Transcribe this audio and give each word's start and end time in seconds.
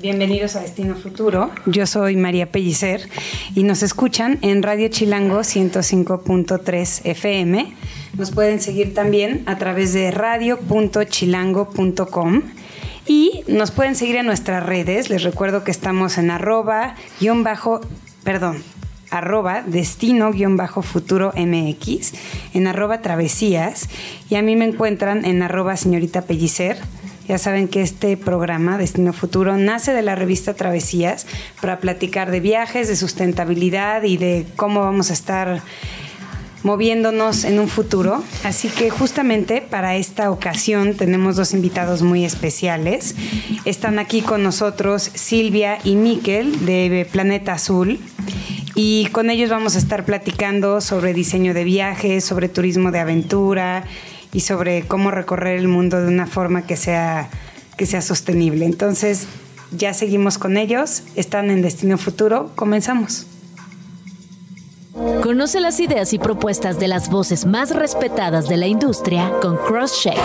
Bienvenidos 0.00 0.56
a 0.56 0.60
Destino 0.60 0.94
Futuro. 0.94 1.50
Yo 1.66 1.86
soy 1.86 2.16
María 2.16 2.50
Pellicer 2.50 3.06
y 3.54 3.64
nos 3.64 3.82
escuchan 3.82 4.38
en 4.40 4.62
Radio 4.62 4.88
Chilango 4.88 5.40
105.3 5.40 7.02
FM. 7.04 7.74
Nos 8.16 8.30
pueden 8.30 8.62
seguir 8.62 8.94
también 8.94 9.42
a 9.44 9.58
través 9.58 9.92
de 9.92 10.10
radio.chilango.com 10.10 12.42
y 13.06 13.44
nos 13.46 13.72
pueden 13.72 13.94
seguir 13.94 14.16
en 14.16 14.24
nuestras 14.24 14.64
redes. 14.64 15.10
Les 15.10 15.22
recuerdo 15.22 15.64
que 15.64 15.70
estamos 15.70 16.16
en 16.16 16.30
arroba 16.30 16.94
guion 17.20 17.44
bajo, 17.44 17.82
perdón, 18.24 18.64
arroba 19.10 19.62
destino 19.66 20.32
guion 20.32 20.56
bajo 20.56 20.80
futuro 20.80 21.34
MX, 21.36 22.14
en 22.54 22.66
arroba 22.66 23.02
travesías 23.02 23.90
y 24.30 24.36
a 24.36 24.42
mí 24.42 24.56
me 24.56 24.64
encuentran 24.64 25.26
en 25.26 25.42
arroba 25.42 25.76
señorita 25.76 26.22
Pellicer 26.22 26.78
ya 27.30 27.38
saben 27.38 27.68
que 27.68 27.80
este 27.80 28.16
programa, 28.16 28.76
Destino 28.76 29.12
Futuro, 29.12 29.56
nace 29.56 29.92
de 29.92 30.02
la 30.02 30.16
revista 30.16 30.54
Travesías 30.54 31.28
para 31.60 31.78
platicar 31.78 32.32
de 32.32 32.40
viajes, 32.40 32.88
de 32.88 32.96
sustentabilidad 32.96 34.02
y 34.02 34.16
de 34.16 34.46
cómo 34.56 34.80
vamos 34.80 35.10
a 35.10 35.12
estar 35.12 35.62
moviéndonos 36.64 37.44
en 37.44 37.60
un 37.60 37.68
futuro. 37.68 38.24
Así 38.42 38.66
que 38.66 38.90
justamente 38.90 39.60
para 39.60 39.94
esta 39.94 40.32
ocasión 40.32 40.96
tenemos 40.96 41.36
dos 41.36 41.54
invitados 41.54 42.02
muy 42.02 42.24
especiales. 42.24 43.14
Están 43.64 44.00
aquí 44.00 44.22
con 44.22 44.42
nosotros 44.42 45.08
Silvia 45.14 45.78
y 45.84 45.94
Miquel 45.94 46.66
de 46.66 47.06
Planeta 47.12 47.52
Azul. 47.52 48.00
Y 48.74 49.06
con 49.12 49.30
ellos 49.30 49.50
vamos 49.50 49.76
a 49.76 49.78
estar 49.78 50.04
platicando 50.04 50.80
sobre 50.80 51.14
diseño 51.14 51.54
de 51.54 51.62
viajes, 51.62 52.24
sobre 52.24 52.48
turismo 52.48 52.90
de 52.90 52.98
aventura 52.98 53.84
y 54.32 54.40
sobre 54.40 54.82
cómo 54.86 55.10
recorrer 55.10 55.58
el 55.58 55.68
mundo 55.68 56.00
de 56.00 56.08
una 56.08 56.26
forma 56.26 56.66
que 56.66 56.76
sea, 56.76 57.28
que 57.76 57.86
sea 57.86 58.02
sostenible. 58.02 58.64
Entonces, 58.64 59.26
ya 59.72 59.94
seguimos 59.94 60.38
con 60.38 60.56
ellos, 60.56 61.02
están 61.14 61.50
en 61.50 61.62
Destino 61.62 61.98
Futuro, 61.98 62.50
comenzamos. 62.54 63.26
Conoce 65.22 65.60
las 65.60 65.78
ideas 65.80 66.12
y 66.12 66.18
propuestas 66.18 66.78
de 66.78 66.88
las 66.88 67.10
voces 67.10 67.46
más 67.46 67.70
respetadas 67.74 68.48
de 68.48 68.56
la 68.56 68.66
industria 68.66 69.32
con 69.40 69.56
CrossCheck. 69.56 70.18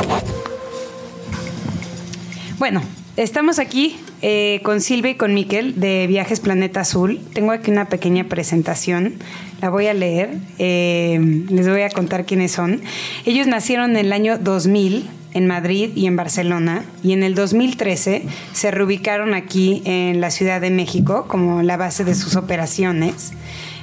Bueno, 2.57 2.81
estamos 3.15 3.59
aquí 3.59 3.97
eh, 4.21 4.61
con 4.63 4.81
Silvia 4.81 5.11
y 5.11 5.15
con 5.15 5.33
Miquel 5.33 5.79
de 5.79 6.07
Viajes 6.07 6.39
Planeta 6.39 6.81
Azul. 6.81 7.19
Tengo 7.33 7.51
aquí 7.51 7.69
una 7.69 7.89
pequeña 7.89 8.23
presentación, 8.23 9.15
la 9.61 9.69
voy 9.69 9.87
a 9.87 9.93
leer, 9.93 10.37
eh, 10.59 11.45
les 11.49 11.67
voy 11.67 11.81
a 11.81 11.89
contar 11.89 12.25
quiénes 12.25 12.51
son. 12.51 12.81
Ellos 13.25 13.47
nacieron 13.47 13.91
en 13.91 14.05
el 14.05 14.13
año 14.13 14.37
2000 14.37 15.09
en 15.33 15.47
Madrid 15.47 15.91
y 15.95 16.07
en 16.07 16.15
Barcelona 16.15 16.85
y 17.03 17.11
en 17.11 17.21
el 17.21 17.35
2013 17.35 18.23
se 18.53 18.71
reubicaron 18.71 19.33
aquí 19.33 19.81
en 19.85 20.21
la 20.21 20.31
Ciudad 20.31 20.61
de 20.61 20.69
México 20.69 21.25
como 21.27 21.61
la 21.61 21.75
base 21.75 22.05
de 22.05 22.15
sus 22.15 22.35
operaciones. 22.37 23.33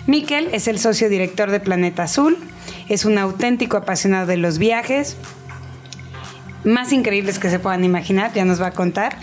Miquel 0.07 0.49
es 0.53 0.67
el 0.67 0.79
socio 0.79 1.09
director 1.09 1.51
de 1.51 1.61
Planeta 1.61 2.05
Azul, 2.05 2.39
es 2.89 3.05
un 3.05 3.19
auténtico 3.19 3.77
apasionado 3.77 4.27
de 4.27 4.39
los 4.39 4.59
viajes, 4.59 5.17
más 6.65 6.93
increíbles 6.93 7.39
que 7.39 7.51
se 7.51 7.59
puedan 7.59 7.85
imaginar, 7.85 8.33
ya 8.33 8.45
nos 8.45 8.61
va 8.61 8.69
a 8.69 8.73
contar. 8.73 9.19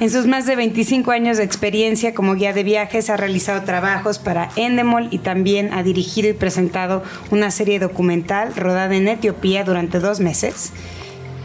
En 0.00 0.10
sus 0.10 0.26
más 0.26 0.46
de 0.46 0.54
25 0.54 1.10
años 1.10 1.38
de 1.38 1.42
experiencia 1.42 2.14
como 2.14 2.34
guía 2.34 2.52
de 2.52 2.62
viajes 2.62 3.10
ha 3.10 3.16
realizado 3.16 3.64
trabajos 3.64 4.20
para 4.20 4.48
Endemol 4.54 5.08
y 5.10 5.18
también 5.18 5.72
ha 5.72 5.82
dirigido 5.82 6.28
y 6.28 6.34
presentado 6.34 7.02
una 7.32 7.50
serie 7.50 7.80
documental 7.80 8.54
rodada 8.54 8.94
en 8.94 9.08
Etiopía 9.08 9.64
durante 9.64 9.98
dos 9.98 10.20
meses. 10.20 10.72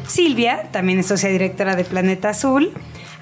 Silvia, 0.08 0.70
también 0.72 1.00
es 1.00 1.08
socia 1.08 1.30
directora 1.30 1.76
de 1.76 1.84
Planeta 1.84 2.30
Azul, 2.30 2.74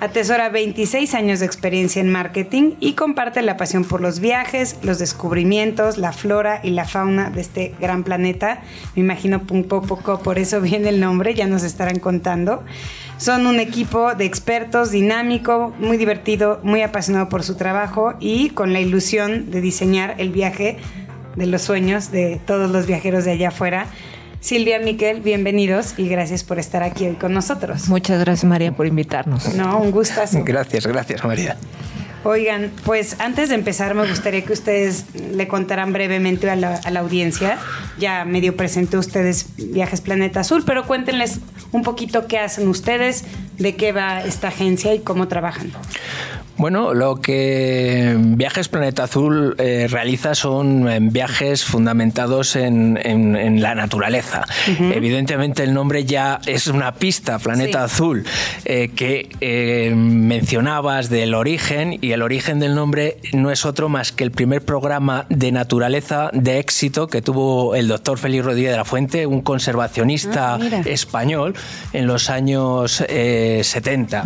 Atesora 0.02 0.50
26 0.50 1.14
años 1.14 1.42
de 1.42 1.46
experiencia 1.46 2.02
en 2.02 2.12
marketing 2.12 2.72
y 2.80 2.94
comparte 2.94 3.44
la 3.44 3.56
pasión 3.56 3.86
por 3.86 4.02
los 4.02 4.20
viajes, 4.20 4.80
los 4.82 4.98
descubrimientos, 4.98 6.00
la 6.00 6.12
flora 6.12 6.60
y 6.64 6.72
la 6.72 6.86
fauna 6.86 7.30
de 7.30 7.42
este 7.42 7.76
gran 7.80 8.04
planeta. 8.04 8.64
Me 8.96 9.04
imagino 9.04 9.44
un 9.52 9.66
poco 9.66 10.18
por 10.24 10.40
eso 10.40 10.60
viene 10.62 10.90
el 10.90 11.00
nombre, 11.00 11.36
ya 11.36 11.46
nos 11.46 11.62
estarán 11.62 12.00
contando. 12.00 12.64
Son 13.22 13.46
un 13.46 13.60
equipo 13.60 14.16
de 14.16 14.26
expertos 14.26 14.90
dinámico, 14.90 15.76
muy 15.78 15.98
divertido, 15.98 16.60
muy 16.64 16.82
apasionado 16.82 17.30
por 17.30 17.44
su 17.44 17.54
trabajo 17.54 18.16
y 18.20 18.50
con 18.50 18.74
la 18.74 18.80
ilusión 18.80 19.52
de 19.52 19.62
diseñar 19.62 20.16
el 20.18 20.32
viaje 20.32 20.78
de 21.36 21.46
los 21.46 21.62
sueños 21.62 22.12
de 22.12 22.42
todos 22.48 22.72
los 22.72 22.88
viajeros 22.88 23.24
de 23.24 23.34
allá 23.34 23.50
afuera 23.50 23.86
Silvia, 24.42 24.80
Miquel, 24.80 25.22
bienvenidos 25.22 25.94
y 25.98 26.10
gracias 26.10 26.44
por 26.44 26.58
estar 26.58 26.82
aquí 26.82 27.06
hoy 27.06 27.14
con 27.14 27.32
nosotros. 27.32 27.88
Muchas 27.90 28.20
gracias 28.20 28.44
María 28.44 28.72
por 28.72 28.88
invitarnos. 28.88 29.54
No, 29.54 29.78
un 29.78 29.92
gustazo. 29.92 30.42
Gracias, 30.44 30.88
gracias 30.88 31.24
María. 31.24 31.58
Oigan, 32.24 32.72
pues 32.86 33.20
antes 33.20 33.50
de 33.50 33.56
empezar 33.56 33.96
me 33.96 34.08
gustaría 34.08 34.46
que 34.46 34.54
ustedes 34.54 35.06
le 35.16 35.48
contaran 35.48 35.92
brevemente 35.92 36.50
a 36.52 36.56
la, 36.56 36.80
audiencia. 37.00 37.58
Ya 37.98 38.26
medio 38.26 38.56
presenté 38.56 38.98
ustedes 38.98 39.48
Viajes 39.58 40.02
Planeta 40.02 40.42
Azul, 40.42 40.64
pero 40.64 40.86
cuéntenles 40.86 41.40
un 41.72 41.82
poquito 41.82 42.28
qué 42.28 42.38
hacen 42.38 42.68
ustedes, 42.68 43.26
de 43.58 43.76
qué 43.76 43.92
va 43.92 44.22
esta 44.22 44.50
agencia 44.50 44.94
y 44.94 45.00
cómo 45.00 45.28
trabajan. 45.28 45.72
Bueno, 46.62 46.94
lo 46.94 47.16
que 47.16 48.16
Viajes 48.20 48.70
Planeta 48.70 49.06
Azul 49.06 49.56
eh, 49.58 49.88
realiza 49.90 50.36
son 50.36 50.88
eh, 50.88 51.00
viajes 51.02 51.66
fundamentados 51.66 52.56
en, 52.56 53.00
la 53.60 53.74
naturaleza. 53.74 54.46
Evidentemente 54.68 55.64
el 55.64 55.74
nombre 55.74 56.06
ya 56.06 56.40
es 56.46 56.68
una 56.68 56.94
pista, 56.94 57.40
Planeta 57.40 57.84
Azul, 57.84 58.26
eh, 58.66 58.92
que 58.96 59.92
mencionabas 59.96 61.10
del 61.10 61.34
origen 61.34 61.98
y 62.00 62.12
el 62.12 62.22
origen 62.22 62.60
del 62.60 62.76
nombre 62.76 63.18
no 63.34 63.50
es 63.50 63.66
otro 63.66 63.90
más 63.90 64.12
que 64.12 64.24
el 64.24 64.30
primer 64.30 64.64
programa 64.64 65.26
de 65.30 65.52
naturaleza 65.52 66.30
de 66.32 66.60
éxito 66.60 67.08
que 67.08 67.24
tuvo 67.24 67.74
el 67.74 67.88
doctor 67.88 68.20
Félix 68.20 68.46
Rodríguez 68.46 68.72
de 68.72 68.78
la 68.78 68.86
Fuente, 68.86 69.26
un 69.26 69.42
conservacionista 69.42 70.56
ah, 70.56 70.82
español 70.86 71.56
en 71.92 72.06
los 72.06 72.30
años 72.30 73.04
70. 73.08 74.26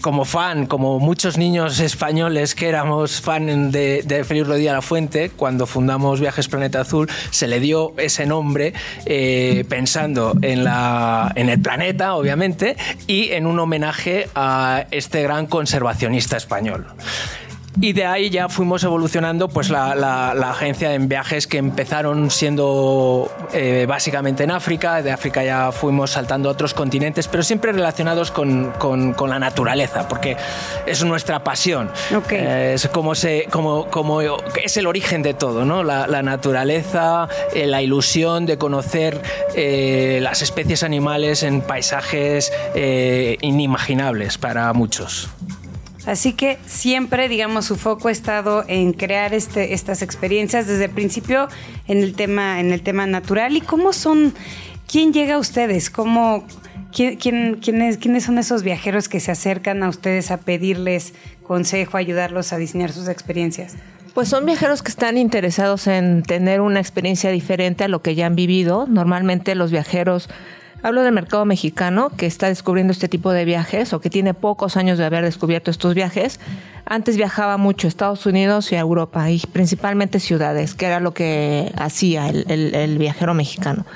como 0.00 0.24
fan, 0.24 0.66
como 0.66 0.91
muchos 1.00 1.38
niños 1.38 1.80
españoles 1.80 2.54
que 2.54 2.68
éramos 2.68 3.20
fan 3.20 3.70
de, 3.70 4.02
de 4.02 4.24
Félix 4.24 4.46
Rodríguez 4.46 4.72
La 4.72 4.82
Fuente, 4.82 5.30
cuando 5.30 5.66
fundamos 5.66 6.20
Viajes 6.20 6.48
Planeta 6.48 6.80
Azul, 6.80 7.08
se 7.30 7.46
le 7.46 7.60
dio 7.60 7.94
ese 7.96 8.26
nombre 8.26 8.74
eh, 9.06 9.64
pensando 9.68 10.34
en, 10.42 10.64
la, 10.64 11.32
en 11.34 11.48
el 11.48 11.60
planeta, 11.60 12.14
obviamente, 12.14 12.76
y 13.06 13.30
en 13.30 13.46
un 13.46 13.58
homenaje 13.58 14.28
a 14.34 14.86
este 14.90 15.22
gran 15.22 15.46
conservacionista 15.46 16.36
español. 16.36 16.86
Y 17.80 17.94
de 17.94 18.04
ahí 18.04 18.28
ya 18.28 18.48
fuimos 18.48 18.84
evolucionando 18.84 19.48
pues 19.48 19.70
la, 19.70 19.94
la, 19.94 20.50
agencia 20.50 20.94
en 20.94 21.08
viajes 21.08 21.46
que 21.46 21.56
empezaron 21.56 22.30
siendo 22.30 23.30
eh, 23.52 23.86
básicamente 23.88 24.44
en 24.44 24.50
África, 24.50 25.02
de 25.02 25.10
África 25.10 25.42
ya 25.42 25.72
fuimos 25.72 26.10
saltando 26.10 26.50
a 26.50 26.52
otros 26.52 26.74
continentes, 26.74 27.28
pero 27.28 27.42
siempre 27.42 27.72
relacionados 27.72 28.30
con, 28.30 28.72
con, 28.72 29.14
con 29.14 29.30
la 29.30 29.38
naturaleza, 29.38 30.06
porque 30.06 30.36
es 30.86 31.02
nuestra 31.04 31.42
pasión. 31.42 31.90
Eh, 32.30 32.72
es 32.74 32.86
como, 32.88 33.14
se, 33.14 33.46
como, 33.50 33.86
como 33.86 34.20
es 34.20 34.76
el 34.76 34.86
origen 34.86 35.22
de 35.22 35.32
todo, 35.32 35.64
¿no? 35.64 35.82
la, 35.82 36.06
la 36.06 36.22
naturaleza, 36.22 37.28
eh, 37.54 37.66
la 37.66 37.80
ilusión 37.80 38.44
de 38.44 38.58
conocer 38.58 39.22
las 39.54 40.42
especies 40.42 40.82
animales 40.82 41.42
en 41.42 41.62
paisajes 41.62 42.52
inimaginables 42.74 44.38
para 44.38 44.72
muchos. 44.72 45.30
Así 46.06 46.32
que 46.32 46.58
siempre, 46.66 47.28
digamos, 47.28 47.66
su 47.66 47.76
foco 47.76 48.08
ha 48.08 48.12
estado 48.12 48.64
en 48.66 48.92
crear 48.92 49.34
este, 49.34 49.72
estas 49.72 50.02
experiencias 50.02 50.66
desde 50.66 50.86
el 50.86 50.90
principio 50.90 51.48
en 51.86 51.98
el 51.98 52.14
tema, 52.14 52.60
en 52.60 52.72
el 52.72 52.82
tema 52.82 53.06
natural. 53.06 53.56
¿Y 53.56 53.60
cómo 53.60 53.92
son? 53.92 54.34
¿Quién 54.90 55.12
llega 55.12 55.34
a 55.36 55.38
ustedes? 55.38 55.90
¿Cómo, 55.90 56.44
quién, 56.92 57.16
quiénes, 57.16 57.98
¿Quiénes 57.98 58.24
son 58.24 58.38
esos 58.38 58.62
viajeros 58.64 59.08
que 59.08 59.20
se 59.20 59.30
acercan 59.30 59.82
a 59.82 59.88
ustedes 59.88 60.30
a 60.30 60.38
pedirles 60.38 61.14
consejo, 61.44 61.96
ayudarlos 61.96 62.52
a 62.52 62.58
diseñar 62.58 62.92
sus 62.92 63.08
experiencias? 63.08 63.76
Pues 64.12 64.28
son 64.28 64.44
viajeros 64.44 64.82
que 64.82 64.90
están 64.90 65.16
interesados 65.16 65.86
en 65.86 66.22
tener 66.22 66.60
una 66.60 66.80
experiencia 66.80 67.30
diferente 67.30 67.84
a 67.84 67.88
lo 67.88 68.02
que 68.02 68.14
ya 68.14 68.26
han 68.26 68.36
vivido. 68.36 68.86
Normalmente 68.86 69.54
los 69.54 69.70
viajeros 69.70 70.28
Hablo 70.84 71.02
del 71.02 71.12
mercado 71.12 71.44
mexicano 71.44 72.10
que 72.16 72.26
está 72.26 72.48
descubriendo 72.48 72.92
este 72.92 73.08
tipo 73.08 73.30
de 73.30 73.44
viajes 73.44 73.92
o 73.92 74.00
que 74.00 74.10
tiene 74.10 74.34
pocos 74.34 74.76
años 74.76 74.98
de 74.98 75.04
haber 75.04 75.24
descubierto 75.24 75.70
estos 75.70 75.94
viajes. 75.94 76.40
Antes 76.84 77.16
viajaba 77.16 77.56
mucho 77.56 77.86
a 77.86 77.88
Estados 77.88 78.26
Unidos 78.26 78.72
y 78.72 78.74
a 78.74 78.80
Europa 78.80 79.30
y 79.30 79.38
principalmente 79.52 80.18
ciudades, 80.18 80.74
que 80.74 80.86
era 80.86 80.98
lo 80.98 81.14
que 81.14 81.72
hacía 81.76 82.28
el, 82.28 82.98
viajero 82.98 83.32
mexicano. 83.32 83.86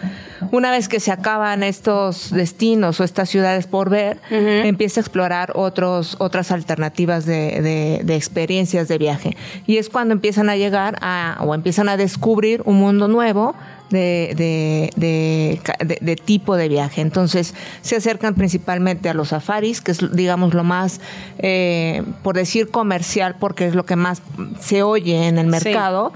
Una 0.50 0.70
vez 0.70 0.88
que 0.88 1.00
se 1.00 1.12
acaban 1.12 1.62
estos 1.62 2.30
destinos 2.30 3.00
o 3.00 3.04
estas 3.04 3.28
ciudades 3.28 3.66
por 3.66 3.90
ver, 3.90 4.18
empieza 4.30 5.00
a 5.00 5.02
explorar 5.02 5.52
otros, 5.54 6.16
otras 6.18 6.50
alternativas 6.50 7.26
de, 7.26 8.02
de, 8.04 8.16
experiencias 8.16 8.88
de 8.88 8.98
viaje. 8.98 9.36
Y 9.66 9.78
es 9.78 9.88
cuando 9.88 10.12
empiezan 10.12 10.48
a 10.48 10.56
llegar 10.56 10.96
a, 11.00 11.38
o 11.40 11.54
empiezan 11.54 11.88
a 11.88 11.96
descubrir 11.96 12.62
un 12.64 12.76
mundo 12.76 13.08
nuevo 13.08 13.54
de, 13.90 14.90
de, 14.96 16.16
tipo 16.16 16.56
de 16.56 16.68
viaje. 16.68 17.00
Entonces 17.00 17.54
se 17.82 17.96
acercan 17.96 18.34
principalmente 18.34 19.08
a 19.08 19.14
los 19.14 19.28
safaris, 19.28 19.80
que 19.80 19.92
es, 19.92 20.14
digamos, 20.14 20.54
lo 20.54 20.64
más, 20.64 21.00
eh, 21.38 22.02
por 22.22 22.36
decir, 22.36 22.70
comercial, 22.70 23.36
porque 23.38 23.66
es 23.66 23.74
lo 23.74 23.86
que 23.86 23.96
más 23.96 24.22
se 24.60 24.82
oye 24.82 25.28
en 25.28 25.38
el 25.38 25.46
mercado. 25.46 26.12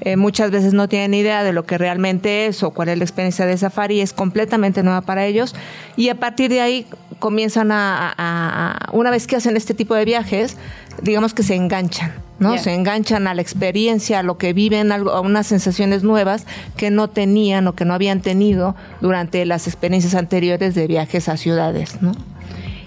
Eh, 0.00 0.16
muchas 0.16 0.50
veces 0.50 0.74
no 0.74 0.88
tienen 0.88 1.14
idea 1.14 1.42
de 1.42 1.52
lo 1.52 1.64
que 1.64 1.78
realmente 1.78 2.46
es 2.46 2.62
o 2.62 2.70
cuál 2.70 2.88
es 2.88 2.98
la 2.98 3.04
experiencia 3.04 3.46
de 3.46 3.52
safari, 3.64 4.00
es 4.00 4.12
completamente 4.12 4.82
nueva 4.82 5.02
para 5.02 5.26
ellos. 5.26 5.54
Y 5.96 6.08
a 6.08 6.14
partir 6.14 6.50
de 6.50 6.60
ahí 6.60 6.86
comienzan 7.18 7.70
a 7.72 8.88
una 8.92 9.10
vez 9.10 9.26
que 9.26 9.36
hacen 9.36 9.56
este 9.56 9.74
tipo 9.74 9.94
de 9.94 10.04
viajes, 10.04 10.56
digamos 11.02 11.34
que 11.34 11.42
se 11.42 11.54
enganchan, 11.54 12.12
¿no? 12.38 12.58
Se 12.58 12.72
enganchan 12.72 13.26
a 13.26 13.34
la 13.34 13.42
experiencia, 13.42 14.20
a 14.20 14.22
lo 14.22 14.38
que 14.38 14.52
viven, 14.52 14.92
a 14.92 15.20
unas 15.20 15.46
sensaciones 15.46 16.02
nuevas 16.02 16.46
que 16.76 16.90
no 16.90 17.08
tenían 17.10 17.66
o 17.66 17.74
que 17.74 17.84
no 17.84 17.94
habían 17.94 18.20
tenido 18.20 18.74
durante 19.00 19.44
las 19.44 19.66
experiencias 19.66 20.14
anteriores 20.14 20.74
de 20.74 20.86
viajes 20.86 21.28
a 21.28 21.36
ciudades, 21.36 22.00
¿no? 22.02 22.12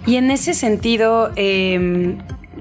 Y 0.05 0.15
en 0.15 0.31
ese 0.31 0.53
sentido, 0.53 1.31
em, 1.35 2.19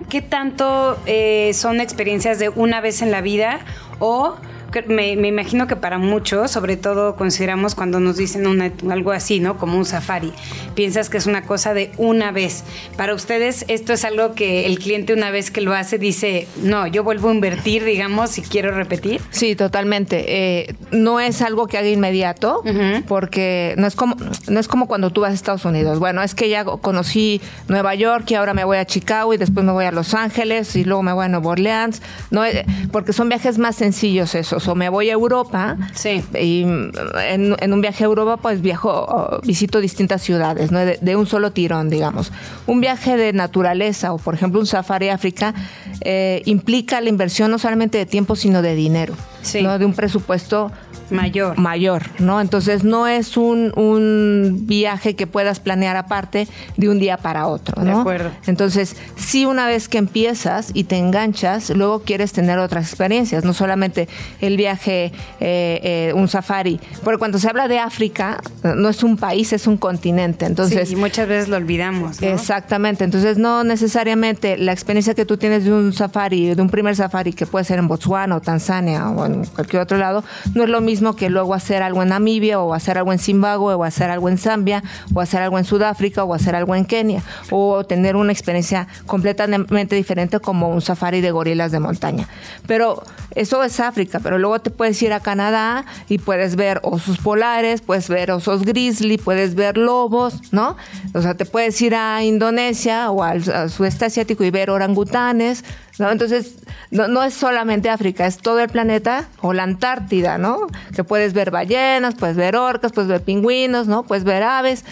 ¿qué 0.09 0.21
tanto 0.21 0.99
eh, 1.07 1.53
son 1.55 1.81
experiencias 1.81 2.39
de 2.39 2.49
una 2.49 2.81
vez 2.81 3.03
en 3.03 3.11
la 3.11 3.21
vida 3.21 3.61
o 4.01 4.35
me, 4.83 5.13
imagino 5.13 5.67
que 5.67 5.77
para 5.77 5.99
muchos, 5.99 6.51
sobre 6.51 6.77
todo 6.77 7.17
consideramos 7.17 7.75
cuando 7.75 8.01
nos 8.01 8.17
dicen 8.17 8.47
algo 8.91 9.13
así, 9.13 9.41
¿no? 9.41 9.59
Como 9.59 9.79
un 9.79 9.85
safari, 9.85 10.33
piensas 10.75 11.09
que 11.09 11.19
es 11.19 11.27
una 11.27 11.43
cosa 11.43 11.75
de 11.75 11.93
una 11.97 12.31
vez. 12.33 12.65
Para 12.97 13.15
ustedes, 13.15 13.65
esto 13.69 13.93
es 13.93 14.05
algo 14.05 14.35
que 14.35 14.67
el 14.67 14.79
cliente 14.79 15.13
una 15.13 15.31
vez 15.31 15.51
que 15.51 15.61
lo 15.61 15.75
hace 15.75 15.99
dice, 15.99 16.47
no, 16.63 16.87
yo 16.87 17.05
vuelvo 17.05 17.31
a 17.31 17.35
invertir, 17.35 17.85
digamos, 17.85 18.31
si 18.31 18.43
quiero 18.43 18.71
repetir. 18.73 19.21
Sí, 19.31 19.57
totalmente. 19.57 20.25
Eh, 20.29 20.75
no 20.91 21.21
es 21.21 21.43
algo 21.43 21.67
que 21.67 21.79
haga 21.79 21.89
inmediato, 21.89 22.63
porque 23.09 23.75
no 23.79 23.87
es, 23.87 23.95
como, 23.95 24.17
no 24.49 24.61
es 24.61 24.69
como 24.69 24.87
cuando 24.87 25.11
tú 25.11 25.23
vas 25.23 25.31
a 25.31 25.35
Estados 25.35 25.65
Unidos. 25.65 25.99
Bueno, 25.99 26.23
es 26.23 26.35
que 26.35 26.49
ya 26.49 26.65
conocí 26.65 27.41
Nueva 27.69 27.95
York 27.95 28.31
y 28.31 28.35
ahora 28.35 28.55
me 28.55 28.65
voy 28.65 28.79
a 28.79 28.85
Chicago 28.85 29.35
y 29.35 29.37
después 29.37 29.65
me 29.65 29.73
voy 29.73 29.85
a 29.85 29.93
Los 29.93 30.15
Ángeles 30.15 30.77
y 30.77 30.85
luego 30.85 31.03
me 31.03 31.13
voy 31.13 31.25
a 31.25 31.29
Nueva 31.29 31.51
Orleans. 31.51 32.03
No, 32.31 32.45
eh, 32.45 32.65
porque 32.93 33.13
son 33.13 33.29
viajes 33.29 33.59
más 33.59 33.77
sencillos 33.77 34.35
esos 34.35 34.66
o 34.69 34.75
me 34.75 34.89
voy 34.89 35.11
a 35.11 35.13
Europa 35.13 35.77
sí. 35.95 36.23
y 36.39 36.63
en, 36.63 37.73
un 37.73 37.81
viaje 37.81 38.05
a 38.05 38.07
Europa 38.07 38.37
pues 38.37 38.61
viajo, 38.61 39.41
visito 39.43 39.81
distintas 39.81 40.23
ciudades, 40.23 40.71
¿no? 40.71 40.81
de, 40.81 41.17
un 41.17 41.27
solo 41.27 41.53
tirón, 41.53 41.91
digamos. 41.91 42.33
Un 42.67 42.81
viaje 42.81 43.17
de 43.17 43.33
naturaleza 43.33 44.13
o 44.13 44.19
por 44.19 44.35
ejemplo 44.35 44.61
un 44.61 44.67
safari 44.67 45.09
África 45.09 45.55
eh, 46.01 46.43
implica 46.47 47.01
la 47.01 47.09
inversión 47.09 47.51
no 47.51 47.59
solamente 47.59 47.99
de 47.99 48.07
tiempo 48.07 48.37
sino 48.37 48.63
de 48.63 48.75
dinero, 48.75 49.15
¿no? 49.55 49.79
de 49.79 49.85
un 49.85 49.95
presupuesto 49.95 50.71
mayor. 51.11 51.59
Mayor, 51.59 52.03
¿no? 52.19 52.41
Entonces 52.41 52.85
no 52.85 53.07
es 53.07 53.37
un, 53.37 53.73
un, 53.77 54.67
viaje 54.67 55.15
que 55.15 55.27
puedas 55.27 55.61
planear 55.61 55.97
aparte 55.97 56.49
de 56.77 56.89
un 56.89 56.99
día 56.99 57.17
para 57.17 57.47
otro, 57.47 57.83
¿no? 57.83 57.95
De 57.95 58.01
acuerdo. 58.01 58.31
Entonces, 58.47 58.97
si 59.17 59.45
una 59.45 59.67
vez 59.67 59.89
que 59.89 59.99
empiezas 59.99 60.71
y 60.75 60.85
te 60.85 60.97
enganchas, 60.97 61.71
luego 61.71 62.01
quieres 62.01 62.33
tener 62.33 62.59
otras 62.59 62.89
experiencias, 62.89 63.45
no 63.45 63.53
solamente 63.53 64.09
el 64.41 64.57
viaje, 64.57 65.13
eh, 65.41 65.81
eh, 66.11 66.13
un 66.15 66.29
safari. 66.29 66.81
Porque 67.05 67.19
cuando 67.19 67.39
se 67.39 67.49
habla 67.49 67.69
de 67.69 67.79
África, 67.79 68.41
no 68.63 68.89
es 68.89 69.03
un 69.03 69.17
país, 69.17 69.53
es 69.53 69.67
un 69.67 69.77
continente. 69.77 70.47
Entonces, 70.47 70.89
sí, 70.89 70.95
y 70.95 70.97
muchas 70.97 71.29
veces 71.29 71.49
lo 71.49 71.57
olvidamos. 71.57 72.21
¿no? 72.21 72.29
Exactamente. 72.29 73.05
Entonces, 73.05 73.39
no 73.39 73.65
necesariamente 73.65 74.57
la 74.57 74.73
experiencia 74.73 75.15
que 75.15 75.25
tú 75.25 75.37
tienes 75.37 75.65
de 75.65 75.73
un 75.73 75.93
safari, 75.93 76.55
de 76.55 76.63
un 76.63 76.71
primer 76.71 76.97
safari 76.97 77.33
que 77.33 77.47
puede 77.47 77.65
ser 77.65 77.79
en 77.79 77.89
Botswana 77.89 78.37
o 78.37 78.41
Tanzania 78.41 79.11
o 79.11 79.25
en 79.27 79.36
cualquier 79.45 79.83
otro 79.83 79.99
lado, 79.99 80.25
no 80.55 80.65
es 80.65 80.69
lo 80.69 80.81
mismo 80.81 81.17
que 81.17 81.31
luego 81.31 81.55
hacer 81.55 81.83
algo 81.83 82.03
en 82.03 82.09
Namibia 82.09 82.61
o 82.61 82.75
hacer 82.75 82.99
algo 82.99 83.13
en 83.13 83.19
Zimbabue 83.19 83.75
o 83.75 83.85
hacer 83.85 84.11
algo 84.11 84.29
en 84.29 84.39
Zambia 84.39 84.83
o 85.15 85.21
hacer 85.21 85.43
algo 85.43 85.59
en 85.59 85.65
Sudáfrica 85.65 86.25
o 86.25 86.35
hacer 86.35 86.55
algo 86.55 86.75
en 86.75 86.85
Kenia 86.85 87.23
o 87.51 87.85
tener 87.85 88.17
una 88.17 88.33
experiencia 88.33 88.89
completamente 89.07 89.95
diferente 89.95 90.41
como 90.41 90.69
un 90.69 90.81
safari 90.81 91.21
de 91.21 91.31
gorilas 91.31 91.73
de 91.73 91.81
montaña. 91.81 92.29
Pero 92.67 93.03
eso 93.35 93.63
es 93.63 93.81
África, 93.81 94.21
pero 94.21 94.39
luego 94.39 94.61
te 94.61 94.71
puedes 94.71 95.01
ir 95.03 95.13
a 95.13 95.21
Canadá 95.21 95.85
y 96.09 96.19
puedes 96.19 96.57
ver 96.57 96.81
osos 96.83 97.19
polares, 97.19 97.83
puedes 97.83 98.09
ver 98.09 98.31
osos 98.31 98.65
grizzly, 98.65 99.19
puedes 99.19 99.55
ver 99.55 99.77
lobos, 99.77 100.41
¿no? 100.53 100.77
O 101.15 101.23
sea, 101.23 101.35
te 101.35 101.45
puedes 101.45 101.81
ir 101.83 101.95
a 101.95 102.25
Indonesia 102.25 103.11
o 103.11 103.23
al, 103.23 103.49
al 103.51 103.71
sudeste 103.71 104.07
asiático 104.07 104.45
y 104.45 104.51
ver 104.51 104.71
orangutanes, 104.71 105.65
¿no? 105.99 106.11
Entonces, 106.11 106.57
no, 106.91 107.23
es 107.23 107.35
solamente 107.35 107.91
África, 107.91 108.27
es 108.27 108.39
todo 108.39 108.61
el 108.61 108.69
planeta 108.69 109.29
o 109.41 109.53
la 109.53 109.63
Antártida, 109.63 110.39
¿no? 110.39 110.67
Que 110.95 111.05
puedes 111.05 111.33
ver 111.33 111.51
ballenas, 111.51 112.15
puedes 112.15 112.37
ver 112.37 112.57
orcas, 112.57 112.93
puedes 112.93 113.09
ver 113.09 113.23
pingüinos, 113.23 113.87
¿no? 113.87 114.05
Puedes 114.05 114.25
ver 114.25 114.43
aves. 114.43 114.85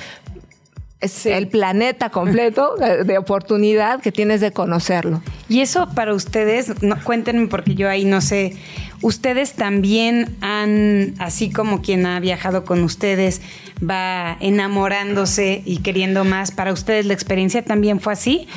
Es 1.01 1.27
el 1.27 1.49
planeta 1.49 2.09
completo 2.11 2.75
de 3.05 3.19
oportunidad 3.19 4.01
que 4.01 4.11
tienes 4.11 4.41
de 4.41 4.53
conocerlo. 4.53 5.23
Y 5.49 5.61
eso 5.61 5.89
para 5.95 6.15
ustedes, 6.15 6.73
cuéntenme 7.05 7.49
porque 7.49 7.75
yo 7.75 7.91
ahí 7.91 8.07
no 8.07 8.21
sé, 8.21 8.57
ustedes 9.03 9.53
también 9.53 10.35
han, 10.41 11.15
así 11.19 11.51
como 11.51 11.83
quien 11.83 12.07
ha 12.07 12.19
viajado 12.21 12.65
con 12.65 12.83
ustedes, 12.83 13.43
va 13.79 14.39
enamorándose 14.41 15.63
y 15.67 15.79
queriendo 15.79 16.25
más, 16.25 16.51
para 16.51 16.73
ustedes 16.73 17.05
la 17.05 17.13
experiencia 17.13 17.63
también 17.63 18.01
fue 18.01 18.15
así. 18.15 18.49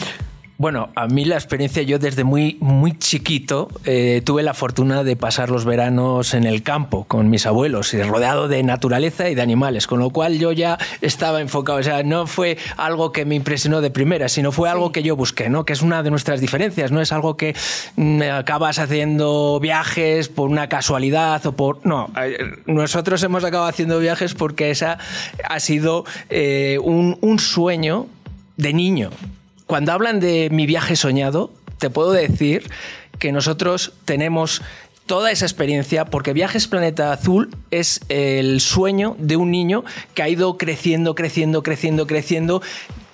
Bueno, 0.59 0.89
a 0.95 1.06
mí 1.06 1.24
la 1.24 1.36
experiencia, 1.36 1.83
yo 1.83 2.00
desde 2.00 2.24
muy, 2.24 2.57
muy 2.62 2.98
chiquito 2.98 3.68
eh, 3.86 4.24
tuve 4.25 4.42
la 4.42 4.56
fortuna 4.56 5.04
de 5.04 5.15
pasar 5.15 5.51
los 5.51 5.65
veranos 5.65 6.33
en 6.33 6.45
el 6.45 6.63
campo 6.63 7.04
con 7.04 7.30
mis 7.30 7.45
abuelos, 7.45 7.94
y 7.94 8.01
rodeado 8.01 8.48
de 8.48 8.63
naturaleza 8.63 9.30
y 9.30 9.36
de 9.36 9.44
animales, 9.44 9.86
con 9.86 10.00
lo 10.00 10.09
cual 10.09 10.39
yo 10.39 10.51
ya 10.51 10.80
estaba 11.01 11.42
enfocado, 11.42 11.77
o 11.77 11.83
sea, 11.83 12.01
no 12.01 12.25
fue 12.25 12.57
algo 12.75 13.12
que 13.12 13.24
me 13.24 13.36
impresionó 13.36 13.81
de 13.81 13.92
primera, 13.92 14.30
sino 14.30 14.51
fue 14.51 14.68
algo 14.68 14.92
que 14.92 15.04
yo 15.04 15.15
busqué, 15.15 15.48
¿no? 15.48 15.63
Que 15.63 15.74
es 15.74 15.83
una 15.83 16.01
de 16.01 16.09
nuestras 16.09 16.42
diferencias, 16.42 16.92
no 16.92 17.01
es 17.01 17.12
algo 17.12 17.38
que 17.38 17.56
mm, 17.95 18.24
acabas 18.24 18.80
haciendo 18.80 19.60
viajes 19.60 20.27
por 20.27 20.50
una 20.50 20.69
casualidad 20.69 21.46
o 21.46 21.51
por... 21.51 21.86
No, 21.86 22.10
eh, 22.20 22.36
nosotros 22.65 23.22
hemos 23.22 23.43
acabado 23.43 23.70
haciendo 23.70 24.00
viajes 24.00 24.34
porque 24.34 24.72
esa 24.72 24.98
ha 25.48 25.60
sido 25.60 26.03
eh, 26.32 26.79
un, 26.82 27.20
un 27.22 27.38
sueño 27.38 28.08
de 28.55 28.74
niño 28.74 29.12
cuando 29.67 29.91
hablan 29.91 30.19
de 30.19 30.50
mi 30.50 30.65
viaje 30.65 30.95
soñado, 30.95 31.51
te 31.77 31.89
puedo 31.89 32.12
decir 32.12 32.69
que 33.19 33.31
nosotros 33.31 33.93
tenemos 34.05 34.62
toda 35.05 35.31
esa 35.31 35.45
experiencia, 35.45 36.05
porque 36.05 36.33
Viajes 36.33 36.67
Planeta 36.67 37.12
Azul 37.12 37.50
es 37.71 38.01
el 38.09 38.59
sueño 38.59 39.15
de 39.19 39.38
un 39.38 39.51
niño 39.51 39.83
que 40.13 40.24
ha 40.24 40.29
ido 40.29 40.57
creciendo, 40.57 41.15
creciendo, 41.15 41.63
creciendo, 41.63 42.07
creciendo, 42.07 42.62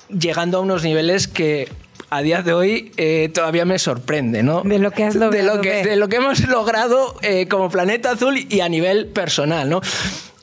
llegando 0.10 0.58
a 0.58 0.62
unos 0.62 0.84
niveles 0.84 1.28
que 1.28 1.70
a 2.10 2.22
día 2.22 2.42
de 2.42 2.54
hoy 2.54 2.92
eh, 2.98 3.32
todavía 3.34 3.66
me 3.66 3.80
sorprende, 3.80 4.44
¿no? 4.44 4.62
De 4.62 4.80
lo 4.80 4.92
que 4.92 5.04
has 5.04 5.16
logrado. 5.16 5.32
De 5.32 5.44
lo 5.44 5.62
que, 5.62 5.84
de 5.84 5.96
lo 5.96 6.10
que 6.10 6.18
hemos 6.18 6.48
logrado 6.48 7.16
eh, 7.22 7.48
como 7.48 7.70
Planeta 7.70 8.12
Azul 8.12 8.46
y 8.50 8.60
a 8.60 8.70
nivel 8.70 9.08
personal, 9.08 9.70
¿no? 9.70 9.82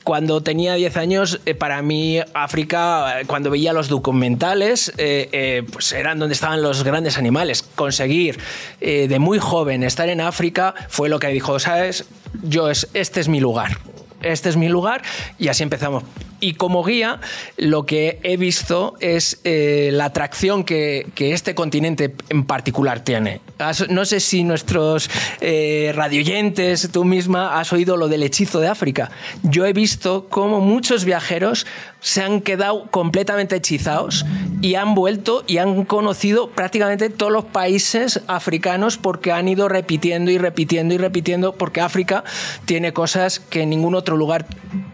Cuando 0.03 0.41
tenía 0.41 0.73
10 0.73 0.97
años, 0.97 1.39
eh, 1.45 1.53
para 1.53 1.81
mí 1.81 2.19
África, 2.33 3.21
eh, 3.21 3.25
cuando 3.25 3.51
veía 3.51 3.73
los 3.73 3.87
documentales, 3.87 4.91
eh, 4.97 5.63
pues 5.71 5.91
eran 5.91 6.19
donde 6.19 6.33
estaban 6.33 6.61
los 6.61 6.83
grandes 6.83 7.17
animales. 7.17 7.63
Conseguir 7.75 8.39
de 8.79 9.19
muy 9.19 9.39
joven 9.39 9.83
estar 9.83 10.09
en 10.09 10.21
África 10.21 10.73
fue 10.89 11.09
lo 11.09 11.19
que 11.19 11.27
dijo, 11.27 11.59
¿sabes? 11.59 12.05
Yo 12.43 12.69
es, 12.69 12.87
este 12.93 13.19
es 13.19 13.27
mi 13.27 13.39
lugar. 13.39 13.77
Este 14.21 14.49
es 14.49 14.57
mi 14.57 14.69
lugar 14.69 15.01
y 15.39 15.47
así 15.47 15.63
empezamos. 15.63 16.03
Y 16.39 16.53
como 16.53 16.83
guía, 16.83 17.19
lo 17.57 17.85
que 17.85 18.19
he 18.23 18.37
visto 18.37 18.95
es 18.99 19.39
la 19.43 20.05
atracción 20.05 20.63
que, 20.63 21.11
este 21.17 21.55
continente 21.55 22.15
en 22.29 22.45
particular 22.45 23.01
tiene. 23.01 23.41
No 23.89 24.05
sé 24.05 24.19
si 24.19 24.43
nuestros 24.43 25.09
eh, 25.39 25.91
radioyentes, 25.95 26.89
tú 26.91 27.03
misma, 27.03 27.59
has 27.59 27.71
oído 27.73 27.97
lo 27.97 28.07
del 28.07 28.23
hechizo 28.23 28.59
de 28.59 28.67
África. 28.67 29.11
Yo 29.43 29.65
he 29.65 29.73
visto 29.73 30.27
cómo 30.29 30.59
muchos 30.61 31.05
viajeros 31.05 31.67
se 31.99 32.23
han 32.23 32.41
quedado 32.41 32.89
completamente 32.89 33.55
hechizados 33.55 34.25
y 34.61 34.75
han 34.75 34.95
vuelto 34.95 35.43
y 35.47 35.57
han 35.57 35.85
conocido 35.85 36.49
prácticamente 36.49 37.09
todos 37.09 37.31
los 37.31 37.45
países 37.45 38.21
africanos 38.27 38.97
porque 38.97 39.31
han 39.31 39.47
ido 39.47 39.69
repitiendo 39.69 40.31
y 40.31 40.37
repitiendo 40.37 40.95
y 40.95 40.97
repitiendo 40.97 41.53
porque 41.53 41.81
África 41.81 42.23
tiene 42.65 42.93
cosas 42.93 43.39
que 43.39 43.65
ningún 43.65 43.95
otro 43.95 44.17
lugar 44.17 44.47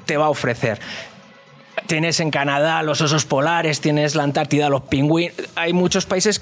te 0.05 0.17
va 0.17 0.25
a 0.25 0.29
ofrecer 0.29 0.79
tienes 1.87 2.19
en 2.19 2.31
Canadá 2.31 2.83
los 2.83 3.01
osos 3.01 3.25
polares, 3.25 3.81
tienes 3.81 4.15
la 4.15 4.23
Antártida, 4.23 4.69
los 4.69 4.83
pingüinos. 4.83 5.35
Hay 5.55 5.73
muchos 5.73 6.05
países, 6.05 6.41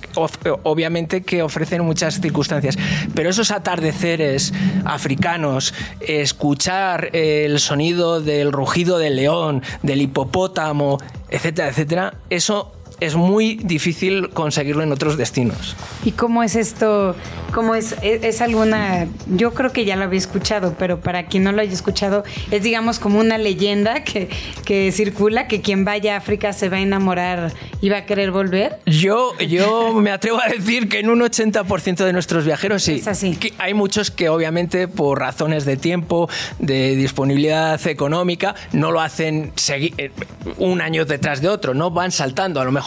obviamente, 0.64 1.24
que 1.24 1.42
ofrecen 1.42 1.84
muchas 1.84 2.20
circunstancias. 2.20 2.78
Pero 3.14 3.30
esos 3.30 3.52
atardeceres 3.52 4.54
africanos, 4.84 5.74
escuchar 6.02 7.10
el 7.14 7.60
sonido 7.60 8.22
del 8.22 8.52
rugido 8.52 8.98
del 8.98 9.16
león, 9.16 9.64
del 9.84 10.02
hipopótamo, 10.02 10.98
etcétera, 11.30 11.70
etcétera, 11.70 12.14
eso 12.30 12.74
es 13.00 13.16
muy 13.16 13.56
difícil 13.56 14.30
conseguirlo 14.30 14.84
en 14.84 14.92
otros 14.92 15.18
destinos. 15.18 15.76
¿Y 16.04 16.12
cómo 16.12 16.44
es 16.44 16.56
esto? 16.56 17.16
¿Cómo 17.54 17.76
es, 17.76 17.96
es, 18.02 18.42
alguna, 18.42 19.08
yo 19.28 19.54
creo 19.54 19.72
que 19.72 19.86
ya 19.86 19.96
lo 19.96 20.04
había 20.04 20.20
escuchado, 20.20 20.76
pero 20.78 21.00
para 21.00 21.28
quien 21.28 21.44
no 21.44 21.52
lo 21.52 21.62
haya 21.62 21.74
escuchado, 21.74 22.24
es 22.52 22.64
digamos 22.64 23.00
como 23.00 23.20
una 23.20 23.38
leyenda 23.38 24.04
que, 24.04 24.30
que 24.66 24.92
circula, 24.92 25.48
que 25.48 25.62
quien 25.62 25.86
vaya 25.86 26.16
a 26.16 26.18
África 26.18 26.54
se 26.54 26.70
va 26.70 26.78
a 26.78 26.82
enamorar 26.82 27.54
y 27.82 27.90
va 27.90 28.00
a 28.00 28.06
querer 28.06 28.32
volver? 28.32 28.80
Yo, 28.86 29.38
yo 29.40 29.94
me 29.94 30.12
atrevo 30.12 30.40
a 30.42 30.50
decir 30.50 30.90
que 30.90 31.00
en 31.00 31.10
un 31.10 31.22
80% 31.22 32.04
de 32.04 32.14
nuestros 32.14 32.46
viajeros 32.46 32.84
sí. 32.84 32.96
Es 32.96 33.08
así. 33.08 33.38
hay 33.58 33.74
muchos 33.74 34.12
que 34.12 34.30
obviamente 34.30 34.88
por 34.88 35.20
razones 35.20 35.66
de 35.66 35.78
tiempo, 35.78 36.30
de 36.60 36.96
disponibilidad 36.96 37.86
económica, 37.88 38.56
no 38.74 38.92
lo 38.92 39.02
hacen 39.02 39.54
eh, 39.70 40.12
un 40.58 40.82
año 40.82 41.06
detrás 41.06 41.42
de 41.42 41.50
otro, 41.50 41.74
no 41.74 41.92
van 41.92 42.12
saltando. 42.12 42.60
A 42.60 42.66
lo 42.66 42.72
mejor 42.72 42.85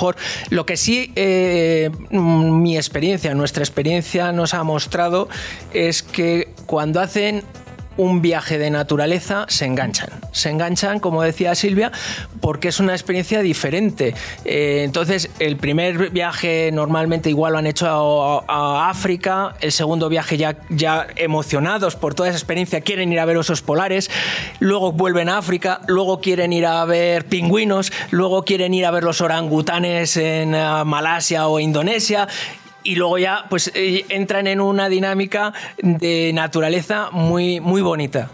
lo 0.51 0.67
que 0.67 0.77
sí 0.77 1.13
eh, 1.17 1.91
mi 2.11 2.77
experiencia, 2.77 3.35
nuestra 3.35 3.63
experiencia 3.63 4.33
nos 4.33 4.55
ha 4.55 4.63
mostrado 4.65 5.29
es 5.73 6.03
que 6.03 6.53
cuando 6.67 7.01
hacen 7.01 7.43
un 7.99 8.23
viaje 8.23 8.57
de 8.59 8.71
naturaleza, 8.71 9.45
se 9.49 9.67
enganchan. 9.67 10.09
Se 10.33 10.49
enganchan, 10.49 11.01
como 11.01 11.23
decía 11.23 11.55
Silvia, 11.55 11.93
porque 12.41 12.69
es 12.69 12.81
una 12.81 12.93
experiencia 12.93 13.43
diferente. 13.43 14.15
Eh, 14.45 14.83
entonces, 14.85 15.31
el 15.41 15.57
primer 15.57 16.11
viaje 16.11 16.71
normalmente 16.73 17.29
igual 17.29 17.53
lo 17.53 17.59
han 17.59 17.67
hecho 17.67 18.45
a, 18.49 18.89
África, 18.89 19.57
el 19.61 19.73
segundo 19.73 20.09
viaje 20.09 20.37
ya, 20.37 20.57
ya 20.71 21.09
emocionados 21.17 21.97
por 21.97 22.15
toda 22.15 22.29
esa 22.29 22.39
experiencia 22.39 22.81
quieren 22.81 23.13
ir 23.13 23.19
a 23.19 23.25
ver 23.25 23.37
osos 23.37 23.61
polares, 23.61 24.11
luego 24.61 24.93
vuelven 24.93 25.29
a 25.29 25.39
África, 25.39 25.81
luego 25.89 26.21
quieren 26.21 26.53
ir 26.53 26.67
a 26.67 26.85
ver 26.85 27.27
pingüinos, 27.27 27.93
luego 28.11 28.45
quieren 28.45 28.73
ir 28.75 28.87
a 28.87 28.91
ver 28.93 29.03
los 29.03 29.21
orangutanes 29.21 30.17
en 30.17 30.55
eh, 30.55 30.85
Malasia 30.85 31.49
o 31.49 31.59
Indonesia 31.61 32.29
y 32.89 32.95
luego 32.95 33.19
ya 33.19 33.45
pues 33.51 33.71
eh, 33.75 34.07
entran 34.09 34.47
en 34.47 34.63
una 34.63 34.89
dinámica 34.89 35.53
de 35.83 36.33
naturaleza 36.33 37.11
muy, 37.13 37.61
muy 37.61 37.83
bonita. 37.83 38.31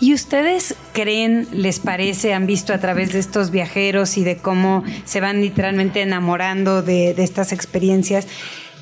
¿Y 0.00 0.12
ustedes 0.12 0.74
creen, 0.92 1.46
les 1.52 1.78
parece, 1.78 2.34
han 2.34 2.46
visto 2.46 2.74
a 2.74 2.78
través 2.78 3.12
de 3.12 3.20
estos 3.20 3.52
viajeros 3.52 4.16
y 4.18 4.24
de 4.24 4.38
cómo 4.38 4.82
se 5.04 5.20
van 5.20 5.40
literalmente 5.40 6.02
enamorando 6.02 6.82
de, 6.82 7.10
estas 7.10 7.52
experiencias? 7.52 8.26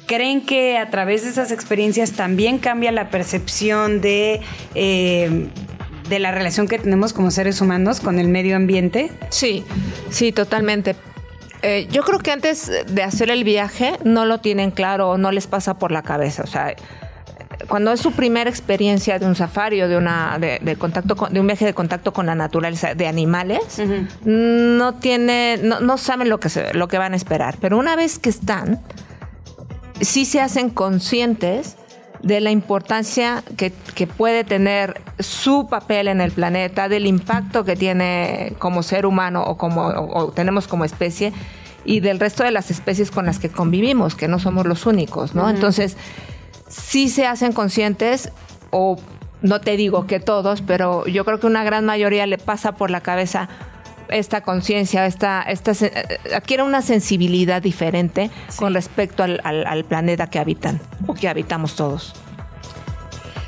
¿Creen 0.07 0.41
que 0.41 0.79
a 0.79 0.89
través 0.89 1.25
de 1.25 1.31
esas 1.31 1.51
experiencias 1.51 2.13
también 2.13 2.59
cambia 2.59 2.91
la 2.91 3.11
percepción 3.11 4.01
de, 4.01 4.41
eh, 4.75 5.49
de 6.09 6.19
la 6.19 6.31
relación 6.31 6.67
que 6.67 6.79
tenemos 6.79 7.13
como 7.13 7.31
seres 7.31 7.61
humanos 7.61 8.01
con 8.01 8.19
el 8.19 8.29
medio 8.29 8.57
ambiente? 8.57 9.11
Sí, 9.29 9.65
sí, 10.11 10.33
totalmente. 10.33 10.97
Eh, 11.67 11.89
yo 11.91 12.03
creo 12.03 12.19
que 12.19 12.31
antes 12.31 12.71
de 12.87 13.03
hacer 13.03 13.31
el 13.31 13.43
viaje 13.43 13.99
no 14.05 14.27
lo 14.27 14.39
tienen 14.39 14.71
claro 14.71 15.09
o 15.09 15.17
no 15.17 15.33
les 15.33 15.47
pasa 15.47 15.79
por 15.79 15.93
la 15.93 16.03
cabeza. 16.03 16.43
O 16.43 16.47
sea, 16.47 16.75
cuando 17.69 17.91
es 17.91 18.01
su 18.01 18.13
primera 18.13 18.51
experiencia 18.51 19.19
de 19.19 19.25
un 19.25 19.35
safari 19.35 19.81
o 19.81 19.89
de 19.89 19.97
una 19.97 20.39
de, 20.39 20.77
contacto 20.77 21.15
de 21.31 21.41
un 21.41 21.47
viaje 21.47 21.65
de 21.65 21.73
contacto 21.73 22.13
con 22.13 22.27
la 22.27 22.35
naturaleza 22.35 22.95
de 22.95 23.07
animales, 23.07 23.81
no 24.25 24.95
tiene, 24.97 25.59
no, 25.63 25.97
saben 25.97 26.29
lo 26.29 26.39
que 26.39 26.51
lo 26.75 26.87
que 26.87 26.99
van 26.99 27.15
a 27.15 27.17
esperar. 27.17 27.57
Pero 27.63 27.79
una 27.79 27.97
vez 27.97 28.19
que 28.19 28.29
están, 28.29 28.83
sí 30.03 30.27
se 30.27 30.43
hacen 30.43 30.69
conscientes 30.69 31.79
de 32.25 32.41
la 32.41 32.51
importancia 32.51 33.45
que, 33.57 33.71
puede 34.07 34.45
tener 34.45 35.03
su 35.19 35.67
papel 35.69 36.09
en 36.09 36.23
el 36.23 36.33
planeta, 36.33 36.89
del 36.89 37.07
impacto 37.07 37.65
que 37.65 37.77
tiene 37.77 38.55
como 38.59 38.83
ser 38.83 39.05
humano 39.05 39.45
o 39.45 39.59
como 39.59 40.33
tenemos 40.35 40.67
como 40.67 40.87
especie 40.87 41.35
y 41.85 42.01
del 42.01 42.19
resto 42.19 42.43
de 42.43 42.51
las 42.51 42.71
especies 42.71 43.11
con 43.11 43.27
las 43.27 43.39
que 43.39 43.51
convivimos, 43.51 44.15
que 44.15 44.27
no 44.27 44.39
somos 44.39 44.67
los 44.67 44.87
únicos, 44.87 45.35
¿no? 45.35 45.51
Entonces, 45.51 45.99
sí 46.67 47.11
se 47.11 47.27
hacen 47.27 47.53
conscientes 47.53 48.33
o 48.71 48.97
no 49.43 49.61
te 49.61 49.77
digo 49.77 50.07
que 50.07 50.19
todos, 50.19 50.63
pero 50.63 51.07
yo 51.07 51.27
creo 51.27 51.39
que 51.39 51.47
una 51.47 51.63
gran 51.63 51.85
mayoría 51.85 52.27
le 52.27 52.39
pasa 52.39 52.73
por 52.73 52.91
la 52.91 53.03
cabeza 53.03 53.51
esta 54.15 54.41
conciencia, 54.43 55.07
esta, 55.07 55.43
esta, 55.43 55.73
adquiere 56.35 56.63
una 56.63 56.83
sensibilidad 56.83 57.61
diferente 57.61 58.31
con 58.57 58.75
respecto 58.75 59.23
al, 59.23 59.41
al, 59.45 59.85
planeta 59.85 60.29
que 60.29 60.39
habitan 60.39 60.81
o 61.07 61.15
que 61.15 61.29
habitamos 61.29 61.77
todos. 61.77 62.15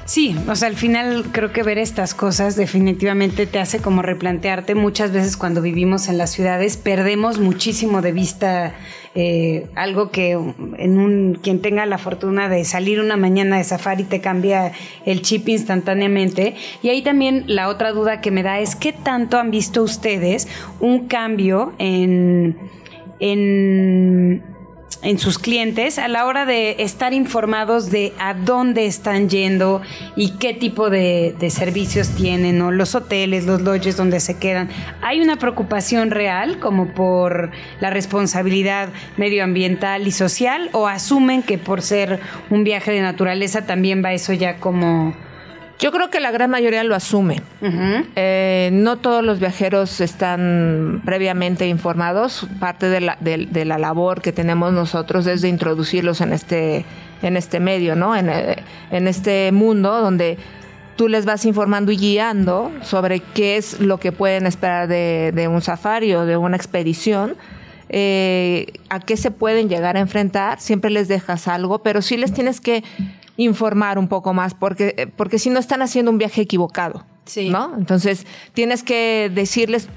Sí, 0.04 0.36
o 0.48 0.54
sea, 0.54 0.68
al 0.68 0.76
final 0.76 1.26
creo 1.32 1.52
que 1.52 1.64
ver 1.64 1.78
estas 1.78 2.14
cosas 2.14 2.54
definitivamente 2.54 3.46
te 3.46 3.58
hace 3.58 3.80
como 3.80 4.02
replantearte. 4.02 4.76
Muchas 4.76 5.10
veces 5.10 5.36
cuando 5.36 5.62
vivimos 5.62 6.08
en 6.08 6.16
las 6.16 6.30
ciudades 6.30 6.76
perdemos 6.76 7.40
muchísimo 7.40 8.02
de 8.02 8.12
vista 8.12 8.74
eh, 9.18 9.66
algo 9.74 10.10
que 10.10 10.32
en 10.32 10.98
un 10.98 11.38
quien 11.42 11.62
tenga 11.62 11.86
la 11.86 11.96
fortuna 11.96 12.50
de 12.50 12.66
salir 12.66 13.00
una 13.00 13.16
mañana 13.16 13.56
de 13.56 13.64
safari 13.64 14.04
te 14.04 14.20
cambia 14.20 14.72
el 15.06 15.22
chip 15.22 15.48
instantáneamente. 15.48 16.54
Y 16.82 16.90
ahí 16.90 17.00
también 17.00 17.44
la 17.46 17.68
otra 17.68 17.92
duda 17.92 18.20
que 18.20 18.30
me 18.30 18.42
da 18.42 18.60
es 18.60 18.76
qué 18.76 18.92
tanto 18.92 19.38
han 19.38 19.50
visto 19.50 19.82
ustedes 19.82 20.48
un 20.80 21.08
cambio 21.08 21.72
en, 21.78 22.58
en 23.18 24.42
en 25.06 25.20
sus 25.20 25.38
clientes 25.38 26.00
a 26.00 26.08
la 26.08 26.26
hora 26.26 26.44
de 26.46 26.76
estar 26.80 27.14
informados 27.14 27.92
de 27.92 28.12
a 28.18 28.34
dónde 28.34 28.86
están 28.86 29.28
yendo 29.30 29.80
y 30.16 30.30
qué 30.38 30.52
tipo 30.52 30.90
de, 30.90 31.36
servicios 31.48 32.08
tienen, 32.16 32.60
o 32.60 32.72
los 32.72 32.96
hoteles, 32.96 33.46
los 33.46 33.62
lodges 33.62 33.96
donde 33.96 34.18
se 34.18 34.36
quedan. 34.36 34.68
¿Hay 35.02 35.20
una 35.20 35.36
preocupación 35.36 36.10
real 36.10 36.58
como 36.58 36.92
por 36.92 37.52
la 37.78 37.90
responsabilidad 37.90 38.88
medioambiental 39.16 40.08
y 40.08 40.10
social 40.10 40.70
o 40.72 40.88
asumen 40.88 41.44
que 41.44 41.56
por 41.56 41.82
ser 41.82 42.18
un 42.50 42.64
viaje 42.64 42.90
de 42.90 43.00
naturaleza 43.00 43.64
también 43.64 44.02
va 44.04 44.12
eso 44.12 44.32
ya 44.32 44.56
como 44.56 45.14
yo 45.78 45.92
creo 45.92 46.10
que 46.10 46.20
la 46.20 46.30
gran 46.30 46.50
mayoría 46.50 46.82
lo 46.84 46.94
asume. 46.94 47.42
Eh, 48.16 48.70
no 48.72 48.96
todos 48.96 49.22
los 49.22 49.38
viajeros 49.40 50.00
están 50.00 51.02
previamente 51.04 51.66
informados. 51.68 52.46
Parte 52.58 52.88
de 52.88 53.00
la, 53.00 53.18
de, 53.20 53.64
la, 53.64 53.78
labor 53.78 54.22
que 54.22 54.32
tenemos 54.32 54.72
nosotros 54.72 55.26
es 55.26 55.42
de 55.42 55.48
introducirlos 55.48 56.20
en 56.20 56.32
este, 56.32 56.84
en 57.22 57.36
este 57.36 57.60
medio, 57.60 57.94
¿no? 57.94 58.16
En, 58.16 58.30
eh, 58.30 58.56
en 58.90 59.06
este 59.06 59.52
mundo 59.52 60.00
donde 60.00 60.38
tú 60.96 61.08
les 61.08 61.26
vas 61.26 61.44
informando 61.44 61.92
y 61.92 61.98
guiando 61.98 62.72
sobre 62.82 63.20
qué 63.20 63.58
es 63.58 63.80
lo 63.80 63.98
que 63.98 64.12
pueden 64.12 64.46
esperar 64.46 64.88
de, 64.88 65.30
de 65.34 65.46
un 65.46 65.60
safari 65.60 66.14
o 66.14 66.24
de 66.24 66.38
una 66.38 66.56
expedición. 66.56 67.36
Eh, 67.88 68.72
a 68.88 68.98
qué 68.98 69.16
se 69.16 69.30
pueden 69.30 69.68
llegar 69.68 69.96
a 69.96 70.00
enfrentar, 70.00 70.58
siempre 70.58 70.90
les 70.90 71.06
dejas 71.06 71.46
algo, 71.46 71.84
pero 71.84 72.02
sí 72.02 72.16
les 72.16 72.32
tienes 72.32 72.60
que 72.60 72.82
informar 73.36 73.98
un 73.98 74.08
poco 74.08 74.32
más, 74.32 74.54
porque, 74.54 74.94
eh, 74.96 75.06
porque 75.06 75.38
si 75.38 75.50
no 75.50 75.58
están 75.58 75.82
haciendo 75.82 76.10
un 76.10 76.18
viaje 76.18 76.42
equivocado. 76.42 77.04
¿no? 77.50 77.74
Entonces, 77.76 78.26
tienes 78.54 78.82
que 78.84 79.30
decirles 79.34 79.88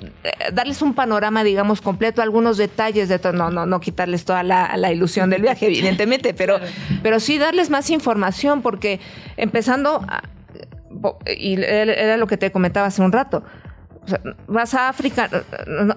eh, 0.00 0.52
darles 0.52 0.80
un 0.80 0.94
panorama, 0.94 1.42
digamos, 1.44 1.80
completo, 1.80 2.22
algunos 2.22 2.56
detalles 2.56 3.08
de 3.08 3.18
todo, 3.18 3.32
no, 3.32 3.50
no, 3.50 3.66
no 3.66 3.80
quitarles 3.80 4.24
toda 4.24 4.42
la, 4.42 4.76
la 4.76 4.92
ilusión 4.92 5.28
del 5.28 5.42
viaje, 5.42 5.66
evidentemente, 5.68 6.34
pero, 6.34 6.58
pero 7.02 7.20
sí 7.20 7.38
darles 7.38 7.68
más 7.68 7.90
información, 7.90 8.62
porque 8.62 9.00
empezando, 9.36 10.04
y 11.26 11.60
era 11.60 12.16
lo 12.16 12.26
que 12.26 12.36
te 12.36 12.52
comentaba 12.52 12.86
hace 12.86 13.02
un 13.02 13.12
rato, 13.12 13.42
vas 14.46 14.74
a 14.74 14.88
África, 14.88 15.28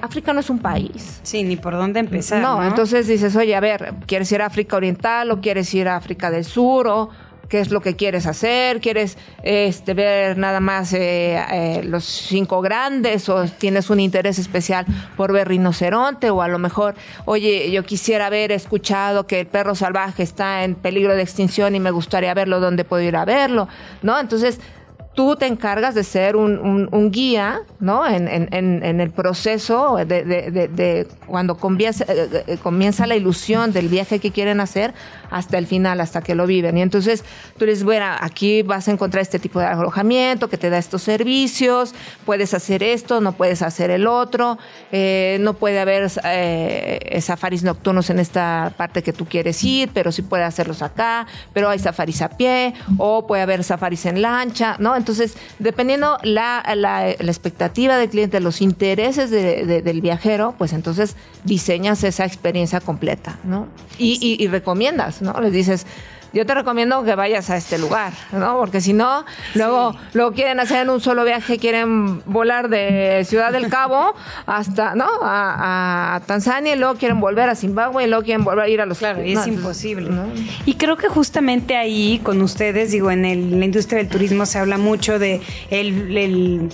África 0.01 0.33
no 0.33 0.39
es 0.39 0.49
un 0.49 0.59
país. 0.59 1.19
Sí, 1.23 1.43
ni 1.43 1.55
por 1.55 1.73
dónde 1.73 1.99
empezar. 1.99 2.41
No, 2.41 2.63
entonces 2.63 3.07
dices, 3.07 3.35
oye, 3.35 3.55
a 3.55 3.59
ver, 3.59 3.93
¿quieres 4.05 4.31
ir 4.31 4.41
a 4.41 4.47
África 4.47 4.77
Oriental 4.77 5.31
o 5.31 5.41
quieres 5.41 5.73
ir 5.73 5.87
a 5.87 5.95
África 5.95 6.31
del 6.31 6.45
Sur 6.45 6.87
o 6.87 7.09
qué 7.51 7.59
es 7.59 7.69
lo 7.69 7.81
que 7.81 7.97
quieres 7.97 8.27
hacer? 8.27 8.79
¿Quieres 8.79 9.17
este, 9.43 9.93
ver 9.93 10.37
nada 10.37 10.61
más 10.61 10.93
eh, 10.93 11.37
eh, 11.51 11.81
los 11.83 12.05
cinco 12.05 12.61
grandes 12.61 13.27
o 13.27 13.43
tienes 13.45 13.89
un 13.89 13.99
interés 13.99 14.39
especial 14.39 14.85
por 15.17 15.33
ver 15.33 15.49
rinoceronte 15.49 16.29
o 16.29 16.41
a 16.41 16.47
lo 16.47 16.59
mejor, 16.59 16.95
oye, 17.25 17.69
yo 17.71 17.83
quisiera 17.83 18.27
haber 18.27 18.53
escuchado 18.53 19.27
que 19.27 19.41
el 19.41 19.47
perro 19.47 19.75
salvaje 19.75 20.23
está 20.23 20.63
en 20.63 20.75
peligro 20.75 21.13
de 21.13 21.23
extinción 21.23 21.75
y 21.75 21.81
me 21.81 21.91
gustaría 21.91 22.33
verlo, 22.33 22.61
¿dónde 22.61 22.85
puedo 22.85 23.03
ir 23.03 23.17
a 23.17 23.25
verlo? 23.25 23.67
¿No? 24.01 24.17
Entonces 24.17 24.61
tú 25.13 25.35
te 25.35 25.45
encargas 25.45 25.93
de 25.93 26.03
ser 26.03 26.35
un, 26.37 27.11
guía, 27.11 27.61
¿no? 27.79 28.07
En, 28.07 29.01
el 29.01 29.09
proceso 29.11 29.97
de, 29.97 31.07
cuando 31.27 31.57
comienza, 31.57 32.05
eh, 32.07 32.43
eh, 32.47 32.57
comienza, 32.61 33.07
la 33.07 33.15
ilusión 33.15 33.73
del 33.73 33.89
viaje 33.89 34.19
que 34.19 34.31
quieren 34.31 34.61
hacer 34.61 34.93
hasta 35.29 35.57
el 35.57 35.67
final, 35.67 35.99
hasta 35.99 36.21
que 36.21 36.35
lo 36.35 36.45
viven. 36.47 36.77
Y 36.77 36.81
entonces 36.81 37.25
tú 37.57 37.65
dices, 37.65 37.83
bueno, 37.83 38.05
aquí 38.19 38.61
vas 38.63 38.87
a 38.87 38.91
encontrar 38.91 39.21
este 39.21 39.39
tipo 39.39 39.59
de 39.59 39.65
alojamiento 39.65 40.49
que 40.49 40.57
te 40.57 40.69
da 40.69 40.77
estos 40.77 41.01
servicios, 41.01 41.93
puedes 42.25 42.53
hacer 42.53 42.83
esto, 42.83 43.19
no 43.19 43.33
puedes 43.33 43.61
hacer 43.61 43.91
el 43.91 44.07
otro, 44.07 44.57
eh, 44.91 45.37
no 45.41 45.55
puede 45.55 45.79
haber 45.79 46.09
safaris 46.09 47.63
nocturnos 47.63 48.09
en 48.09 48.19
esta 48.19 48.73
parte 48.77 49.03
que 49.03 49.13
tú 49.13 49.25
quieres 49.25 49.61
ir, 49.63 49.89
pero 49.93 50.11
sí 50.11 50.21
puede 50.21 50.43
hacerlos 50.43 50.81
acá, 50.81 51.27
pero 51.53 51.69
hay 51.69 51.79
safaris 51.79 52.21
a 52.21 52.29
pie, 52.29 52.73
o 52.97 53.27
puede 53.27 53.41
haber 53.41 53.63
safaris 53.63 54.05
en 54.05 54.21
lancha, 54.21 54.75
¿no? 54.79 54.95
Entonces, 55.01 55.33
dependiendo 55.57 56.19
la, 56.21 56.63
la, 56.75 57.09
expectativa 57.09 57.97
del 57.97 58.09
cliente, 58.09 58.39
los 58.39 58.61
intereses 58.61 59.31
del 59.31 60.01
viajero, 60.01 60.53
pues 60.59 60.73
entonces 60.73 61.15
diseñas 61.43 62.03
esa 62.03 62.23
experiencia 62.23 62.79
completa, 62.79 63.39
¿no? 63.43 63.67
Y, 63.97 64.37
y 64.39 64.47
recomiendas, 64.47 65.23
¿no? 65.23 65.41
Les 65.41 65.51
dices, 65.51 65.87
yo 66.33 66.45
te 66.45 66.53
recomiendo 66.53 67.03
que 67.03 67.15
vayas 67.15 67.49
a 67.49 67.57
este 67.57 67.77
lugar, 67.77 68.13
¿no? 68.31 68.57
Porque 68.57 68.79
si 68.79 68.93
no, 68.93 69.25
luego, 69.53 69.95
luego 70.13 70.31
quieren 70.31 70.59
hacer 70.59 70.83
en 70.83 70.89
un 70.89 71.01
solo 71.01 71.25
viaje, 71.25 71.57
quieren 71.57 72.21
volar 72.25 72.69
de 72.69 73.23
Ciudad 73.25 73.51
del 73.51 73.69
Cabo 73.69 74.15
hasta, 74.45 74.95
¿no? 74.95 75.07
A, 75.21 76.21
Tanzania 76.25 76.75
y 76.75 76.77
luego 76.77 76.95
quieren 76.95 77.19
volver 77.19 77.49
a 77.49 77.55
Zimbabue 77.55 78.03
y 78.03 78.07
luego 78.07 78.23
quieren 78.23 78.43
volver 78.43 78.65
a 78.65 78.69
ir 78.69 78.81
a 78.81 78.85
los... 78.85 78.99
Claro, 78.99 79.23
y 79.23 79.33
es 79.33 79.47
imposible. 79.47 80.09
Y 80.65 80.75
creo 80.75 80.97
que 80.97 81.07
justamente 81.07 81.75
ahí 81.75 82.19
con 82.23 82.41
ustedes, 82.41 82.91
digo, 82.91 83.11
en, 83.11 83.25
el, 83.25 83.59
la 83.59 83.65
industria 83.65 83.99
del 83.99 84.07
turismo 84.07 84.45
se 84.45 84.59
habla 84.59 84.77
mucho 84.77 85.19
de 85.19 85.41
el 85.69 86.69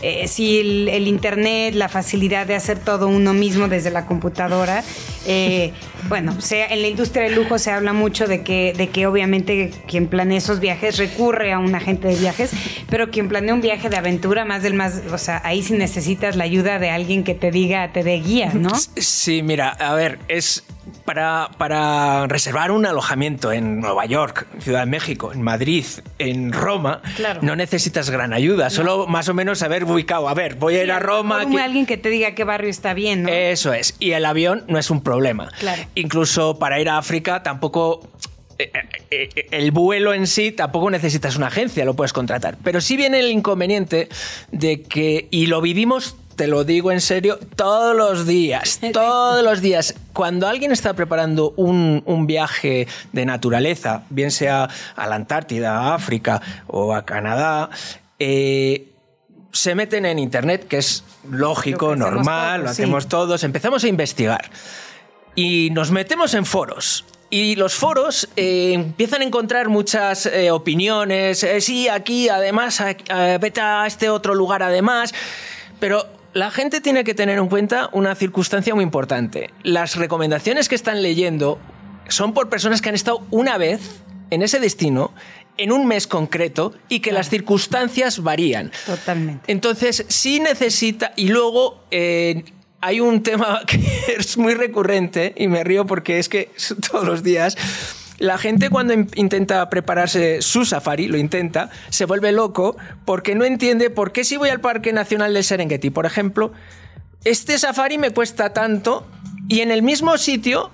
eh, 0.00 0.28
si 0.28 0.60
el, 0.60 1.08
internet, 1.08 1.74
la 1.74 1.88
facilidad 1.88 2.46
de 2.46 2.54
hacer 2.54 2.78
todo 2.78 3.08
uno 3.08 3.34
mismo 3.34 3.66
desde 3.66 3.90
la 3.90 4.06
computadora. 4.06 4.84
Eh, 5.26 5.72
bueno, 6.08 6.40
sea, 6.40 6.66
en 6.66 6.82
la 6.82 6.88
industria 6.88 7.24
del 7.24 7.34
lujo 7.34 7.58
se 7.58 7.72
habla 7.72 7.92
mucho 7.92 8.28
de 8.28 8.42
que, 8.42 8.74
de 8.76 8.88
que 8.90 8.97
obviamente 9.04 9.70
quien 9.86 10.06
planea 10.06 10.38
esos 10.38 10.60
viajes 10.60 10.96
recurre 10.98 11.52
a 11.52 11.58
un 11.58 11.74
agente 11.74 12.08
de 12.08 12.16
viajes, 12.16 12.50
pero 12.90 13.10
quien 13.10 13.28
planea 13.28 13.54
un 13.54 13.60
viaje 13.60 13.88
de 13.88 13.96
aventura, 13.96 14.44
más 14.44 14.62
del 14.62 14.74
más, 14.74 15.02
o 15.12 15.18
sea, 15.18 15.40
ahí 15.44 15.62
sí 15.62 15.74
necesitas 15.74 16.36
la 16.36 16.44
ayuda 16.44 16.78
de 16.78 16.90
alguien 16.90 17.24
que 17.24 17.34
te 17.34 17.50
diga, 17.50 17.92
te 17.92 18.02
dé 18.02 18.20
guía, 18.20 18.52
¿no? 18.54 18.70
Sí, 18.74 19.42
mira, 19.42 19.70
a 19.70 19.94
ver, 19.94 20.18
es 20.28 20.64
para, 21.04 21.50
para, 21.58 22.26
reservar 22.26 22.70
un 22.70 22.86
alojamiento 22.86 23.52
en 23.52 23.80
Nueva 23.80 24.06
York, 24.06 24.46
Ciudad 24.60 24.80
de 24.80 24.86
México, 24.86 25.32
en 25.32 25.42
Madrid, 25.42 25.84
en 26.18 26.52
Roma, 26.52 27.02
no 27.42 27.56
necesitas 27.56 28.10
gran 28.10 28.32
ayuda, 28.32 28.70
solo 28.70 29.06
más 29.06 29.28
o 29.28 29.34
menos 29.34 29.58
saber 29.58 29.84
ubicado. 29.84 30.28
A 30.28 30.34
ver, 30.34 30.56
voy 30.56 30.76
a 30.76 30.84
ir 30.84 30.92
a 30.92 30.98
Roma. 30.98 31.40
Alguien 31.40 31.86
que 31.86 31.96
te 31.96 32.08
diga 32.08 32.32
qué 32.32 32.44
barrio 32.44 32.70
está 32.70 32.94
bien, 32.94 33.22
¿no? 33.22 33.28
Eso 33.28 33.72
es. 33.72 33.96
Y 33.98 34.12
el 34.12 34.24
avión 34.24 34.64
no 34.68 34.78
es 34.78 34.90
un 34.90 35.02
problema. 35.02 35.50
Incluso 35.94 36.58
para 36.58 36.80
ir 36.80 36.88
a 36.88 36.98
África 36.98 37.42
tampoco 37.42 38.08
el 39.50 39.70
vuelo 39.70 40.14
en 40.14 40.26
sí 40.26 40.52
tampoco 40.52 40.90
necesitas 40.90 41.36
una 41.36 41.46
agencia, 41.48 41.84
lo 41.84 41.94
puedes 41.94 42.12
contratar. 42.12 42.56
Pero 42.62 42.80
sí 42.80 42.96
viene 42.96 43.20
el 43.20 43.30
inconveniente 43.30 44.08
de 44.50 44.82
que, 44.82 45.28
y 45.30 45.46
lo 45.46 45.60
vivimos 45.60 46.16
te 46.38 46.46
lo 46.46 46.62
digo 46.62 46.92
en 46.92 47.00
serio, 47.00 47.36
todos 47.56 47.96
los 47.96 48.24
días, 48.24 48.78
todos 48.92 49.42
los 49.42 49.60
días. 49.60 49.96
Cuando 50.12 50.46
alguien 50.46 50.70
está 50.70 50.94
preparando 50.94 51.50
un, 51.56 52.26
viaje 52.28 52.86
de 53.12 53.26
naturaleza, 53.26 54.04
bien 54.08 54.30
sea 54.30 54.68
a 54.94 55.06
la 55.08 55.16
Antártida, 55.16 55.76
a 55.76 55.94
África 55.96 56.40
o 56.68 56.94
a 56.94 57.04
Canadá, 57.04 57.70
eh, 58.20 58.92
se 59.50 59.74
meten 59.74 60.06
en 60.06 60.20
Internet, 60.20 60.68
que 60.68 60.78
es 60.78 61.02
lógico, 61.28 61.96
normal, 61.96 62.62
lo 62.62 62.70
hacemos 62.70 63.08
todos, 63.08 63.42
empezamos 63.42 63.82
a 63.82 63.88
investigar 63.88 64.48
y 65.34 65.70
nos 65.72 65.90
metemos 65.90 66.34
en 66.34 66.46
foros. 66.46 67.04
Y 67.30 67.56
los 67.56 67.74
foros 67.74 68.28
eh, 68.36 68.72
empiezan 68.72 69.20
a 69.20 69.24
encontrar 69.24 69.68
muchas 69.68 70.26
eh, 70.26 70.50
opiniones, 70.50 71.46
sí, 71.60 71.88
aquí, 71.88 72.28
además, 72.28 72.82
vete 73.40 73.60
a 73.60 73.86
este 73.86 74.08
otro 74.08 74.34
lugar, 74.34 74.62
además, 74.62 75.12
pero 75.78 76.06
la 76.32 76.50
gente 76.50 76.80
tiene 76.80 77.04
que 77.04 77.14
tener 77.14 77.38
en 77.38 77.48
cuenta 77.48 77.90
una 77.92 78.14
circunstancia 78.14 78.74
muy 78.74 78.84
importante. 78.84 79.50
Las 79.62 79.96
recomendaciones 79.96 80.68
que 80.68 80.74
están 80.74 81.02
leyendo 81.02 81.58
son 82.08 82.32
por 82.32 82.48
personas 82.48 82.80
que 82.80 82.88
han 82.88 82.94
estado 82.94 83.22
una 83.30 83.58
vez 83.58 83.80
en 84.30 84.42
ese 84.42 84.60
destino 84.60 85.12
en 85.56 85.72
un 85.72 85.86
mes 85.86 86.06
concreto 86.06 86.72
y 86.88 87.00
que 87.00 87.12
las 87.12 87.28
circunstancias 87.28 88.22
varían. 88.22 88.70
Totalmente. 88.86 89.50
Entonces, 89.50 90.04
sí 90.08 90.38
necesita, 90.40 91.12
y 91.16 91.28
luego 91.28 91.82
eh, 91.90 92.44
hay 92.80 93.00
un 93.00 93.22
tema 93.22 93.62
que 93.66 93.80
es 94.16 94.36
muy 94.36 94.54
recurrente, 94.54 95.34
y 95.36 95.48
me 95.48 95.64
río 95.64 95.86
porque 95.86 96.18
es 96.18 96.28
que 96.28 96.50
todos 96.90 97.06
los 97.06 97.22
días, 97.22 97.56
la 98.18 98.38
gente 98.38 98.70
cuando 98.70 98.94
intenta 98.94 99.68
prepararse 99.70 100.42
su 100.42 100.64
safari, 100.64 101.06
lo 101.06 101.18
intenta, 101.18 101.70
se 101.90 102.04
vuelve 102.04 102.32
loco 102.32 102.76
porque 103.04 103.34
no 103.34 103.44
entiende 103.44 103.90
por 103.90 104.12
qué 104.12 104.24
si 104.24 104.36
voy 104.36 104.48
al 104.48 104.60
Parque 104.60 104.92
Nacional 104.92 105.34
del 105.34 105.44
Serengeti, 105.44 105.90
por 105.90 106.06
ejemplo, 106.06 106.52
este 107.24 107.58
safari 107.58 107.98
me 107.98 108.10
cuesta 108.10 108.52
tanto 108.52 109.06
y 109.48 109.60
en 109.60 109.70
el 109.70 109.82
mismo 109.82 110.18
sitio 110.18 110.70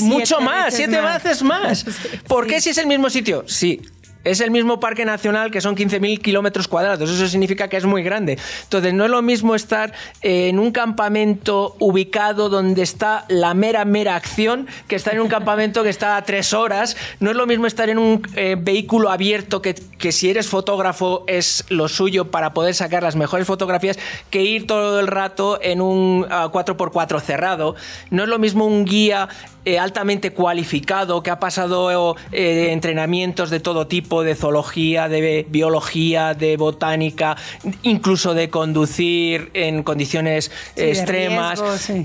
mucho 0.00 0.40
más, 0.40 0.74
siete 0.74 1.00
veces 1.00 1.42
más. 1.42 1.84
¿Por 2.28 2.46
qué 2.46 2.60
si 2.60 2.70
es 2.70 2.78
el 2.78 2.86
mismo 2.86 3.10
sitio? 3.10 3.44
Sí, 3.46 3.82
es 4.26 4.40
el 4.40 4.50
mismo 4.50 4.80
parque 4.80 5.04
nacional 5.04 5.52
que 5.52 5.60
son 5.60 5.76
15.000 5.76 6.20
kilómetros 6.20 6.66
cuadrados. 6.66 7.08
Eso 7.08 7.28
significa 7.28 7.68
que 7.68 7.76
es 7.76 7.84
muy 7.84 8.02
grande. 8.02 8.38
Entonces, 8.64 8.92
no 8.92 9.04
es 9.04 9.10
lo 9.10 9.22
mismo 9.22 9.54
estar 9.54 9.92
en 10.20 10.58
un 10.58 10.72
campamento 10.72 11.76
ubicado 11.78 12.48
donde 12.48 12.82
está 12.82 13.24
la 13.28 13.54
mera, 13.54 13.84
mera 13.84 14.16
acción 14.16 14.66
que 14.88 14.96
estar 14.96 15.14
en 15.14 15.20
un 15.20 15.28
campamento 15.28 15.84
que 15.84 15.90
está 15.90 16.16
a 16.16 16.22
tres 16.22 16.52
horas. 16.52 16.96
No 17.20 17.30
es 17.30 17.36
lo 17.36 17.46
mismo 17.46 17.68
estar 17.68 17.88
en 17.88 17.98
un 17.98 18.22
eh, 18.34 18.56
vehículo 18.58 19.10
abierto 19.10 19.62
que, 19.62 19.74
que 19.74 20.10
si 20.10 20.28
eres 20.28 20.48
fotógrafo 20.48 21.24
es 21.28 21.64
lo 21.68 21.88
suyo 21.88 22.32
para 22.32 22.52
poder 22.52 22.74
sacar 22.74 23.04
las 23.04 23.14
mejores 23.14 23.46
fotografías 23.46 23.96
que 24.30 24.42
ir 24.42 24.66
todo 24.66 24.98
el 24.98 25.06
rato 25.06 25.60
en 25.62 25.80
un 25.80 26.24
4x4 26.24 27.16
ah, 27.16 27.20
cerrado. 27.20 27.76
No 28.10 28.24
es 28.24 28.28
lo 28.28 28.40
mismo 28.40 28.66
un 28.66 28.84
guía 28.84 29.28
eh, 29.66 29.80
altamente 29.80 30.30
cualificado, 30.30 31.24
que 31.24 31.30
ha 31.30 31.40
pasado 31.40 32.14
eh, 32.30 32.68
entrenamientos 32.70 33.50
de 33.50 33.58
todo 33.58 33.88
tipo, 33.88 34.22
de 34.22 34.36
zoología, 34.36 35.08
de 35.08 35.44
biología, 35.50 36.34
de 36.34 36.56
botánica, 36.56 37.36
incluso 37.82 38.32
de 38.32 38.48
conducir 38.48 39.50
en 39.54 39.82
condiciones 39.82 40.52
extremas, 40.76 41.60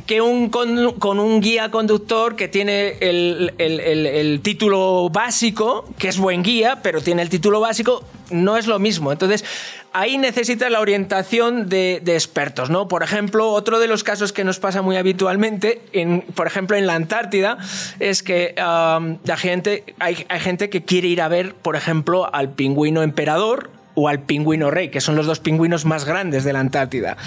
que 0.08 0.22
un, 0.22 0.50
con, 0.50 1.20
un 1.20 1.40
guía 1.40 1.70
conductor 1.70 2.36
que 2.36 2.48
tiene 2.48 2.98
el 3.00 4.40
título 4.42 5.12
básico, 5.12 5.86
que 6.00 6.08
es 6.08 6.18
buen 6.18 6.42
guía, 6.42 6.80
pero 6.82 7.00
tiene 7.00 7.22
el 7.22 7.30
título 7.30 7.60
básico, 7.60 8.04
no 8.32 8.58
es 8.58 8.66
lo 8.66 8.80
mismo. 8.80 9.12
Entonces, 9.12 9.46
ahí 9.94 10.18
necesita 10.18 10.70
la 10.70 10.80
orientación 10.80 11.70
de, 11.70 12.02
expertos, 12.06 12.70
¿no? 12.70 12.88
Por 12.88 13.04
ejemplo, 13.04 13.50
otro 13.50 13.80
de 13.80 13.88
los 13.88 14.04
casos 14.04 14.34
que 14.34 14.44
nos 14.44 14.60
pasa 14.60 14.82
muy 14.82 14.98
habitualmente, 14.98 15.82
en, 15.94 16.22
por 16.22 16.48
ejemplo, 16.48 16.78
en 16.78 16.88
la 16.88 16.96
Antártida, 16.96 17.58
es 18.00 18.24
que 18.24 18.54
la 18.56 19.38
gente, 19.38 19.84
hay 20.00 20.16
gente 20.40 20.70
que 20.70 20.84
quiere 20.84 21.08
ir 21.08 21.22
a 21.22 21.28
ver, 21.28 21.54
por 21.56 21.76
ejemplo, 21.76 22.34
al 22.34 22.50
pingüino 22.50 23.04
emperador 23.04 23.70
o 23.96 24.08
al 24.08 24.22
pingüino 24.22 24.72
rey, 24.72 24.90
que 24.90 25.02
son 25.02 25.16
los 25.16 25.26
dos 25.26 25.40
pingüinos 25.40 25.86
más 25.86 26.06
grandes 26.06 26.44
de 26.44 26.54
la 26.54 26.60
Antártida. 26.60 27.18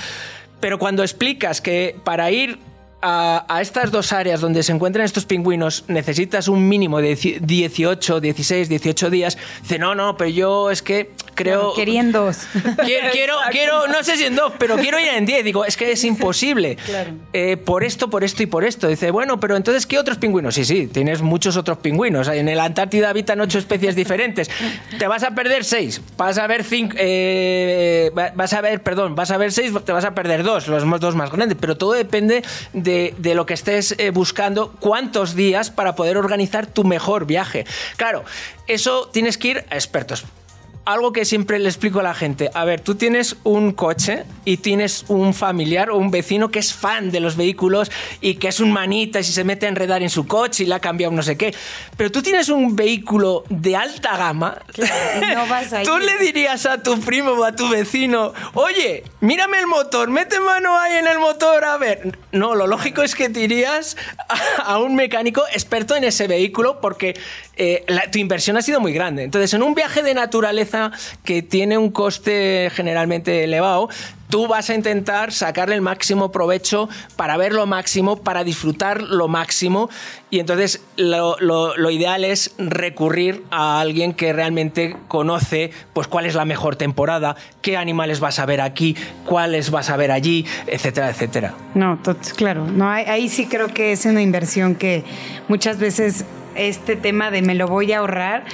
Pero 0.61 0.79
cuando 0.79 1.03
explicas 1.03 1.61
que 1.61 1.97
para 2.05 2.31
ir 2.31 2.59
a, 3.07 3.61
estas 3.61 3.91
dos 3.91 4.13
áreas 4.13 4.41
donde 4.41 4.63
se 4.63 4.73
encuentran 4.73 5.05
estos 5.05 5.27
pingüinos 5.27 5.85
necesitas 5.89 6.49
un 6.49 6.67
mínimo 6.67 7.01
de 7.01 7.15
18, 7.15 8.21
16, 8.21 8.69
18 8.69 9.11
días, 9.11 9.39
dice, 9.63 9.79
no, 9.79 9.95
no, 9.95 10.17
pero 10.17 10.31
yo 10.31 10.71
es 10.71 10.81
que 10.81 11.11
creo... 11.35 11.75
querían 11.75 12.13
dos. 12.13 12.47
Quiero, 12.85 13.37
quiero, 13.51 13.87
no 13.89 14.03
sé 14.03 14.17
si 14.17 14.25
en 14.25 14.37
dos, 14.37 14.53
pero 14.59 14.77
quiero 14.77 14.99
ir 14.99 15.09
en 15.09 15.27
10. 15.27 15.45
Digo, 15.45 15.65
es 15.65 15.77
que 15.77 15.93
es 15.93 16.05
imposible. 16.05 16.77
Eh, 17.33 17.57
por 17.57 17.85
esto, 17.85 18.09
por 18.09 18.25
esto 18.25 18.43
y 18.43 18.47
por 18.47 18.65
esto. 18.65 18.89
Dice, 18.89 19.11
bueno, 19.11 19.39
pero 19.41 19.57
entonces, 19.57 19.87
¿qué 19.87 19.99
otros 19.99 20.19
pingüinos? 20.19 20.55
Sí, 20.55 20.65
sí, 20.65 20.87
tienes 20.87 21.23
muchos 21.23 21.57
otros 21.57 21.79
pingüinos. 21.79 22.29
En 22.29 22.49
el 22.49 22.61
Antártida 22.61 23.11
habitan 23.11 23.41
ocho 23.41 23.59
especies 23.59 23.97
diferentes. 23.97 24.51
Te 24.99 25.07
vas 25.07 25.23
a 25.23 25.33
perder 25.33 25.65
seis. 25.65 26.01
Vas 26.17 26.39
a 26.39 26.47
ver 26.47 26.65
cinco... 26.65 26.97
Eh, 26.99 28.11
vas 28.35 28.53
a 28.53 28.61
ver, 28.61 28.83
perdón, 28.83 29.15
vas 29.15 29.31
a 29.31 29.37
ver 29.37 29.53
seis, 29.53 29.73
te 29.85 29.93
vas 29.93 30.05
a 30.05 30.15
perder 30.15 30.43
dos, 30.43 30.69
los 30.69 30.85
dos 31.01 31.15
más 31.15 31.31
grandes. 31.31 31.59
Pero 31.61 31.77
todo 31.77 31.93
depende 31.93 32.43
de 33.17 33.35
lo 33.35 33.47
que 33.47 33.55
estés 33.55 33.95
eh, 33.99 34.11
buscando, 34.11 34.73
cuántos 34.81 35.35
días 35.35 35.71
para 35.71 35.95
poder 35.95 36.17
organizar 36.17 36.67
tu 36.67 36.85
mejor 36.85 37.27
viaje. 37.27 37.67
Claro, 37.97 38.25
eso 38.67 39.09
tienes 39.13 39.39
que 39.39 39.49
ir 39.49 39.65
a 39.71 39.75
expertos. 39.75 40.25
Algo 40.85 41.13
que 41.13 41.25
siempre 41.25 41.59
le 41.59 41.69
explico 41.69 42.01
a 42.01 42.03
la 42.03 42.15
gente. 42.15 42.51
A 42.55 42.65
ver, 42.65 42.81
tú 42.81 42.95
tienes 42.95 43.37
un 43.45 43.73
coche 43.73 44.25
y 44.45 44.59
tienes 44.59 45.05
un 45.09 45.35
familiar 45.35 45.91
o 45.91 45.97
un 45.97 46.11
vecino 46.11 46.51
que 46.51 46.59
es 46.59 46.75
fan 46.75 47.11
de 47.11 47.21
los 47.21 47.37
vehículos 47.37 47.91
y 48.21 48.35
que 48.35 48.49
es 48.49 48.61
un 48.61 48.73
manita 48.73 49.21
y 49.21 49.25
se 49.25 49.45
mete 49.45 49.67
a 49.67 49.71
enredar 49.71 50.03
en 50.03 50.11
su 50.11 50.27
coche 50.27 50.65
y 50.65 50.67
le 50.67 50.75
ha 50.75 50.81
cambiado 50.81 51.13
no 51.13 51.23
sé 51.23 51.37
qué. 51.37 51.55
Pero 51.97 52.11
tú 52.11 52.23
tienes 52.23 52.49
un 52.49 52.77
vehículo 52.77 53.45
de 53.49 53.77
alta 53.77 54.17
gama. 54.17 54.59
no 55.35 55.47
vas 55.49 55.73
a 55.73 55.83
Tú 55.83 55.99
le 55.99 56.19
dirías 56.19 56.67
a 56.67 56.83
tu 56.83 57.01
primo 57.01 57.33
o 57.33 57.45
a 57.45 57.53
tu 57.53 57.69
vecino, 57.69 58.33
oye, 58.55 59.05
mírame 59.21 59.61
el 59.61 59.67
motor, 59.67 60.11
mete 60.11 60.39
mano 60.41 60.77
ahí 60.79 60.95
en 60.97 61.07
el 61.07 61.19
motor, 61.19 61.65
a 61.65 61.79
ver. 61.79 62.19
No, 62.33 62.55
lo 62.55 62.67
lógico 62.67 63.03
es 63.03 63.15
que 63.15 63.29
te 63.29 63.41
irías 63.41 63.97
a, 64.59 64.79
un 64.79 64.95
mecánico 64.95 65.43
experto 65.53 65.97
en 65.97 66.05
ese 66.05 66.27
vehículo 66.27 66.81
porque 66.81 67.19
eh, 67.57 67.85
tu 68.11 68.19
inversión 68.19 68.57
ha 68.57 68.63
sido 68.63 68.81
muy 68.81 68.93
grande. 68.93 69.23
Entonces, 69.25 69.55
en 69.55 69.63
un 69.63 69.75
viaje 69.75 70.03
de 70.03 70.15
naturaleza 70.15 70.91
que 71.25 71.43
tiene 71.43 71.79
un 71.79 71.91
coste 71.91 72.71
generalmente 72.75 73.45
elevado, 73.45 73.89
tú 74.29 74.49
vas 74.49 74.69
a 74.71 74.75
intentar 74.75 75.33
sacarle 75.33 75.77
el 75.77 75.81
máximo 75.81 76.33
provecho 76.33 76.89
para 77.15 77.37
ver 77.37 77.53
lo 77.53 77.67
máximo, 77.67 78.17
para 78.17 78.43
disfrutar 78.43 79.01
lo 79.01 79.29
máximo. 79.29 79.89
Y 80.31 80.41
entonces 80.41 80.83
lo, 80.97 81.37
ideal 81.91 82.25
es 82.25 82.53
recurrir 82.59 83.45
a 83.53 83.79
alguien 83.79 84.13
que 84.13 84.33
realmente 84.33 84.97
conoce 85.07 85.71
pues, 85.93 86.09
cuál 86.09 86.27
es 86.27 86.35
la 86.35 86.45
mejor 86.45 86.75
temporada, 86.75 87.37
qué 87.63 87.77
animales 87.77 88.19
vas 88.19 88.41
a 88.41 88.47
ver 88.47 88.61
aquí, 88.61 88.97
cuáles 89.25 89.71
vas 89.71 89.91
a 89.91 89.97
ver 89.97 90.11
allí, 90.11 90.45
etcétera, 90.67 91.11
etcétera. 91.11 91.55
No, 91.77 92.01
claro. 92.37 92.67
No, 92.67 92.91
ahí 92.91 93.29
sí 93.29 93.47
creo 93.47 93.69
que 93.69 93.93
es 93.93 94.05
una 94.05 94.23
inversión 94.23 94.75
que 94.75 95.05
muchas 95.47 95.79
veces 95.79 96.25
este 96.55 96.97
tema 96.97 97.31
de 97.31 97.43
me 97.43 97.55
lo 97.55 97.69
voy 97.69 97.93
a 97.93 97.99
ahorrar 97.99 98.45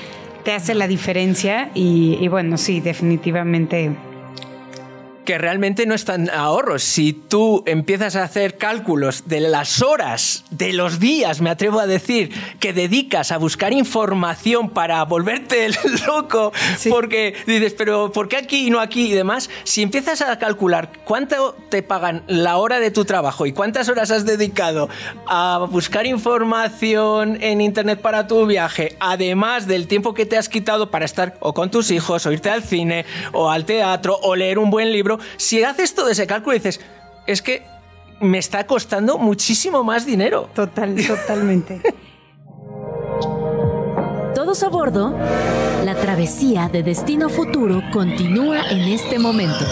te 0.45 0.53
hace 0.53 0.75
la 0.75 0.89
diferencia 0.89 1.71
y 1.75 2.27
bueno, 2.29 2.57
sí, 2.57 2.81
definitivamente 2.81 3.91
que 5.25 5.39
realmente 5.39 5.87
no 5.87 5.95
están 5.95 6.31
ahorros. 6.31 6.83
Si 6.83 7.13
tú 7.13 7.63
empiezas 7.67 8.17
a 8.17 8.25
hacer 8.25 8.57
cálculos 8.57 9.25
de 9.27 9.41
las 9.41 9.83
horas, 9.83 10.45
de 10.51 10.73
los 10.73 11.01
días, 11.01 11.41
me 11.41 11.51
atrevo 11.51 11.81
a 11.81 11.87
decir, 11.87 12.31
que 12.59 12.73
dedicas 12.73 13.33
a 13.33 13.39
buscar 13.39 13.73
información 13.73 14.71
para 14.71 15.05
volverte 15.05 15.69
loco, 16.07 16.53
porque 16.89 17.35
dices, 17.47 17.75
pero 17.75 18.13
¿por 18.13 18.29
qué 18.29 18.37
aquí 18.37 18.67
y 18.67 18.71
no 18.71 18.81
aquí 18.81 19.13
y 19.13 19.15
demás? 19.15 19.51
Si 19.65 19.83
empiezas 19.83 20.21
a 20.23 20.39
calcular 20.39 20.91
cuánto 21.05 21.57
te 21.69 21.83
pagan 21.83 22.23
la 22.27 22.57
hora 22.57 22.81
de 22.81 22.91
tu 22.91 23.05
trabajo 23.05 23.47
y 23.47 23.53
cuántas 23.53 23.89
horas 23.89 24.11
has 24.11 24.25
dedicado 24.25 24.89
a 25.27 25.67
buscar 25.71 26.07
información 26.07 27.43
en 27.43 27.61
internet 27.61 28.01
para 28.01 28.27
tu 28.27 28.47
viaje, 28.47 28.97
además 29.01 29.67
del 29.67 29.87
tiempo 29.87 30.15
que 30.15 30.27
te 30.27 30.37
has 30.37 30.49
quitado 30.49 30.91
para 30.91 31.05
estar 31.05 31.37
o 31.41 31.55
con 31.55 31.71
tus 31.71 31.91
hijos, 31.91 32.27
o 32.27 32.33
irte 32.33 32.51
al 32.51 32.63
cine, 32.63 33.05
o 33.33 33.51
al 33.51 33.65
teatro, 33.65 34.19
o 34.23 34.37
leer 34.37 34.59
un 34.59 34.71
buen 34.71 34.93
libro, 34.93 35.10
si 35.37 35.63
haces 35.65 35.95
todo 35.95 36.09
ese 36.11 36.27
cálculo 36.27 36.57
y 36.57 36.59
dices, 36.59 36.81
es 37.27 37.43
que 37.43 37.65
me 38.21 38.39
está 38.39 38.67
costando 38.67 39.19
muchísimo 39.19 39.83
más 39.83 40.07
dinero. 40.07 40.51
Total, 40.55 40.95
totalmente. 41.07 41.81
Todos 44.35 44.63
a 44.63 44.69
bordo, 44.69 45.17
la 45.85 45.95
travesía 45.95 46.69
de 46.69 46.83
Destino 46.83 47.29
Futuro 47.29 47.83
continúa 47.93 48.71
en 48.71 48.81
este 48.89 49.19
momento. 49.19 49.65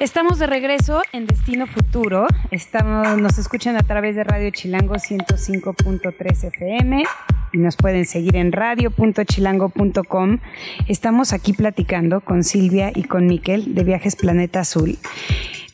Estamos 0.00 0.38
de 0.38 0.46
regreso 0.46 1.02
en 1.12 1.26
Destino 1.26 1.66
Futuro. 1.66 2.26
Estamos, 2.52 3.18
nos 3.18 3.36
escuchan 3.38 3.76
a 3.76 3.82
través 3.82 4.14
de 4.14 4.22
Radio 4.22 4.50
Chilango 4.50 4.94
105.3 4.94 6.44
FM 6.44 7.04
nos 7.52 7.76
pueden 7.76 8.04
seguir 8.04 8.36
en 8.36 8.52
radio.chilango.com. 8.52 10.38
Estamos 10.86 11.32
aquí 11.32 11.52
platicando 11.52 12.20
con 12.20 12.44
Silvia 12.44 12.92
y 12.94 13.04
con 13.04 13.26
Miquel 13.26 13.74
de 13.74 13.84
Viajes 13.84 14.16
Planeta 14.16 14.60
Azul. 14.60 14.98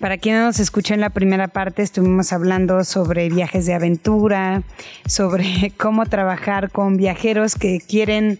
Para 0.00 0.18
quienes 0.18 0.42
nos 0.42 0.60
escuchó 0.60 0.94
en 0.94 1.00
la 1.00 1.10
primera 1.10 1.48
parte, 1.48 1.82
estuvimos 1.82 2.32
hablando 2.32 2.84
sobre 2.84 3.30
viajes 3.30 3.64
de 3.66 3.74
aventura, 3.74 4.62
sobre 5.06 5.72
cómo 5.78 6.06
trabajar 6.06 6.70
con 6.70 6.96
viajeros 6.96 7.54
que 7.54 7.80
quieren 7.80 8.38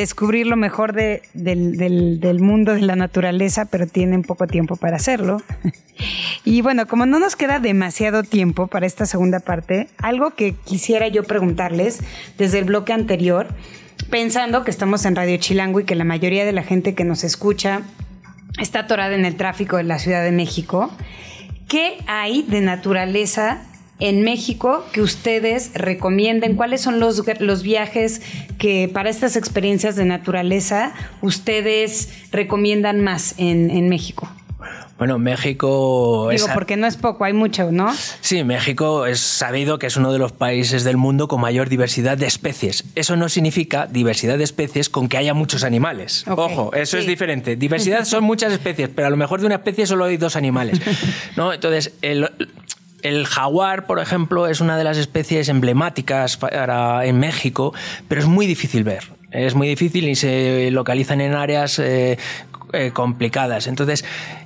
descubrir 0.00 0.46
lo 0.46 0.56
mejor 0.56 0.92
del, 0.92 1.22
del, 1.34 2.40
mundo 2.40 2.74
de 2.74 2.82
la 2.82 2.94
naturaleza, 2.94 3.64
pero 3.64 3.86
tienen 3.86 4.22
poco 4.22 4.46
tiempo 4.46 4.76
para 4.76 4.96
hacerlo. 4.96 5.42
Y 6.44 6.62
bueno, 6.62 6.86
como 6.86 7.06
no 7.06 7.18
nos 7.18 7.34
queda 7.34 7.58
demasiado 7.58 8.22
tiempo 8.22 8.68
para 8.68 8.86
esta 8.86 9.04
segunda 9.04 9.40
parte, 9.40 9.88
algo 9.98 10.30
que 10.30 10.54
quisiera 10.54 11.08
yo 11.08 11.24
preguntarles 11.24 11.98
desde 12.38 12.60
el 12.60 12.66
bloque 12.66 12.92
anterior, 12.92 13.48
pensando 14.08 14.62
que 14.62 14.70
estamos 14.70 15.04
en 15.04 15.16
Radio 15.16 15.36
Chilango 15.38 15.80
y 15.80 15.84
que 15.84 15.96
la 15.96 16.04
mayoría 16.04 16.44
de 16.44 16.52
la 16.52 16.62
gente 16.62 16.94
que 16.94 17.02
nos 17.02 17.24
escucha 17.24 17.82
está 18.60 18.80
atorada 18.80 19.16
en 19.16 19.24
el 19.24 19.34
tráfico 19.34 19.76
de 19.76 19.82
la 19.82 19.98
Ciudad 19.98 20.22
de 20.22 20.30
México, 20.30 20.88
¿qué 21.66 21.98
hay 22.06 22.42
de 22.42 22.60
naturaleza 22.60 23.60
en 24.00 24.22
México 24.22 24.84
que 24.92 25.00
ustedes 25.02 25.72
recomienden? 25.74 26.56
¿Cuáles 26.56 26.80
son 26.80 27.00
los, 27.00 27.22
los 27.40 27.62
viajes 27.62 28.22
que 28.58 28.88
para 28.92 29.10
estas 29.10 29.36
experiencias 29.36 29.96
de 29.96 30.04
naturaleza 30.04 30.92
ustedes 31.20 32.10
recomiendan 32.30 33.02
más 33.02 33.34
en, 33.38 33.70
en 33.70 33.88
México? 33.88 34.28
Bueno, 34.98 35.16
México... 35.20 36.28
Digo, 36.32 36.48
porque 36.52 36.76
no 36.76 36.88
es 36.88 36.96
poco, 36.96 37.24
hay 37.24 37.32
mucho, 37.32 37.70
¿no? 37.70 37.94
Sí, 38.20 38.42
México 38.42 39.06
es 39.06 39.20
sabido 39.20 39.78
que 39.78 39.86
es 39.86 39.96
uno 39.96 40.12
de 40.12 40.18
los 40.18 40.32
países 40.32 40.82
del 40.82 40.96
mundo 40.96 41.28
con 41.28 41.40
mayor 41.40 41.68
diversidad 41.68 42.18
de 42.18 42.26
especies. 42.26 42.84
Eso 42.96 43.14
no 43.14 43.28
significa 43.28 43.86
diversidad 43.86 44.38
de 44.38 44.42
especies 44.42 44.90
con 44.90 45.08
que 45.08 45.16
haya 45.16 45.34
muchos 45.34 45.62
animales. 45.62 46.24
Ojo, 46.26 46.72
eso 46.74 46.98
es 46.98 47.06
diferente. 47.06 47.54
Diversidad 47.54 48.04
son 48.06 48.24
muchas 48.24 48.52
especies, 48.52 48.90
pero 48.92 49.06
a 49.06 49.10
lo 49.10 49.16
mejor 49.16 49.38
de 49.38 49.46
una 49.46 49.56
especie 49.56 49.86
solo 49.86 50.04
hay 50.04 50.16
dos 50.16 50.34
animales. 50.34 50.80
¿no? 51.36 51.52
Entonces, 51.52 51.92
el, 52.02 52.28
el 53.02 53.26
jaguar, 53.26 53.86
por 53.86 54.00
ejemplo, 54.00 54.46
es 54.46 54.60
una 54.60 54.76
de 54.76 54.84
las 54.84 54.98
especies 54.98 55.48
emblemáticas 55.48 56.36
para, 56.36 57.04
en 57.04 57.18
México, 57.18 57.72
pero 58.08 58.20
es 58.20 58.26
muy 58.26 58.46
difícil 58.46 58.84
ver. 58.84 59.04
Es 59.30 59.54
muy 59.54 59.68
difícil 59.68 60.08
y 60.08 60.14
se 60.14 60.70
localizan 60.70 61.20
en 61.20 61.34
áreas 61.34 61.78
eh, 61.78 62.16
eh, 62.72 62.90
complicadas. 62.94 63.66
Entonces, 63.66 64.04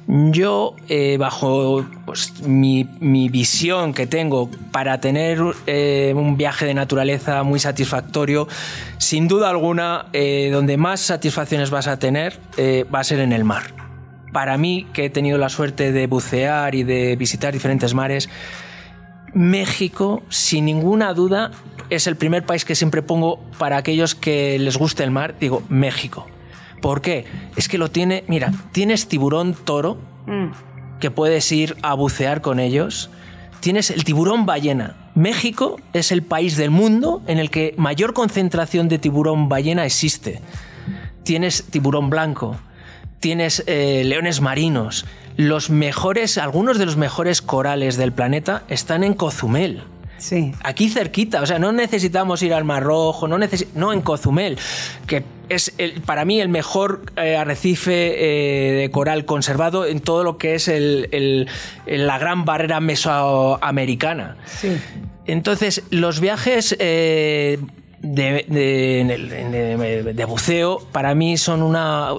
yo, 0.09 0.75
eh, 0.89 1.17
bajo 1.19 1.87
pues, 2.05 2.43
mi, 2.43 2.85
visión 3.29 3.95
que 3.95 4.09
tengo 4.09 4.51
para 4.73 5.01
tener 5.01 5.41
un 5.41 6.37
viaje 6.37 6.67
de 6.67 6.75
naturaleza 6.75 7.45
muy 7.45 7.61
satisfactorio, 7.61 8.49
sin 8.99 9.29
duda 9.29 9.51
alguna, 9.51 10.07
donde 10.51 10.77
más 10.77 11.01
satisfacciones 11.01 11.71
vas 11.71 11.87
a 11.87 11.99
tener 11.99 12.41
va 12.93 13.01
a 13.01 13.05
ser 13.05 13.21
en 13.21 13.33
el 13.33 13.45
mar 13.45 13.82
para 14.33 14.57
mí, 14.57 14.87
que 14.93 15.07
he 15.07 15.11
tenido 15.11 15.39
la 15.39 15.49
suerte 15.49 15.93
de 15.93 16.07
bucear 16.07 16.75
y 16.75 16.83
de 16.83 17.17
visitar 17.17 17.53
diferentes 17.53 17.95
mares, 17.95 18.29
México, 19.35 20.23
sin 20.29 20.67
ninguna 20.67 21.15
duda, 21.15 21.53
es 21.91 22.07
el 22.07 22.17
primer 22.17 22.45
país 22.45 22.65
que 22.65 22.75
siempre 22.75 23.03
pongo 23.03 23.39
para 23.59 23.77
aquellos 23.77 24.15
que 24.15 24.59
les 24.59 24.77
guste 24.77 25.05
el 25.05 25.11
mar. 25.11 25.37
Digo, 25.39 25.63
México. 25.69 26.27
¿Por 26.81 27.01
qué? 27.01 27.25
Es 27.57 27.69
que 27.69 27.79
lo 27.79 27.91
tiene, 27.91 28.25
mira, 28.27 28.53
tienes 28.73 29.09
tiburón 29.09 29.55
toro, 29.55 29.99
mm. 30.27 30.99
que 30.99 31.11
puedes 31.11 31.51
ir 31.53 31.77
a 31.83 31.95
bucear 31.95 32.41
con 32.41 32.61
ellos. 32.61 33.11
Tienes 33.61 33.91
el 33.91 34.05
tiburón 34.05 34.45
ballena. 34.45 34.97
México 35.15 35.77
es 35.93 36.11
el 36.11 36.23
país 36.23 36.57
del 36.57 36.71
mundo 36.71 37.23
en 37.27 37.39
el 37.39 37.51
que 37.51 37.75
mayor 37.79 38.13
concentración 38.13 38.89
de 38.89 38.99
tiburón 38.99 39.49
ballena 39.49 39.87
existe. 39.87 40.41
Tienes 41.23 41.65
tiburón 41.71 42.11
blanco, 42.11 42.57
tienes 43.23 43.63
eh, 43.67 44.03
leones 44.05 44.43
marinos. 44.43 45.07
Los 45.37 45.71
mejores, 45.71 46.37
algunos 46.37 46.77
de 46.77 46.85
los 46.85 46.99
mejores 46.99 47.41
corales 47.41 47.97
del 47.97 48.13
planeta 48.13 48.65
están 48.69 49.05
en 49.05 49.15
Cozumel. 49.15 49.85
Sí. 50.19 50.53
Aquí 50.63 50.89
cerquita, 50.89 51.41
o 51.41 51.47
sea, 51.47 51.59
no 51.59 51.73
necesitamos 51.73 52.43
ir 52.43 52.53
al 52.53 52.65
Mar 52.65 52.83
Rojo, 52.83 53.27
no, 53.27 53.39
no 53.75 53.93
en 53.93 54.01
Cozumel, 54.03 54.59
que 55.07 55.25
es 55.49 55.73
el, 55.79 56.01
para 56.03 56.25
mí 56.25 56.41
el 56.41 56.49
mejor 56.49 57.03
eh, 57.17 57.37
arrecife 57.37 57.93
eh, 57.93 58.73
de 58.73 58.91
coral 58.91 59.25
conservado 59.25 59.87
en 59.87 60.01
todo 60.01 60.23
lo 60.23 60.37
que 60.37 60.55
es 60.55 60.69
el, 60.69 61.49
la 61.87 62.19
gran 62.19 62.45
barrera 62.45 62.81
mesoamericana. 62.81 64.37
Sí. 64.47 64.77
Entonces, 65.27 65.83
los 65.91 66.21
viajes 66.21 66.77
de, 68.03 69.05
buceo 70.29 70.81
para 70.91 71.15
mí 71.15 71.37
son 71.37 71.63
una 71.63 72.11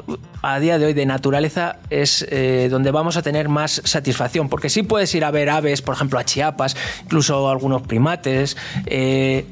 a 0.42 0.60
día 0.60 0.80
de 0.80 0.86
hoy 0.86 0.94
de 0.94 1.06
naturaleza 1.06 1.78
es 1.90 2.26
eh, 2.30 2.70
donde 2.72 2.92
vamos 2.92 3.18
a 3.18 3.22
tener 3.22 3.50
más 3.50 3.82
satisfacción 3.84 4.48
porque 4.48 4.70
sí 4.70 4.84
puedes 4.84 5.14
ir 5.14 5.26
a 5.26 5.32
ver 5.32 5.50
aves 5.50 5.82
por 5.82 5.96
ejemplo 5.96 6.20
a 6.20 6.24
Chiapas 6.24 6.78
incluso 7.04 7.50
algunos 7.50 7.82
primates 7.82 8.56
eh, 8.86 9.46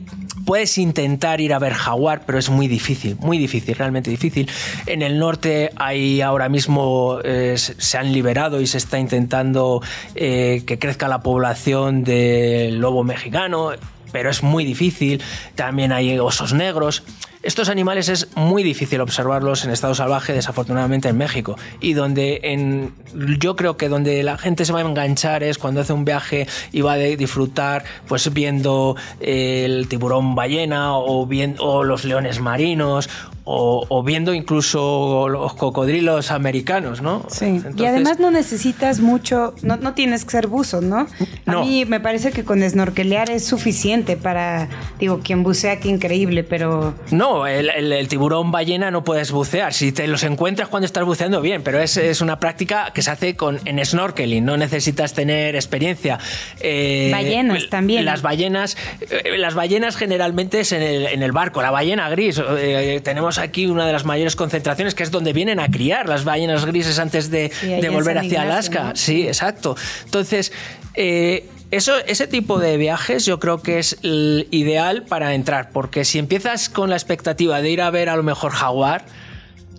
puedes 0.45 0.77
intentar 0.77 1.41
ir 1.41 1.53
a 1.53 1.59
ver 1.59 1.73
jaguar, 1.73 2.23
pero 2.25 2.39
es 2.39 2.49
muy 2.49 2.67
difícil, 2.67 3.15
muy 3.19 3.37
difícil, 3.37 3.75
realmente 3.75 4.09
difícil. 4.09 4.49
En 4.87 5.03
el 5.03 5.19
norte 5.19 5.69
hay 5.75 6.21
ahora 6.21 6.49
mismo 6.49 7.19
eh, 7.23 7.55
se 7.57 7.97
han 7.97 8.11
liberado 8.11 8.59
y 8.59 8.65
se 8.65 8.79
está 8.79 8.97
intentando 8.97 9.83
que 10.15 10.77
crezca 10.79 11.07
la 11.07 11.21
población 11.21 12.03
del 12.03 12.79
lobo 12.79 13.03
mexicano 13.03 13.73
pero 14.11 14.29
es 14.29 14.43
muy 14.43 14.65
difícil. 14.65 15.21
También 15.55 15.91
hay 15.91 16.17
osos 16.19 16.53
negros. 16.53 17.03
Estos 17.43 17.69
animales 17.69 18.07
es 18.07 18.27
muy 18.35 18.61
difícil 18.61 19.01
observarlos 19.01 19.65
en 19.65 19.71
estado 19.71 19.95
salvaje, 19.95 20.33
desafortunadamente 20.33 21.09
en 21.09 21.17
México. 21.17 21.57
Y 21.79 21.93
donde 21.93 22.39
en, 22.43 22.93
yo 23.39 23.55
creo 23.55 23.77
que 23.77 23.89
donde 23.89 24.21
la 24.21 24.37
gente 24.37 24.63
se 24.63 24.73
va 24.73 24.79
a 24.79 24.83
enganchar 24.83 25.41
es 25.41 25.57
cuando 25.57 25.81
hace 25.81 25.93
un 25.93 26.05
viaje 26.05 26.47
y 26.71 26.81
va 26.81 26.93
a 26.93 26.97
disfrutar 26.97 27.83
pues 28.07 28.31
viendo 28.31 28.95
el 29.19 29.87
tiburón 29.87 30.35
ballena 30.35 30.95
o, 30.97 31.25
viendo, 31.25 31.63
o 31.63 31.83
los 31.83 32.05
leones 32.05 32.39
marinos 32.39 33.09
o, 33.43 34.03
viendo 34.03 34.33
incluso 34.33 35.27
los 35.27 35.53
cocodrilos 35.55 36.31
americanos, 36.31 37.01
¿no? 37.01 37.25
Sí. 37.27 37.61
y 37.75 37.85
además 37.85 38.19
no 38.19 38.31
necesitas 38.31 38.99
mucho, 38.99 39.55
no, 39.63 39.77
no, 39.77 39.93
tienes 39.93 40.25
que 40.25 40.31
ser 40.31 40.47
buzo, 40.47 40.81
¿no? 40.81 41.07
A 41.47 41.61
mí 41.61 41.85
me 41.85 41.99
parece 41.99 42.31
que 42.31 42.43
con 42.43 42.61
snorkelear 42.61 43.29
es 43.29 43.45
suficiente 43.45 44.15
para, 44.15 44.69
digo, 44.99 45.21
quien 45.23 45.43
bucea, 45.43 45.79
qué 45.79 45.89
increíble, 45.89 46.43
pero... 46.43 46.93
No, 47.11 47.30
el, 47.47 48.07
tiburón 48.07 48.51
ballena 48.51 48.91
no 48.91 49.03
puedes 49.03 49.31
bucear. 49.31 49.73
Si 49.73 49.91
te 49.91 50.07
los 50.07 50.23
encuentras 50.23 50.69
cuando 50.69 50.85
estás 50.85 51.03
buceando, 51.05 51.41
bien, 51.41 51.63
pero 51.63 51.79
es, 51.79 51.97
es 51.97 52.21
una 52.21 52.39
práctica 52.39 52.91
que 52.93 53.01
se 53.01 53.11
hace 53.11 53.35
con, 53.35 53.59
en 53.65 53.83
snorkeling, 53.83 54.43
no 54.43 54.57
necesitas 54.57 55.13
tener 55.13 55.55
experiencia. 55.55 56.19
Eh, 56.59 57.09
ballenas 57.11 57.69
también. 57.69 58.05
Las 58.05 58.21
ballenas, 58.21 58.77
eh, 59.01 59.37
las 59.37 59.53
ballenas 59.53 59.95
generalmente 59.95 60.61
es 60.61 60.71
en 60.71 60.81
el, 60.81 61.05
en 61.07 61.23
el 61.23 61.31
barco, 61.31 61.61
la 61.61 61.71
ballena 61.71 62.09
gris. 62.09 62.41
Eh, 62.57 63.01
tenemos 63.03 63.37
aquí 63.37 63.65
una 63.65 63.85
de 63.85 63.93
las 63.93 64.05
mayores 64.05 64.35
concentraciones, 64.35 64.95
que 64.95 65.03
es 65.03 65.11
donde 65.11 65.33
vienen 65.33 65.59
a 65.59 65.69
criar 65.69 66.07
las 66.07 66.23
ballenas 66.23 66.65
grises 66.65 66.99
antes 66.99 67.29
de, 67.29 67.51
volver 67.91 68.17
hacia 68.17 68.43
Alaska. 68.43 68.91
Sí, 68.95 69.27
exacto. 69.27 69.75
Entonces, 70.05 70.51
eh, 70.93 71.47
eso, 71.71 71.97
ese 72.05 72.27
tipo 72.27 72.59
de 72.59 72.77
viajes 72.77 73.25
yo 73.25 73.39
creo 73.39 73.61
que 73.61 73.79
es 73.79 73.97
ideal 74.01 75.03
para 75.03 75.33
entrar, 75.33 75.71
porque 75.71 76.05
si 76.05 76.19
empiezas 76.19 76.69
con 76.69 76.89
la 76.89 76.97
expectativa 76.97 77.61
de 77.61 77.69
ir 77.69 77.81
a 77.81 77.89
ver 77.89 78.09
a 78.09 78.17
lo 78.17 78.23
mejor 78.23 78.51
jaguar, 78.51 79.05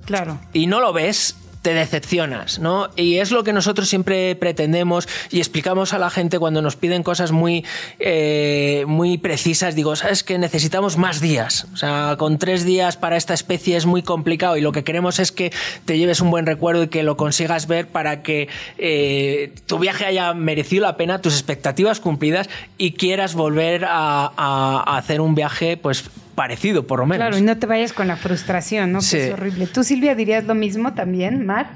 claro. 0.07 0.41
y 0.53 0.67
no 0.67 0.81
lo 0.81 0.93
ves, 0.93 1.37
te 1.63 1.75
decepcionas, 1.75 2.59
¿no? 2.59 2.91
Y 2.97 3.19
es 3.19 3.31
lo 3.31 3.45
que 3.45 3.53
nosotros 3.53 3.89
siempre 3.89 4.35
pretendemos 4.37 5.09
y 5.31 5.39
explicamos 5.39 5.93
a 5.95 5.99
la 5.99 6.11
gente 6.11 6.39
cuando 6.39 6.61
nos 6.61 6.77
piden 6.77 7.03
cosas 7.03 7.33
muy, 7.33 7.65
eh, 7.99 8.85
muy 8.87 9.17
precisas. 9.17 9.75
Digo, 9.75 9.97
¿sabes 9.97 10.23
que 10.23 10.43
Necesitamos 10.43 10.97
más 10.97 11.21
días. 11.21 11.69
O 11.73 11.77
sea, 11.77 12.17
con 12.19 12.37
tres 12.37 12.65
días 12.65 12.97
para 12.97 13.17
esta 13.17 13.33
especie 13.33 13.77
es 13.77 13.87
muy 13.87 14.03
complicado 14.03 14.57
y 14.57 14.61
lo 14.61 14.73
que 14.73 14.83
queremos 14.83 15.21
es 15.21 15.31
que 15.31 15.53
te 15.85 15.99
lleves 15.99 16.21
un 16.21 16.31
buen 16.33 16.47
recuerdo 16.47 16.83
y 16.83 16.89
que 16.89 17.05
lo 17.05 17.17
consigas 17.17 17.69
ver 17.69 17.87
para 17.87 18.23
que 18.23 18.49
eh, 18.77 19.53
tu 19.67 19.79
viaje 19.79 20.05
haya 20.05 20.35
merecido 20.35 20.83
la 20.83 20.97
pena, 20.97 21.21
tus 21.21 21.35
expectativas 21.35 22.01
cumplidas 22.01 22.51
y 22.77 22.93
quieras 22.93 23.35
volver 23.35 23.85
a, 23.85 24.33
a 24.37 24.97
hacer 24.97 25.21
un 25.21 25.37
viaje, 25.37 25.77
pues 25.77 26.11
parecido, 26.35 26.87
por 26.87 27.01
lo 27.01 27.07
menos. 27.07 27.29
Claro, 27.29 27.39
y 27.39 27.43
no 27.43 27.59
te 27.59 27.67
vayas 27.67 27.93
con 27.93 28.09
la 28.09 28.17
frustración, 28.17 28.93
¿no? 28.93 29.01
Sí. 29.01 29.17
Que 29.17 29.27
es 29.29 29.33
horrible. 29.35 29.67
¿Tú, 29.67 29.85
Silvia, 29.85 30.15
dirías 30.15 30.45
lo 30.45 30.55
mismo 30.55 30.95
también, 30.95 31.47
Mar? 31.47 31.71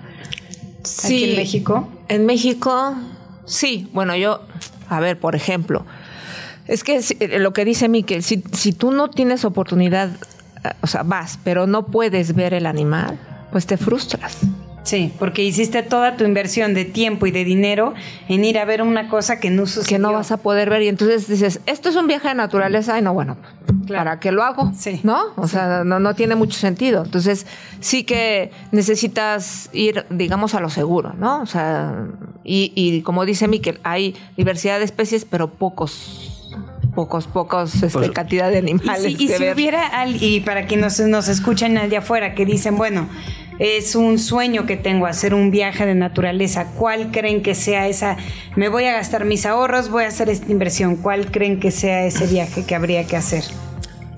Sí. 0.82 1.06
Aquí 1.06 1.30
en 1.30 1.36
México. 1.36 1.92
En 2.08 2.26
México, 2.26 2.94
sí. 3.44 3.88
Bueno, 3.92 4.16
yo, 4.16 4.42
a 4.88 5.00
ver, 5.00 5.18
por 5.18 5.34
ejemplo, 5.34 5.84
es 6.66 6.84
que 6.84 7.00
eh, 7.20 7.38
lo 7.38 7.52
que 7.52 7.64
dice 7.64 7.88
Miquel, 7.88 8.22
si, 8.22 8.42
si 8.52 8.72
tú 8.72 8.90
no 8.90 9.10
tienes 9.10 9.44
oportunidad, 9.44 10.10
eh, 10.64 10.70
o 10.80 10.86
sea, 10.86 11.02
vas, 11.02 11.38
pero 11.44 11.66
no 11.66 11.86
puedes 11.86 12.34
ver 12.34 12.54
el 12.54 12.66
animal, 12.66 13.18
pues 13.52 13.66
te 13.66 13.76
frustras. 13.76 14.38
Sí, 14.86 15.12
porque 15.18 15.42
hiciste 15.42 15.82
toda 15.82 16.16
tu 16.16 16.22
inversión 16.22 16.72
de 16.72 16.84
tiempo 16.84 17.26
y 17.26 17.32
de 17.32 17.44
dinero 17.44 17.92
en 18.28 18.44
ir 18.44 18.56
a 18.56 18.64
ver 18.64 18.82
una 18.82 19.08
cosa 19.08 19.40
que 19.40 19.50
no 19.50 19.66
sucedió. 19.66 19.96
Que 19.96 19.98
no 19.98 20.12
vas 20.12 20.30
a 20.30 20.36
poder 20.36 20.70
ver 20.70 20.82
y 20.82 20.88
entonces 20.88 21.26
dices, 21.26 21.60
esto 21.66 21.88
es 21.88 21.96
un 21.96 22.06
viaje 22.06 22.28
de 22.28 22.36
naturaleza 22.36 22.96
y 22.96 23.02
no, 23.02 23.12
bueno, 23.12 23.36
¿para 23.88 24.20
qué 24.20 24.30
lo 24.30 24.44
hago? 24.44 24.70
Sí. 24.76 25.00
¿No? 25.02 25.18
O 25.34 25.48
sea, 25.48 25.82
no, 25.82 25.98
no 25.98 26.14
tiene 26.14 26.36
mucho 26.36 26.56
sentido. 26.56 27.04
Entonces, 27.04 27.48
sí 27.80 28.04
que 28.04 28.52
necesitas 28.70 29.70
ir, 29.72 30.06
digamos, 30.08 30.54
a 30.54 30.60
lo 30.60 30.70
seguro, 30.70 31.14
¿no? 31.14 31.42
O 31.42 31.46
sea, 31.46 32.06
y, 32.44 32.72
y 32.76 33.02
como 33.02 33.24
dice 33.24 33.48
Miquel, 33.48 33.80
hay 33.82 34.14
diversidad 34.36 34.78
de 34.78 34.84
especies, 34.84 35.24
pero 35.24 35.48
pocos 35.48 36.32
pocos, 36.94 37.26
pocos 37.26 37.74
este, 37.74 37.88
pues, 37.88 38.10
cantidad 38.12 38.50
de 38.50 38.58
animales. 38.58 39.20
Y, 39.20 39.28
si, 39.28 39.34
hubiera, 39.52 39.90
y 40.08 40.40
para 40.40 40.66
quienes 40.66 40.98
nos, 41.00 41.08
nos 41.08 41.28
escuchan 41.28 41.76
allá 41.76 41.98
afuera, 41.98 42.34
que 42.34 42.46
dicen, 42.46 42.76
bueno, 42.76 43.08
es 43.58 43.94
un 43.94 44.18
sueño 44.18 44.66
que 44.66 44.76
tengo 44.76 45.06
hacer 45.06 45.34
un 45.34 45.50
viaje 45.50 45.86
de 45.86 45.94
naturaleza. 45.94 46.72
¿Cuál 46.76 47.10
creen 47.10 47.42
que 47.42 47.54
sea 47.54 47.88
esa? 47.88 48.16
Me 48.54 48.68
voy 48.68 48.84
a 48.84 48.92
gastar 48.92 49.24
mis 49.24 49.46
ahorros, 49.46 49.88
voy 49.88 50.04
a 50.04 50.08
hacer 50.08 50.28
esta 50.28 50.50
inversión. 50.50 50.96
¿Cuál 50.96 51.30
creen 51.30 51.60
que 51.60 51.70
sea 51.70 52.04
ese 52.04 52.26
viaje 52.26 52.64
que 52.64 52.74
habría 52.74 53.06
que 53.06 53.16
hacer? 53.16 53.44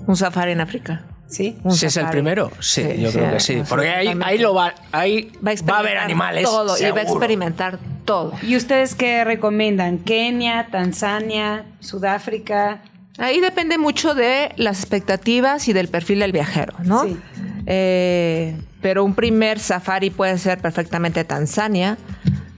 Un 0.06 0.16
safari 0.16 0.52
en 0.52 0.60
África. 0.60 1.04
¿Sí? 1.28 1.58
¿Sí 1.70 1.86
es 1.86 1.96
el 1.98 2.08
primero? 2.08 2.50
Sí, 2.58 2.82
yo 2.98 3.12
creo 3.12 3.32
que 3.34 3.40
sí. 3.40 3.62
Porque 3.68 3.90
ahí, 3.90 4.38
lo 4.38 4.54
va, 4.54 4.74
ahí 4.92 5.30
va, 5.46 5.76
a 5.76 5.78
haber 5.78 5.98
animales. 5.98 6.44
Todo, 6.44 6.78
y 6.78 6.90
va 6.90 7.00
a 7.00 7.02
experimentar 7.02 7.78
todo. 8.06 8.32
¿Y 8.42 8.56
ustedes 8.56 8.94
qué 8.94 9.24
recomiendan? 9.24 9.98
¿Kenia, 9.98 10.68
Tanzania, 10.70 11.66
Sudáfrica? 11.80 12.80
Ahí 13.18 13.40
depende 13.40 13.76
mucho 13.76 14.14
de 14.14 14.52
las 14.56 14.80
expectativas 14.80 15.68
y 15.68 15.74
del 15.74 15.88
perfil 15.88 16.20
del 16.20 16.32
viajero, 16.32 16.72
¿no? 16.84 17.04
Sí. 17.04 17.18
Eh, 17.66 18.56
pero 18.80 19.04
un 19.04 19.14
primer 19.14 19.58
safari 19.58 20.10
puede 20.10 20.38
ser 20.38 20.58
perfectamente 20.58 21.24
Tanzania, 21.24 21.98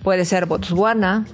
puede 0.02 0.24
ser 0.24 0.46
Botswana, 0.46 1.26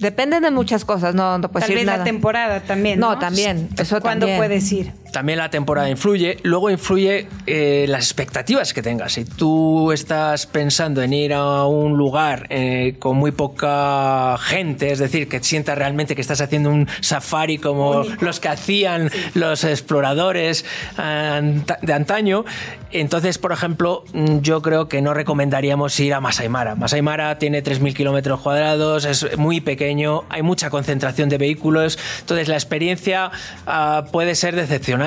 Depende 0.00 0.40
de 0.40 0.50
muchas 0.50 0.86
cosas, 0.86 1.14
no, 1.14 1.36
no 1.36 1.50
puedes 1.50 1.68
Tal 1.68 1.76
vez 1.76 1.84
la 1.84 2.02
temporada 2.02 2.60
también. 2.60 2.98
No, 2.98 3.18
también. 3.18 3.68
Eso 3.78 4.00
¿Cuándo 4.00 4.26
puedes 4.34 4.72
ir? 4.72 4.94
También 5.12 5.38
la 5.38 5.50
temporada 5.50 5.88
influye. 5.88 6.38
Luego 6.42 6.70
influye 6.70 7.26
eh, 7.46 7.86
las 7.88 8.04
expectativas 8.04 8.72
que 8.72 8.82
tengas. 8.82 9.12
Si 9.12 9.24
tú 9.24 9.92
estás 9.92 10.46
pensando 10.46 11.02
en 11.02 11.12
ir 11.12 11.34
a 11.34 11.64
un 11.66 11.96
lugar 11.96 12.46
eh, 12.50 12.96
con 12.98 13.16
muy 13.16 13.32
poca 13.32 14.36
gente, 14.38 14.92
es 14.92 14.98
decir, 14.98 15.28
que 15.28 15.42
sientas 15.42 15.76
realmente 15.76 16.14
que 16.14 16.20
estás 16.20 16.40
haciendo 16.40 16.70
un 16.70 16.88
safari 17.00 17.58
como 17.58 18.04
los 18.20 18.40
que 18.40 18.48
hacían 18.48 19.10
los 19.34 19.64
exploradores 19.64 20.64
de 20.96 21.92
antaño, 21.92 22.44
entonces, 22.92 23.38
por 23.38 23.52
ejemplo, 23.52 24.04
yo 24.40 24.62
creo 24.62 24.88
que 24.88 25.00
no 25.00 25.14
recomendaríamos 25.14 25.98
ir 26.00 26.14
a 26.14 26.20
Masai 26.20 26.48
Mara. 26.48 26.74
Masai 26.74 27.02
Mara 27.02 27.38
tiene 27.38 27.62
3.000 27.62 27.94
kilómetros 27.94 28.40
cuadrados, 28.40 29.04
es 29.04 29.36
muy 29.38 29.60
pequeño 29.60 30.24
hay 30.28 30.42
mucha 30.42 30.70
concentración 30.70 31.28
de 31.28 31.38
vehículos, 31.38 31.98
entonces 32.20 32.48
la 32.48 32.54
experiencia 32.54 33.30
ah, 33.66 34.04
puede 34.12 34.34
ser 34.34 34.56
decepcionante 34.56 34.99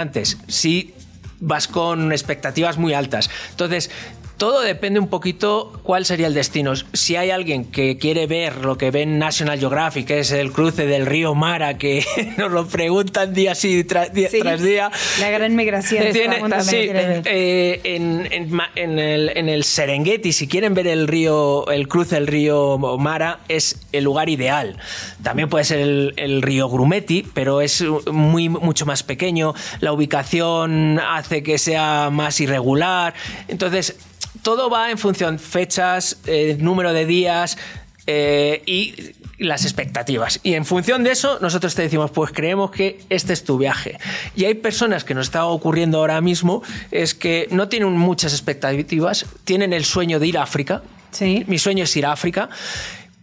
si 0.48 0.94
vas 1.40 1.68
con 1.68 2.12
expectativas 2.12 2.78
muy 2.78 2.94
altas. 2.94 3.30
Entonces, 3.52 3.92
todo 4.44 4.60
depende 4.60 5.00
un 5.00 5.08
poquito 5.08 5.72
cuál 5.84 6.04
sería 6.04 6.28
el 6.28 6.34
destino. 6.34 6.74
Si 6.92 7.16
hay 7.16 7.32
alguien 7.32 7.64
que 7.64 7.98
quiere 7.98 8.28
ver 8.28 8.58
lo 8.58 8.78
que 8.78 8.92
ve 8.92 9.04
en 9.04 9.18
National 9.18 9.58
Geographic, 9.58 10.06
que 10.06 10.20
es 10.20 10.34
el 10.34 10.52
cruce 10.52 10.86
del 10.86 11.06
río 11.06 11.34
Mara, 11.34 11.78
que 11.78 12.04
nos 12.38 12.52
lo 12.52 12.68
preguntan 12.68 13.34
día, 13.34 13.56
sí, 13.56 13.86
tras 13.86 14.12
día, 14.12 14.92
La 15.22 15.30
gran 15.30 15.56
migración. 15.56 16.12
Tiene, 16.12 16.42
sí, 16.62 16.76
eh, 16.76 17.80
en, 17.86 18.28
en, 18.76 19.00
el, 19.00 19.32
en, 19.34 19.48
el, 19.48 19.64
Serengeti, 19.64 20.34
si 20.34 20.50
quieren 20.50 20.74
ver 20.74 20.88
el 20.88 21.08
río, 21.08 21.66
el 21.70 21.88
cruce 21.88 22.16
del 22.16 22.28
río 22.28 22.78
Mara, 23.00 23.40
es 23.48 23.80
el 23.94 24.04
lugar 24.04 24.28
ideal. 24.28 24.76
También 25.24 25.48
puede 25.48 25.64
ser 25.64 25.80
el, 25.80 26.14
el 26.18 26.42
río 26.42 26.68
Grumeti, 26.68 27.26
pero 27.34 27.62
es 27.62 27.82
muy, 28.12 28.50
mucho 28.50 28.86
más 28.86 29.04
pequeño. 29.04 29.54
La 29.80 29.94
ubicación 29.94 31.00
hace 31.00 31.44
que 31.44 31.58
sea 31.58 32.10
más 32.12 32.42
irregular. 32.42 33.14
Entonces, 33.48 33.96
todo 34.44 34.70
va 34.70 34.92
en 34.92 35.00
función 35.00 35.40
fechas, 35.40 36.18
eh, 36.28 36.56
número 36.60 36.94
de 36.94 37.06
días 37.08 37.58
eh, 38.06 38.62
y 38.66 38.94
las 39.40 39.64
expectativas. 39.64 40.40
Y 40.44 40.54
en 40.54 40.66
función 40.66 41.04
de 41.04 41.12
eso, 41.12 41.40
nosotros 41.42 41.74
te 41.74 41.82
decimos, 41.82 42.12
pues 42.12 42.32
creemos 42.32 42.72
que 42.72 43.00
este 43.10 43.34
es 43.34 43.44
tu 43.44 43.58
viaje. 43.58 43.98
Y 44.36 44.46
hay 44.46 44.54
personas 44.54 45.04
que 45.04 45.14
nos 45.14 45.28
está 45.28 45.46
ocurriendo 45.46 45.98
ahora 45.98 46.22
mismo, 46.22 46.62
es 46.92 47.16
que 47.16 47.48
no 47.50 47.70
tienen 47.70 47.94
muchas 47.94 48.34
expectativas, 48.34 49.26
tienen 49.44 49.74
el 49.74 49.86
sueño 49.86 50.20
de 50.20 50.28
ir 50.28 50.38
a 50.38 50.44
África. 50.44 50.84
Sí. 51.12 51.44
Mi 51.48 51.58
sueño 51.58 51.86
es 51.86 51.96
ir 51.96 52.06
a 52.06 52.12
África. 52.12 52.50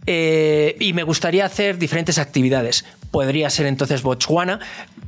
Eh, 0.07 0.75
y 0.79 0.93
me 0.93 1.03
gustaría 1.03 1.45
hacer 1.45 1.77
diferentes 1.77 2.17
actividades. 2.17 2.85
Podría 3.11 3.49
ser 3.49 3.67
entonces 3.67 4.01
Botswana 4.01 4.59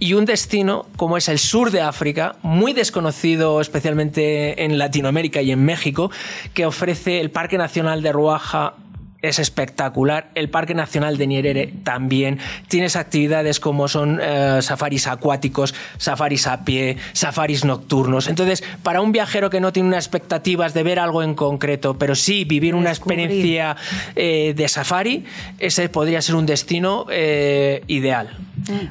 y 0.03 0.15
un 0.15 0.25
destino 0.25 0.85
como 0.97 1.15
es 1.15 1.29
el 1.29 1.39
sur 1.39 1.71
de 1.71 1.79
África, 1.79 2.35
muy 2.41 2.73
desconocido 2.73 3.61
especialmente 3.61 4.65
en 4.65 4.77
Latinoamérica 4.77 5.41
y 5.41 5.53
en 5.53 5.63
México, 5.63 6.11
que 6.53 6.65
ofrece 6.65 7.21
el 7.21 7.31
Parque 7.31 7.57
Nacional 7.57 8.01
de 8.01 8.11
Ruaja 8.11 8.73
es 9.21 9.39
espectacular. 9.39 10.29
El 10.35 10.49
Parque 10.49 10.75
Nacional 10.75 11.17
de 11.17 11.27
Nyerere 11.27 11.73
también. 11.85 12.39
Tienes 12.67 12.97
actividades 12.97 13.61
como 13.61 13.87
son 13.87 14.19
eh, 14.21 14.59
safaris 14.61 15.07
acuáticos, 15.07 15.73
safaris 15.97 16.47
a 16.47 16.65
pie, 16.65 16.97
safaris 17.13 17.63
nocturnos. 17.63 18.27
Entonces, 18.27 18.61
para 18.83 18.99
un 18.99 19.13
viajero 19.13 19.49
que 19.49 19.61
no 19.61 19.71
tiene 19.71 19.87
unas 19.87 20.03
expectativas 20.03 20.73
de 20.73 20.83
ver 20.83 20.99
algo 20.99 21.23
en 21.23 21.33
concreto, 21.33 21.97
pero 21.97 22.13
sí 22.15 22.43
vivir 22.43 22.75
una 22.75 22.89
experiencia 22.89 23.77
eh, 24.17 24.53
de 24.53 24.67
safari, 24.67 25.23
ese 25.59 25.87
podría 25.87 26.21
ser 26.21 26.35
un 26.35 26.45
destino 26.45 27.05
eh, 27.09 27.83
ideal. 27.87 28.37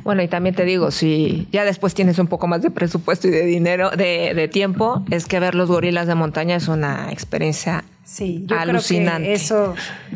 Bueno, 0.05 0.23
y 0.23 0.29
también 0.29 0.55
te 0.55 0.65
digo, 0.65 0.91
si 0.91 1.49
ya 1.53 1.65
después 1.65 1.95
tienes 1.95 2.19
un 2.19 2.27
poco 2.27 2.47
más 2.47 2.63
de 2.63 2.71
presupuesto 2.71 3.29
y 3.29 3.31
de 3.31 3.45
dinero, 3.45 3.91
de, 3.91 4.33
de 4.35 4.49
tiempo, 4.49 5.05
es 5.11 5.27
que 5.27 5.41
ver 5.41 5.55
los 5.55 5.69
gorilas 5.69 6.07
de 6.07 6.15
montaña 6.15 6.57
es 6.57 6.69
una 6.69 7.11
experiencia 7.11 7.85
Sí, 8.05 8.45
yo 8.47 8.59
alucinante. 8.59 9.23
Creo 9.23 9.27
que 9.29 9.33
eso, 9.33 9.75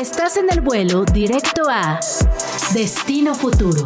Estás 0.00 0.38
en 0.38 0.50
el 0.50 0.62
vuelo 0.62 1.04
directo 1.04 1.64
a 1.68 2.00
Destino 2.72 3.34
Futuro. 3.34 3.84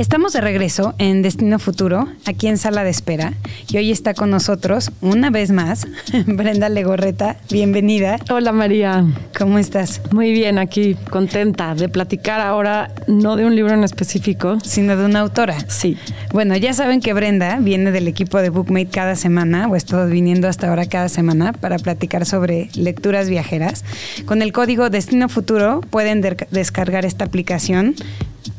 Estamos 0.00 0.32
de 0.32 0.40
regreso 0.40 0.94
en 0.96 1.20
Destino 1.20 1.58
Futuro, 1.58 2.08
aquí 2.24 2.46
en 2.46 2.56
Sala 2.56 2.84
de 2.84 2.88
Espera, 2.88 3.34
y 3.68 3.76
hoy 3.76 3.90
está 3.90 4.14
con 4.14 4.30
nosotros, 4.30 4.92
una 5.02 5.28
vez 5.28 5.50
más, 5.50 5.86
Brenda 6.26 6.70
Legorreta. 6.70 7.36
Bienvenida. 7.50 8.16
Hola 8.30 8.52
María. 8.52 9.04
¿Cómo 9.38 9.58
estás? 9.58 10.00
Muy 10.10 10.32
bien, 10.32 10.58
aquí 10.58 10.96
contenta 11.10 11.74
de 11.74 11.90
platicar 11.90 12.40
ahora, 12.40 12.90
no 13.08 13.36
de 13.36 13.44
un 13.44 13.54
libro 13.54 13.74
en 13.74 13.84
específico, 13.84 14.56
sino 14.64 14.96
de 14.96 15.04
una 15.04 15.20
autora. 15.20 15.58
Sí. 15.68 15.98
Bueno, 16.32 16.56
ya 16.56 16.72
saben 16.72 17.02
que 17.02 17.12
Brenda 17.12 17.58
viene 17.60 17.90
del 17.90 18.08
equipo 18.08 18.38
de 18.38 18.48
Bookmate 18.48 18.86
cada 18.86 19.16
semana, 19.16 19.68
o 19.68 19.74
ha 19.74 19.76
estado 19.76 20.08
viniendo 20.08 20.48
hasta 20.48 20.70
ahora 20.70 20.86
cada 20.86 21.10
semana, 21.10 21.52
para 21.52 21.78
platicar 21.78 22.24
sobre 22.24 22.70
lecturas 22.74 23.28
viajeras. 23.28 23.84
Con 24.24 24.40
el 24.40 24.54
código 24.54 24.88
Destino 24.88 25.28
Futuro 25.28 25.82
pueden 25.90 26.22
descargar 26.50 27.04
esta 27.04 27.26
aplicación 27.26 27.96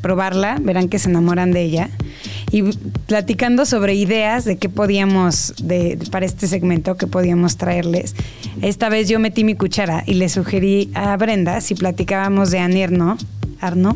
probarla, 0.02 0.58
verán 0.62 0.90
que 0.90 1.00
se 1.00 1.10
enamoran 1.10 1.52
de 1.52 1.62
ella. 1.62 1.90
Y 2.52 2.64
platicando 3.08 3.66
sobre 3.66 3.94
ideas 3.96 4.46
de 4.46 4.58
qué 4.58 4.70
podíamos, 4.70 5.54
de, 5.62 5.98
para 6.12 6.26
este 6.26 6.48
segmento, 6.48 6.98
qué 6.98 7.08
podíamos 7.08 7.58
traerles. 7.58 8.16
Esta 8.62 8.90
vez 8.90 9.08
yo 9.08 9.20
metí 9.20 9.44
mi 9.44 9.56
cuchara 9.56 10.04
y 10.06 10.16
le 10.16 10.28
sugerí 10.30 10.92
a 10.94 11.16
Brenda 11.18 11.62
si 11.62 11.76
platicábamos 11.76 12.52
de 12.52 12.60
Anierno. 12.60 13.18
Arno. 13.60 13.96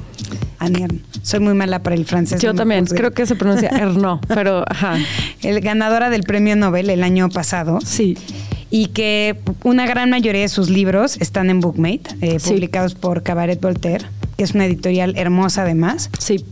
Anierno. 0.60 1.00
Soy 1.22 1.40
muy 1.40 1.54
mala 1.54 1.80
para 1.80 1.96
el 1.96 2.06
francés. 2.06 2.40
Yo 2.42 2.54
también, 2.54 2.86
creo 2.86 3.12
que 3.12 3.26
se 3.26 3.36
pronuncia 3.36 3.70
Erno, 3.82 4.22
pero 4.28 4.64
ajá. 4.68 4.98
El 5.42 5.60
ganadora 5.60 6.10
del 6.10 6.24
premio 6.24 6.56
Nobel 6.56 6.90
el 6.90 7.04
año 7.04 7.30
pasado. 7.30 7.80
Sí 7.82 8.16
y 8.70 8.88
que 8.88 9.38
una 9.64 9.86
gran 9.86 10.10
mayoría 10.10 10.42
de 10.42 10.50
sus 10.50 10.70
libros 10.70 11.18
están 11.22 11.50
en 11.50 11.62
Bookmate, 11.62 12.04
eh, 12.20 12.40
publicados 12.44 12.94
por 12.94 13.24
Cabaret 13.24 13.62
Voltaire, 13.62 14.06
que 14.38 14.44
es 14.44 14.52
una 14.52 14.66
editorial 14.66 15.18
hermosa 15.18 15.64
además. 15.64 16.10
Sí. 16.20 16.44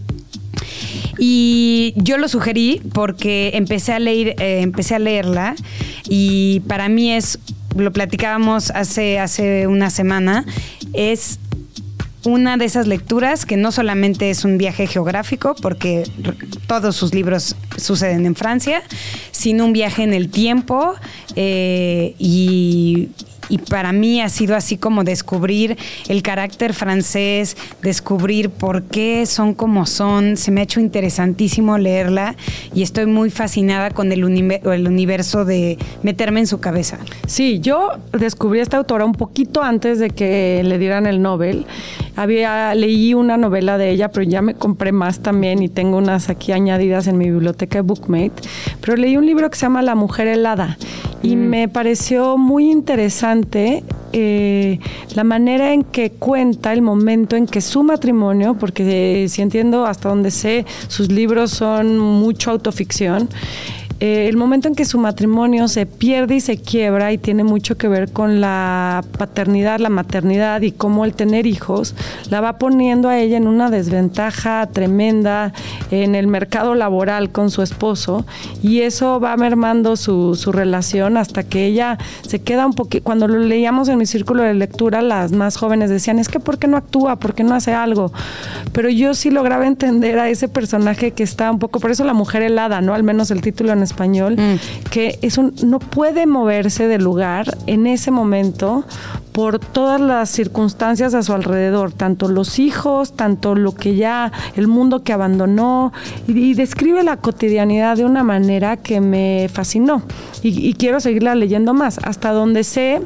Y 1.17 1.93
yo 1.98 2.17
lo 2.17 2.28
sugerí 2.28 2.82
porque 2.93 3.52
empecé 3.54 3.93
a 3.93 4.00
leer, 4.00 4.36
eh, 4.41 4.62
empecé 4.62 4.96
a 4.96 5.00
leerla 5.00 5.56
y 6.10 6.62
para 6.62 6.89
mí 6.89 7.12
es, 7.12 7.39
lo 7.76 7.91
platicábamos 7.93 8.72
hace, 8.72 9.19
hace 9.19 9.67
una 9.67 9.89
semana, 9.89 10.46
es 10.93 11.39
una 12.26 12.58
de 12.58 12.65
esas 12.65 12.88
lecturas 12.88 13.46
que 13.46 13.58
no 13.58 13.72
solamente 13.72 14.30
es 14.30 14.46
un 14.46 14.58
viaje 14.58 14.88
geográfico, 14.88 15.56
porque 15.62 16.04
todos 16.67 16.96
sus 16.96 17.13
libros 17.13 17.56
suceden 17.78 18.26
en 18.26 18.36
Francia, 18.36 18.82
sino 19.32 19.65
un 19.65 19.74
viaje 19.74 20.04
en 20.04 20.13
el 20.13 20.30
tiempo 20.30 20.93
eh, 21.36 22.15
y, 22.17 23.10
y 23.49 23.58
para 23.58 23.91
mí 23.91 24.21
ha 24.21 24.29
sido 24.29 24.56
así 24.56 24.77
como 24.77 25.03
descubrir 25.03 25.77
el 26.08 26.21
carácter 26.21 26.73
francés, 26.73 27.58
descubrir 27.82 28.49
por 28.49 28.84
qué 28.84 29.25
son 29.25 29.53
como 29.53 29.86
son. 29.86 30.38
Se 30.38 30.51
me 30.51 30.62
ha 30.62 30.63
hecho 30.63 30.79
interesantísimo 30.79 31.77
leerla 31.77 32.36
y 32.73 32.84
estoy 32.84 33.06
muy 33.06 33.29
fascinada 33.29 33.91
con 33.91 34.12
el, 34.12 34.21
el 34.21 34.88
universo 34.88 35.45
de 35.45 35.77
meterme 36.01 36.41
en 36.41 36.47
su 36.47 36.60
cabeza. 36.60 36.97
Sí, 37.27 37.60
yo 37.60 37.91
descubrí 38.12 38.60
a 38.60 38.63
esta 38.63 38.77
autora 38.77 39.06
un 39.06 39.13
poquito 39.13 39.62
antes 39.62 39.99
de 39.99 40.10
que 40.10 40.62
le 40.63 40.77
dieran 40.77 41.06
el 41.06 41.21
Nobel. 41.21 41.65
Había 42.15 42.75
leí 42.75 43.13
una 43.13 43.38
novela 43.38 43.77
de 43.77 43.89
ella, 43.89 44.10
pero 44.10 44.23
ya 44.29 44.41
me 44.41 44.53
compré 44.53 44.91
más 44.91 45.19
también 45.19 45.63
y 45.63 45.69
tengo 45.69 45.97
unas 45.97 46.29
aquí 46.29 46.51
añadidas 46.51 47.08
en 47.08 47.17
mi 47.17 47.29
biblioteca 47.29 47.79
de 47.79 47.82
Bookmate. 47.82 48.34
Pero 48.82 48.95
leí 48.97 49.17
un 49.17 49.25
libro 49.25 49.49
que 49.49 49.58
se 49.58 49.65
llama 49.65 49.82
La 49.82 49.95
mujer 49.95 50.27
helada 50.27 50.77
y 51.23 51.36
mm. 51.36 51.39
me 51.39 51.67
pareció 51.69 52.38
muy 52.38 52.69
interesante 52.69 53.42
eh, 54.12 54.79
la 55.15 55.23
manera 55.23 55.73
en 55.73 55.84
que 55.84 56.12
cuenta 56.12 56.73
el 56.73 56.82
momento 56.82 57.36
en 57.36 57.47
que 57.47 57.62
su 57.62 57.84
matrimonio, 57.84 58.56
porque 58.60 59.23
eh, 59.23 59.29
si 59.29 59.41
entiendo 59.41 59.86
hasta 59.86 60.10
donde 60.10 60.32
sé, 60.32 60.65
sus 60.88 61.12
libros 61.12 61.51
son 61.51 61.97
mucho 61.97 62.51
autoficción, 62.51 63.29
eh, 64.05 64.27
el 64.27 64.35
momento 64.35 64.67
en 64.67 64.75
que 64.75 64.83
su 64.83 64.99
matrimonio 64.99 65.69
se 65.69 65.85
pierde 65.85 66.35
y 66.35 66.41
se 66.41 66.57
quiebra 66.57 67.13
y 67.13 67.17
tiene 67.17 67.45
mucho 67.45 67.77
que 67.77 67.87
ver 67.87 68.11
con 68.11 68.41
la 68.41 69.01
paternidad, 69.17 69.79
la 69.79 69.87
maternidad 69.87 70.61
y 70.61 70.73
cómo 70.73 71.05
el 71.05 71.13
tener 71.13 71.47
hijos 71.47 71.95
la 72.29 72.41
va 72.41 72.57
poniendo 72.57 73.07
a 73.07 73.17
ella 73.17 73.37
en 73.37 73.47
una 73.47 73.69
desventaja 73.69 74.67
tremenda 74.73 75.53
en 75.89 76.15
el 76.15 76.27
mercado 76.27 76.75
laboral 76.75 77.31
con 77.31 77.49
su 77.49 77.61
esposo 77.61 78.25
y 78.61 78.81
eso 78.81 79.21
va 79.21 79.37
mermando 79.37 79.95
su, 79.95 80.35
su 80.35 80.51
relación 80.51 81.15
hasta 81.15 81.43
que 81.43 81.65
ella 81.65 81.97
se 82.27 82.41
queda 82.41 82.65
un 82.65 82.73
poquito, 82.73 83.05
cuando 83.05 83.29
lo 83.29 83.39
leíamos 83.39 83.87
en 83.87 83.99
mi 83.99 84.05
círculo 84.05 84.43
de 84.43 84.53
lectura, 84.53 85.01
las 85.01 85.31
más 85.31 85.55
jóvenes 85.55 85.89
decían, 85.89 86.19
es 86.19 86.27
que 86.27 86.41
¿por 86.41 86.57
qué 86.57 86.67
no 86.67 86.75
actúa? 86.75 87.15
¿Por 87.15 87.35
qué 87.35 87.45
no 87.45 87.55
hace 87.55 87.73
algo? 87.73 88.11
Pero 88.73 88.89
yo 88.89 89.13
sí 89.13 89.29
lograba 89.29 89.65
entender 89.65 90.19
a 90.19 90.27
ese 90.27 90.49
personaje 90.49 91.11
que 91.11 91.23
está 91.23 91.49
un 91.49 91.59
poco, 91.59 91.79
por 91.79 91.89
eso 91.89 92.03
la 92.03 92.13
mujer 92.13 92.41
helada, 92.41 92.81
¿no? 92.81 92.93
Al 92.93 93.03
menos 93.03 93.31
el 93.31 93.39
título 93.39 93.71
en 93.71 93.79
español, 93.79 93.92
mm. 93.97 94.89
que 94.89 95.19
es 95.21 95.38
un, 95.38 95.53
no 95.63 95.79
puede 95.79 96.25
moverse 96.25 96.88
del 96.88 97.03
lugar 97.03 97.58
en 97.67 97.88
ese 97.88 98.12
momento 98.12 98.86
por 99.32 99.60
todas 99.60 99.99
las 99.99 100.29
circunstancias 100.29 101.13
a 101.15 101.23
su 101.23 101.34
alrededor, 101.34 101.91
tanto 101.91 102.27
los 102.27 102.60
hijos, 102.60 103.13
tanto 103.13 103.56
lo 103.56 103.73
que 103.73 103.95
ya, 103.95 104.32
el 104.56 104.67
mundo 104.67 105.03
que 105.03 105.12
abandonó, 105.12 105.91
y, 106.27 106.53
describe 106.53 107.03
la 107.03 107.17
cotidianidad 107.17 107.97
de 107.97 108.06
una 108.06 108.23
manera 108.23 108.77
que 108.77 109.01
me 109.01 109.49
fascinó 109.51 110.03
y, 110.43 110.67
y 110.67 110.73
quiero 110.75 110.99
seguirla 110.99 111.34
leyendo 111.34 111.73
más, 111.73 111.99
hasta 112.03 112.32
donde 112.32 112.63
sé 112.63 113.01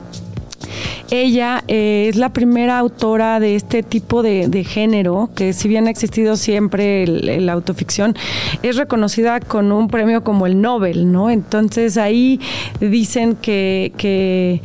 ella 1.10 1.64
eh, 1.68 2.08
es 2.10 2.16
la 2.16 2.30
primera 2.30 2.80
autora 2.80 3.40
de 3.40 3.56
este 3.56 3.84
tipo 3.84 4.24
de, 4.24 4.64
género, 4.64 5.30
que 5.36 5.54
si 5.54 5.68
bien 5.68 5.88
ha 5.88 5.90
existido 5.90 6.36
siempre 6.36 7.08
la 7.08 7.54
autoficción, 7.54 8.16
es 8.64 8.76
reconocida 8.76 9.40
con 9.40 9.72
un 9.72 9.88
premio 9.88 10.24
como 10.24 10.46
el 10.46 10.62
Nobel, 10.62 11.12
¿no? 11.12 11.30
Entonces 11.30 11.98
ahí 11.98 12.40
dicen 12.80 13.36
que, 13.36 13.94
que 13.98 14.62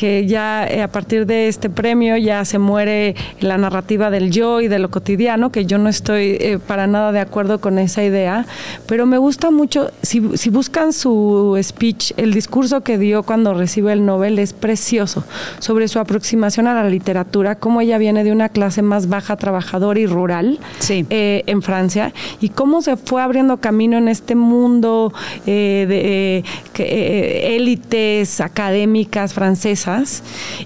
que 0.00 0.24
ya 0.26 0.66
eh, 0.66 0.82
a 0.82 0.88
partir 0.88 1.26
de 1.26 1.48
este 1.48 1.68
premio 1.68 2.16
ya 2.16 2.46
se 2.46 2.58
muere 2.58 3.14
la 3.38 3.58
narrativa 3.58 4.08
del 4.08 4.30
yo 4.30 4.62
y 4.62 4.66
de 4.66 4.78
lo 4.78 4.90
cotidiano, 4.90 5.52
que 5.52 5.66
yo 5.66 5.76
no 5.76 5.90
estoy 5.90 6.38
eh, 6.40 6.58
para 6.66 6.86
nada 6.86 7.12
de 7.12 7.20
acuerdo 7.20 7.60
con 7.60 7.78
esa 7.78 8.02
idea, 8.02 8.46
pero 8.86 9.04
me 9.04 9.18
gusta 9.18 9.50
mucho, 9.50 9.90
si, 10.00 10.22
si 10.38 10.48
buscan 10.48 10.94
su 10.94 11.60
speech, 11.62 12.14
el 12.16 12.32
discurso 12.32 12.80
que 12.80 12.96
dio 12.96 13.24
cuando 13.24 13.52
recibe 13.52 13.92
el 13.92 14.06
Nobel 14.06 14.38
es 14.38 14.54
precioso, 14.54 15.22
sobre 15.58 15.86
su 15.86 15.98
aproximación 15.98 16.66
a 16.66 16.72
la 16.72 16.88
literatura, 16.88 17.56
cómo 17.56 17.82
ella 17.82 17.98
viene 17.98 18.24
de 18.24 18.32
una 18.32 18.48
clase 18.48 18.80
más 18.80 19.06
baja, 19.06 19.36
trabajadora 19.36 20.00
y 20.00 20.06
rural 20.06 20.60
eh, 20.88 21.44
en 21.46 21.60
Francia, 21.60 22.14
y 22.40 22.48
cómo 22.48 22.80
se 22.80 22.96
fue 22.96 23.20
abriendo 23.20 23.58
camino 23.58 23.98
en 23.98 24.08
este 24.08 24.34
mundo 24.34 25.12
de 25.44 26.42
élites 26.74 28.40
académicas 28.40 29.34
francesas, 29.34 29.89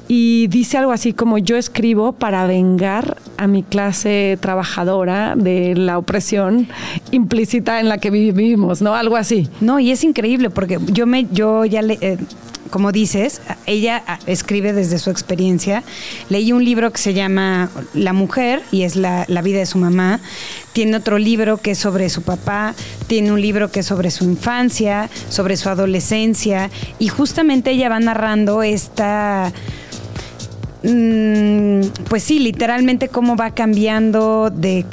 y 0.08 0.46
dice 0.48 0.78
algo 0.78 0.92
así 0.92 1.12
como 1.12 1.38
yo 1.38 1.56
escribo 1.56 2.12
para 2.12 2.46
vengar 2.46 3.16
a 3.36 3.46
mi 3.46 3.62
clase 3.62 4.38
trabajadora 4.40 5.34
de 5.36 5.74
la 5.74 5.98
opresión 5.98 6.68
implícita 7.10 7.80
en 7.80 7.88
la 7.88 7.98
que 7.98 8.10
vivimos, 8.10 8.82
¿no? 8.82 8.94
Algo 8.94 9.16
así. 9.16 9.48
No, 9.60 9.80
y 9.80 9.90
es 9.90 10.04
increíble 10.04 10.50
porque 10.50 10.78
yo 10.92 11.06
me, 11.06 11.26
yo 11.32 11.64
ya 11.64 11.82
le, 11.82 11.98
eh, 12.00 12.18
como 12.70 12.92
dices, 12.92 13.40
ella 13.66 14.02
escribe 14.26 14.72
desde 14.72 14.98
su 14.98 15.10
experiencia. 15.10 15.82
Leí 16.28 16.52
un 16.52 16.64
libro 16.64 16.92
que 16.92 16.98
se 16.98 17.14
llama 17.14 17.70
La 17.92 18.12
mujer 18.12 18.62
y 18.72 18.82
es 18.82 18.96
la, 18.96 19.24
la, 19.28 19.42
vida 19.42 19.58
de 19.58 19.66
su 19.66 19.78
mamá. 19.78 20.20
Tiene 20.72 20.96
otro 20.96 21.18
libro 21.18 21.58
que 21.58 21.72
es 21.72 21.78
sobre 21.78 22.08
su 22.08 22.22
papá. 22.22 22.74
Tiene 23.06 23.32
un 23.32 23.40
libro 23.40 23.70
que 23.70 23.80
es 23.80 23.86
sobre 23.86 24.10
su 24.10 24.24
infancia, 24.24 25.08
sobre 25.28 25.56
su 25.56 25.68
adolescencia. 25.68 26.70
Y 26.98 27.08
justamente 27.08 27.70
ella 27.70 27.88
va 27.88 28.00
narrando 28.00 28.62
esta 28.62 29.52
mm, 30.82 31.80
pues 32.08 32.22
sí, 32.22 32.38
literalmente 32.38 33.08
cómo 33.08 33.36
va 33.36 33.50
cambiando 33.50 34.50
de 34.50 34.84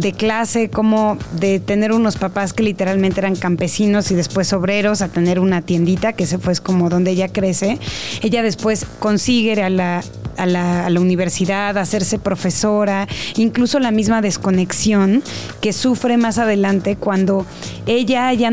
de 0.00 0.12
clase, 0.12 0.70
como 0.70 1.18
de 1.38 1.60
tener 1.60 1.92
unos 1.92 2.16
papás 2.16 2.54
que 2.54 2.62
literalmente 2.62 3.20
eran 3.20 3.36
campesinos 3.36 4.10
y 4.10 4.14
después 4.14 4.52
obreros, 4.54 5.02
a 5.02 5.08
tener 5.08 5.38
una 5.38 5.60
tiendita, 5.60 6.14
que 6.14 6.26
se 6.26 6.38
fue 6.38 6.54
como 6.56 6.88
donde 6.88 7.10
ella 7.10 7.28
crece. 7.28 7.78
Ella 8.22 8.42
después 8.42 8.86
consigue 8.98 9.62
a 9.62 9.68
la, 9.68 10.02
a 10.38 10.46
la, 10.46 10.86
a 10.86 10.90
la 10.90 11.00
universidad, 11.00 11.76
hacerse 11.76 12.18
profesora, 12.18 13.06
incluso 13.36 13.78
la 13.80 13.90
misma 13.90 14.22
desconexión 14.22 15.22
que 15.60 15.74
sufre 15.74 16.16
más 16.16 16.38
adelante 16.38 16.96
cuando 16.96 17.44
ella 17.86 18.32
ya 18.32 18.50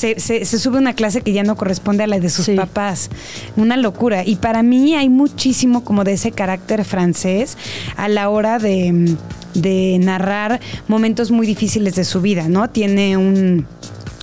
se, 0.00 0.44
se, 0.44 0.58
sube 0.58 0.78
una 0.78 0.94
clase 0.94 1.20
que 1.20 1.32
ya 1.32 1.42
no 1.42 1.56
corresponde 1.56 2.04
a 2.04 2.06
la 2.06 2.18
de 2.18 2.30
sus 2.30 2.48
papás. 2.50 3.10
Una 3.56 3.76
locura. 3.76 4.24
Y 4.24 4.36
para 4.36 4.62
mí 4.62 4.94
hay 4.94 5.08
muchísimo 5.08 5.84
como 5.84 6.04
de 6.04 6.14
ese 6.14 6.32
carácter 6.32 6.84
francés 6.84 7.58
a 7.96 8.08
la 8.08 8.28
hora 8.28 8.58
de 8.58 9.16
de 9.54 9.98
narrar 10.00 10.60
momentos 10.88 11.30
muy 11.30 11.46
difíciles 11.46 11.94
de 11.96 12.04
su 12.04 12.20
vida, 12.20 12.48
¿no? 12.48 12.70
Tiene 12.70 13.16
un 13.16 13.66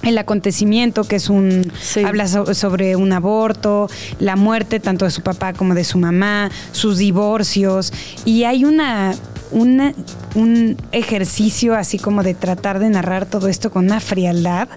el 0.04 0.18
acontecimiento 0.20 1.04
que 1.04 1.18
es 1.18 1.30
un 1.30 1.70
habla 2.06 2.28
sobre 2.28 2.96
un 2.96 3.12
aborto, 3.12 3.90
la 4.20 4.38
muerte 4.38 4.80
tanto 4.80 5.04
de 5.04 5.12
su 5.12 5.22
papá 5.22 5.52
como 5.52 5.74
de 5.74 5.84
su 5.84 5.98
mamá, 5.98 6.50
sus 6.72 6.98
divorcios 6.98 7.92
y 8.24 8.44
hay 8.44 8.64
una 8.64 9.16
un 9.52 10.78
ejercicio 10.92 11.76
así 11.76 11.98
como 11.98 12.24
de 12.24 12.34
tratar 12.34 12.80
de 12.80 12.90
narrar 12.90 13.26
todo 13.26 13.48
esto 13.48 13.72
con 13.72 13.86
una 13.86 14.00
frialdad 14.00 14.68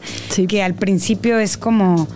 que 0.48 0.62
al 0.62 0.74
principio 0.74 1.38
es 1.38 1.56
como 1.56 2.08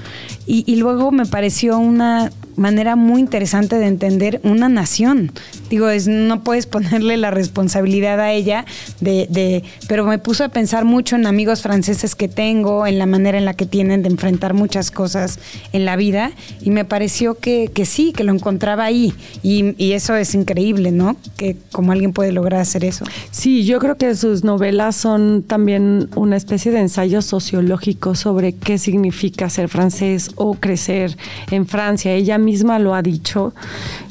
y, 0.46 0.76
luego 0.76 1.10
me 1.10 1.26
pareció 1.26 1.78
una 1.78 2.30
manera 2.56 2.94
muy 2.96 3.20
interesante 3.20 3.78
de 3.78 3.86
entender 3.86 4.40
una 4.44 4.68
nación. 4.68 5.32
Digo, 5.70 5.88
es, 5.88 6.06
no 6.06 6.44
puedes 6.44 6.66
ponerle 6.74 7.16
la 7.16 7.30
responsabilidad 7.30 8.20
a 8.20 8.32
ella 8.32 8.64
de, 9.00 9.26
de, 9.30 9.64
pero 9.88 10.04
me 10.04 10.18
puso 10.18 10.44
a 10.44 10.48
pensar 10.48 10.84
mucho 10.84 11.16
en 11.16 11.26
amigos 11.26 11.62
franceses 11.62 12.14
que 12.14 12.28
tengo, 12.28 12.86
en 12.86 12.98
la 12.98 13.06
manera 13.06 13.38
en 13.38 13.44
la 13.44 13.54
que 13.54 13.66
tienen 13.66 14.02
de 14.02 14.08
enfrentar 14.08 14.54
muchas 14.54 14.90
cosas 14.90 15.38
en 15.72 15.84
la 15.84 15.96
vida, 15.96 16.32
y 16.60 16.70
me 16.70 16.84
pareció 16.84 17.36
que, 17.36 17.70
que 17.72 17.86
sí, 17.86 18.12
que 18.12 18.24
lo 18.24 18.32
encontraba 18.32 18.84
ahí, 18.84 19.14
y, 19.42 19.74
y, 19.82 19.92
eso 19.92 20.14
es 20.14 20.34
increíble, 20.34 20.92
¿no? 20.92 21.16
Que 21.36 21.56
como 21.72 21.92
alguien 21.92 22.12
puede 22.12 22.32
lograr 22.32 22.60
hacer 22.60 22.84
eso. 22.84 23.04
Sí, 23.30 23.64
yo 23.64 23.78
creo 23.78 23.96
que 23.96 24.14
sus 24.14 24.44
novelas 24.44 24.96
son 24.96 25.42
también 25.42 26.08
una 26.14 26.36
especie 26.36 26.70
de 26.70 26.80
ensayo 26.80 27.22
sociológico 27.22 28.14
sobre 28.14 28.52
qué 28.52 28.78
significa 28.78 29.48
ser 29.48 29.68
francés 29.68 30.30
o 30.36 30.54
crecer 30.54 31.16
en 31.50 31.66
Francia. 31.66 32.12
Ella 32.12 32.38
misma 32.38 32.78
lo 32.78 32.94
ha 32.94 33.02
dicho 33.02 33.54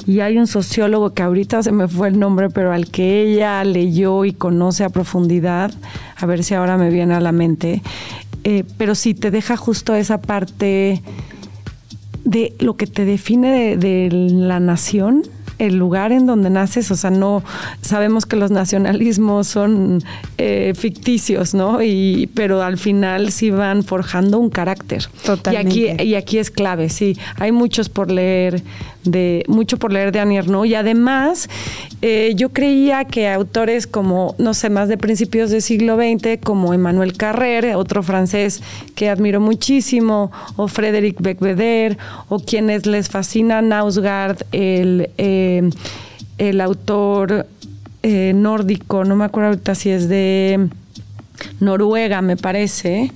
y 0.06 0.20
hay 0.20 0.38
un 0.38 0.46
sociólogo 0.46 1.10
que 1.10 1.22
ahorita 1.22 1.62
se 1.62 1.72
me 1.72 1.88
fue 1.88 2.08
el 2.08 2.18
nombre, 2.18 2.50
pero 2.50 2.72
al 2.72 2.90
que 2.90 3.22
ella 3.22 3.62
leyó 3.64 4.24
y 4.24 4.32
conoce 4.32 4.84
a 4.84 4.88
profundidad, 4.88 5.72
a 6.16 6.26
ver 6.26 6.44
si 6.44 6.54
ahora 6.54 6.76
me 6.76 6.90
viene 6.90 7.14
a 7.14 7.20
la 7.20 7.32
mente, 7.32 7.82
eh, 8.44 8.64
pero 8.76 8.94
sí 8.94 9.14
te 9.14 9.30
deja 9.30 9.56
justo 9.56 9.94
esa 9.94 10.20
parte 10.20 11.02
de 12.24 12.54
lo 12.58 12.76
que 12.76 12.86
te 12.86 13.04
define 13.04 13.76
de 13.76 14.08
la 14.10 14.60
nación 14.60 15.22
el 15.58 15.76
lugar 15.76 16.12
en 16.12 16.26
donde 16.26 16.50
naces, 16.50 16.90
o 16.90 16.96
sea, 16.96 17.10
no 17.10 17.42
sabemos 17.80 18.26
que 18.26 18.36
los 18.36 18.50
nacionalismos 18.50 19.46
son 19.46 20.02
eh, 20.38 20.72
ficticios, 20.76 21.54
¿no? 21.54 21.82
Y, 21.82 22.28
pero 22.34 22.62
al 22.62 22.78
final 22.78 23.30
sí 23.30 23.50
van 23.50 23.82
forjando 23.82 24.38
un 24.38 24.50
carácter. 24.50 25.06
Totalmente. 25.24 25.78
Y 25.78 25.88
aquí, 25.88 26.02
y 26.02 26.14
aquí 26.14 26.38
es 26.38 26.50
clave, 26.50 26.88
sí. 26.88 27.16
Hay 27.36 27.52
muchos 27.52 27.88
por 27.88 28.10
leer 28.10 28.62
de 29.04 29.44
mucho 29.48 29.78
por 29.78 29.92
leer 29.92 30.12
de 30.12 30.20
Annie 30.20 30.38
Ernaux 30.38 30.66
y 30.66 30.74
además 30.74 31.48
eh, 32.02 32.32
yo 32.36 32.50
creía 32.50 33.04
que 33.04 33.28
autores 33.28 33.86
como 33.86 34.34
no 34.38 34.54
sé 34.54 34.70
más 34.70 34.88
de 34.88 34.96
principios 34.96 35.50
del 35.50 35.62
siglo 35.62 35.96
XX 35.96 36.38
como 36.42 36.74
Emmanuel 36.74 37.16
Carrère 37.16 37.76
otro 37.76 38.02
francés 38.02 38.62
que 38.94 39.08
admiro 39.08 39.40
muchísimo 39.40 40.32
o 40.56 40.68
Frédéric 40.68 41.20
Becbeder 41.20 41.98
o 42.28 42.38
quienes 42.38 42.86
les 42.86 43.08
fascina 43.08 43.62
Nausgard 43.62 44.38
el 44.52 45.10
eh, 45.18 45.70
el 46.38 46.60
autor 46.60 47.46
eh, 48.02 48.32
nórdico 48.34 49.04
no 49.04 49.16
me 49.16 49.24
acuerdo 49.24 49.50
ahorita 49.50 49.74
si 49.74 49.90
es 49.90 50.08
de 50.08 50.68
Noruega 51.60 52.22
me 52.22 52.36
parece 52.36 53.12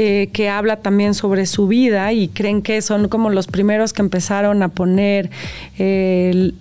eh, 0.00 0.30
que 0.32 0.48
habla 0.48 0.76
también 0.76 1.12
sobre 1.12 1.44
su 1.44 1.66
vida 1.66 2.12
y 2.12 2.28
creen 2.28 2.62
que 2.62 2.80
son 2.82 3.08
como 3.08 3.30
los 3.30 3.48
primeros 3.48 3.92
que 3.92 4.00
empezaron 4.00 4.62
a 4.62 4.68
poner 4.68 5.28
el 5.76 6.54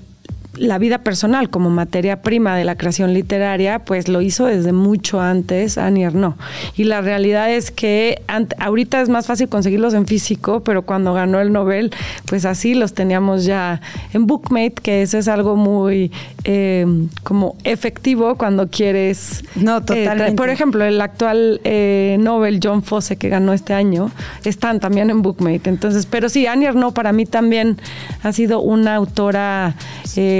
la 0.57 0.77
vida 0.77 0.99
personal 0.99 1.49
como 1.49 1.69
materia 1.69 2.21
prima 2.21 2.55
de 2.55 2.65
la 2.65 2.75
creación 2.75 3.13
literaria, 3.13 3.79
pues 3.79 4.07
lo 4.07 4.21
hizo 4.21 4.45
desde 4.45 4.73
mucho 4.73 5.21
antes 5.21 5.77
Annie 5.77 6.03
Ernaux. 6.03 6.37
Y 6.75 6.85
la 6.85 7.01
realidad 7.01 7.51
es 7.51 7.71
que 7.71 8.21
ahorita 8.59 9.01
es 9.01 9.09
más 9.09 9.27
fácil 9.27 9.49
conseguirlos 9.49 9.93
en 9.93 10.05
físico, 10.05 10.61
pero 10.61 10.83
cuando 10.83 11.13
ganó 11.13 11.39
el 11.39 11.51
Nobel, 11.51 11.91
pues 12.25 12.45
así 12.45 12.73
los 12.73 12.93
teníamos 12.93 13.45
ya 13.45 13.81
en 14.13 14.27
Bookmate, 14.27 14.75
que 14.81 15.01
eso 15.01 15.17
es 15.17 15.27
algo 15.27 15.55
muy 15.55 16.11
eh, 16.43 16.85
como 17.23 17.55
efectivo 17.63 18.35
cuando 18.35 18.69
quieres... 18.69 19.43
No, 19.55 19.77
eh, 19.77 19.81
totalmente. 19.81 20.35
por 20.35 20.49
ejemplo, 20.49 20.83
el 20.83 20.99
actual 21.01 21.61
eh, 21.63 22.17
Nobel 22.19 22.59
John 22.61 22.83
Fosse 22.83 23.17
que 23.17 23.29
ganó 23.29 23.53
este 23.53 23.73
año, 23.73 24.11
están 24.43 24.79
también 24.79 25.09
en 25.09 25.21
Bookmate. 25.21 25.69
Entonces, 25.69 26.05
pero 26.05 26.29
sí, 26.29 26.47
Annie 26.47 26.67
Ernaux 26.67 26.93
para 26.93 27.11
mí 27.11 27.25
también 27.25 27.77
ha 28.23 28.31
sido 28.31 28.61
una 28.61 28.95
autora 28.95 29.75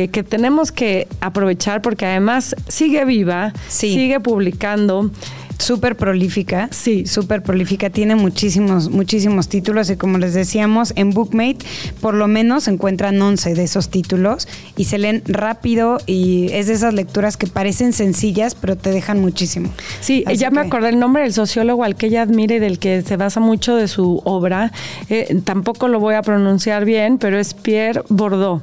que 0.08 0.24
tenemos 0.24 0.72
que 0.72 1.08
aprovechar 1.22 1.82
porque 1.82 2.06
además 2.06 2.56
sigue 2.68 3.06
viva, 3.06 3.54
sigue 3.68 4.20
publicando. 4.20 5.12
Súper 5.60 5.98
prolífica. 5.98 6.70
Sí. 6.72 7.06
Súper 7.06 7.42
prolífica. 7.42 7.90
Tiene 7.90 8.16
muchísimos, 8.16 8.90
muchísimos 8.90 9.48
títulos 9.48 9.90
y 9.90 9.96
como 9.96 10.18
les 10.18 10.34
decíamos, 10.34 10.94
en 10.96 11.12
Bookmate 11.12 11.66
por 12.00 12.14
lo 12.14 12.28
menos 12.28 12.66
se 12.66 12.72
encuentran 12.72 13.20
11 13.22 13.56
de 13.56 13.64
esos 13.64 13.90
títulos 13.90 14.48
y 14.76 14.86
se 14.86 14.98
leen 14.98 15.24
rápido 15.26 15.98
y 16.06 16.52
es 16.52 16.68
de 16.68 16.74
esas 16.74 16.94
lecturas 16.94 17.38
que 17.38 17.48
parecen 17.48 17.94
sencillas 17.94 18.56
pero 18.56 18.76
te 18.76 18.92
dejan 18.92 19.20
muchísimo. 19.20 19.70
Sí, 20.00 20.24
ya 20.36 20.52
me 20.52 20.62
acordé 20.62 20.90
el 20.90 21.00
nombre 21.00 21.24
del 21.24 21.34
sociólogo 21.34 21.84
al 21.84 21.96
que 21.96 22.08
ella 22.08 22.22
admire 22.22 22.56
y 22.56 22.60
del 22.60 22.80
que 22.80 23.02
se 23.02 23.18
basa 23.18 23.40
mucho 23.40 23.76
de 23.76 23.88
su 23.88 24.22
obra. 24.26 24.72
Eh, 25.10 25.42
tampoco 25.44 25.88
lo 25.88 26.00
voy 26.00 26.16
a 26.16 26.22
pronunciar 26.22 26.86
bien, 26.86 27.18
pero 27.18 27.40
es 27.40 27.54
Pierre 27.54 28.04
Bordeaux. 28.10 28.62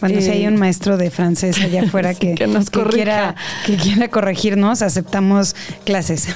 Cuando 0.00 0.20
si 0.20 0.30
hay 0.30 0.46
un 0.46 0.56
maestro 0.56 0.96
de 0.96 1.10
francés 1.10 1.60
allá 1.60 1.82
afuera 1.86 2.14
que, 2.14 2.34
nos 2.46 2.70
quiera, 2.70 3.36
que 3.66 3.76
quiera 3.76 4.08
corregirnos, 4.08 4.82
aceptamos 4.82 5.54
clases. 5.84 6.28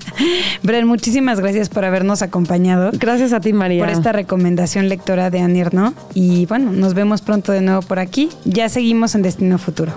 Bren, 0.62 0.86
muchísimas 0.86 1.40
gracias 1.40 1.68
por 1.68 1.84
habernos 1.84 2.22
acompañado. 2.22 2.90
Gracias 2.94 3.32
a 3.32 3.40
ti, 3.40 3.52
María. 3.52 3.84
Por 3.84 3.92
esta 3.92 4.12
recomendación 4.12 4.88
lectora 4.88 5.30
de 5.30 5.40
Anir, 5.40 5.74
¿no? 5.74 5.92
Y 6.14 6.46
bueno, 6.46 6.70
nos 6.72 6.94
vemos 6.94 7.20
pronto 7.20 7.52
de 7.52 7.60
nuevo 7.60 7.82
por 7.82 7.98
aquí. 7.98 8.30
Ya 8.44 8.68
seguimos 8.68 9.14
en 9.14 9.22
Destino 9.22 9.58
Futuro. 9.58 9.92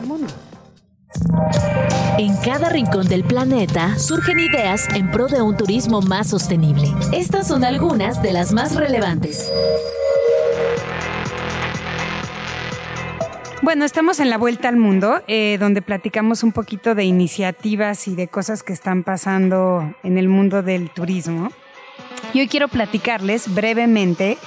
En 2.17 2.35
cada 2.37 2.69
rincón 2.69 3.07
del 3.07 3.23
planeta 3.23 3.97
surgen 3.97 4.39
ideas 4.39 4.87
en 4.95 5.11
pro 5.11 5.27
de 5.27 5.41
un 5.41 5.57
turismo 5.57 6.01
más 6.01 6.29
sostenible. 6.29 6.87
Estas 7.11 7.47
son 7.47 7.63
algunas 7.63 8.21
de 8.21 8.33
las 8.33 8.53
más 8.53 8.75
relevantes. 8.75 9.51
Bueno, 13.63 13.85
estamos 13.85 14.19
en 14.19 14.29
la 14.29 14.37
vuelta 14.37 14.67
al 14.67 14.75
mundo, 14.75 15.21
eh, 15.25 15.55
donde 15.57 15.81
platicamos 15.81 16.43
un 16.43 16.51
poquito 16.51 16.95
de 16.95 17.05
iniciativas 17.05 18.09
y 18.09 18.15
de 18.15 18.27
cosas 18.27 18.61
que 18.61 18.73
están 18.73 19.05
pasando 19.05 19.95
en 20.03 20.17
el 20.17 20.27
mundo 20.27 20.63
del 20.63 20.89
turismo. 20.89 21.49
Y 22.33 22.41
hoy 22.41 22.49
quiero 22.49 22.67
platicarles 22.67 23.55
brevemente 23.55 24.37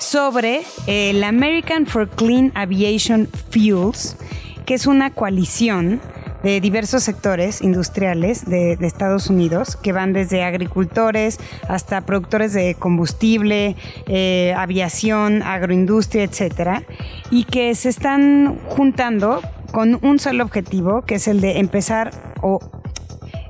sobre 0.00 0.62
el 0.86 1.22
American 1.24 1.84
for 1.84 2.08
Clean 2.08 2.52
Aviation 2.54 3.28
Fuels, 3.50 4.16
que 4.64 4.72
es 4.72 4.86
una 4.86 5.10
coalición 5.10 6.00
de 6.44 6.60
diversos 6.60 7.02
sectores 7.02 7.62
industriales 7.62 8.44
de, 8.44 8.74
Estados 8.84 9.30
Unidos, 9.30 9.76
que 9.76 9.92
van 9.92 10.12
desde 10.12 10.44
agricultores 10.44 11.40
hasta 11.68 12.02
productores 12.02 12.52
de 12.52 12.76
combustible, 12.78 13.76
eh, 14.06 14.54
aviación, 14.56 15.42
agroindustria, 15.42 16.22
etcétera, 16.22 16.84
y 17.30 17.44
que 17.44 17.74
se 17.74 17.88
están 17.88 18.58
juntando 18.68 19.40
con 19.72 19.98
un 20.02 20.18
solo 20.18 20.44
objetivo, 20.44 21.02
que 21.02 21.14
es 21.16 21.26
el 21.26 21.40
de 21.40 21.58
empezar 21.58 22.12
o 22.42 22.60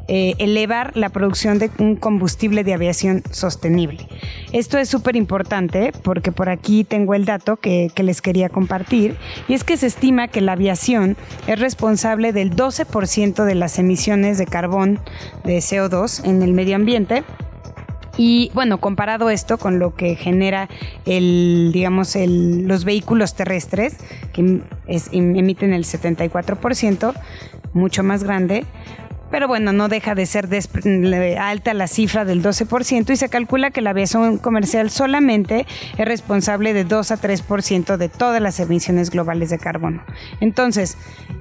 eh, 0.09 0.35
elevar 0.39 0.97
la 0.97 1.09
producción 1.09 1.59
de 1.59 1.71
un 1.79 1.97
combustible 1.97 2.65
de 2.65 2.75
aviación 2.75 3.23
sostenible. 3.31 4.07
Esto 4.53 4.79
es 4.79 4.89
súper 4.89 5.17
importante 5.17 5.93
porque 6.03 6.33
por 6.33 6.49
aquí 6.49 6.85
tengo 6.85 7.15
el 7.15 7.25
dato 7.25 7.57
que, 7.57 7.91
que, 7.95 8.03
les 8.03 8.21
quería 8.21 8.49
compartir 8.49 9.17
y 9.49 9.55
es 9.55 9.65
que 9.65 9.77
se 9.77 9.87
estima 9.87 10.29
que 10.29 10.41
la 10.41 10.53
aviación 10.53 11.17
es 11.47 11.59
responsable 11.59 12.33
del 12.33 12.55
12% 12.55 13.45
de 13.45 13.55
las 13.55 13.79
emisiones 13.79 14.39
de 14.39 14.47
carbón 14.47 15.01
de 15.45 15.59
CO2 15.59 16.25
en 16.25 16.43
el 16.43 16.53
medio 16.53 16.77
ambiente 16.77 17.25
y 18.17 18.51
bueno, 18.55 18.79
comparado 18.79 19.31
esto 19.31 19.59
con 19.59 19.79
lo 19.79 19.95
que 19.95 20.15
genera 20.15 20.69
el, 21.05 21.71
digamos, 21.73 22.15
el, 22.15 22.67
los 22.67 22.85
vehículos 22.85 23.35
terrestres, 23.35 23.97
que 24.33 24.61
emiten 25.13 25.73
el 25.73 25.85
74%, 25.85 27.13
mucho 27.73 28.03
más 28.05 28.23
grande, 28.23 28.65
pero 29.35 29.49
bueno, 29.49 29.73
no 29.73 29.89
deja 29.89 30.15
de 30.15 30.27
ser 30.27 30.49
alta 31.41 31.75
la 31.75 31.89
cifra 31.89 32.25
del 32.25 32.41
12% 32.41 33.11
y 33.11 33.17
se 33.17 33.29
calcula 33.29 33.73
que 33.73 33.81
la 33.81 33.91
aviación 33.91 34.39
comercial 34.39 34.91
solamente 34.91 35.67
es 35.99 36.07
responsable 36.07 36.73
de 36.73 36.85
2 36.85 37.11
a 37.11 37.17
3% 37.21 37.97
de 37.97 38.09
todas 38.09 38.41
las 38.41 38.61
emisiones 38.61 39.11
globales 39.11 39.51
de 39.51 39.59
carbono. 39.59 40.05
Entonces, 40.39 40.97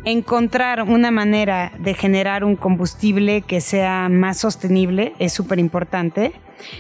encontrar 0.06 0.82
una 0.82 1.12
manera 1.12 1.72
de 1.78 1.94
generar 1.94 2.44
un 2.44 2.56
combustible 2.56 3.44
que 3.44 3.62
sea 3.62 4.10
más 4.10 4.40
sostenible 4.40 5.14
es 5.20 5.32
súper 5.32 5.60
importante 5.60 6.34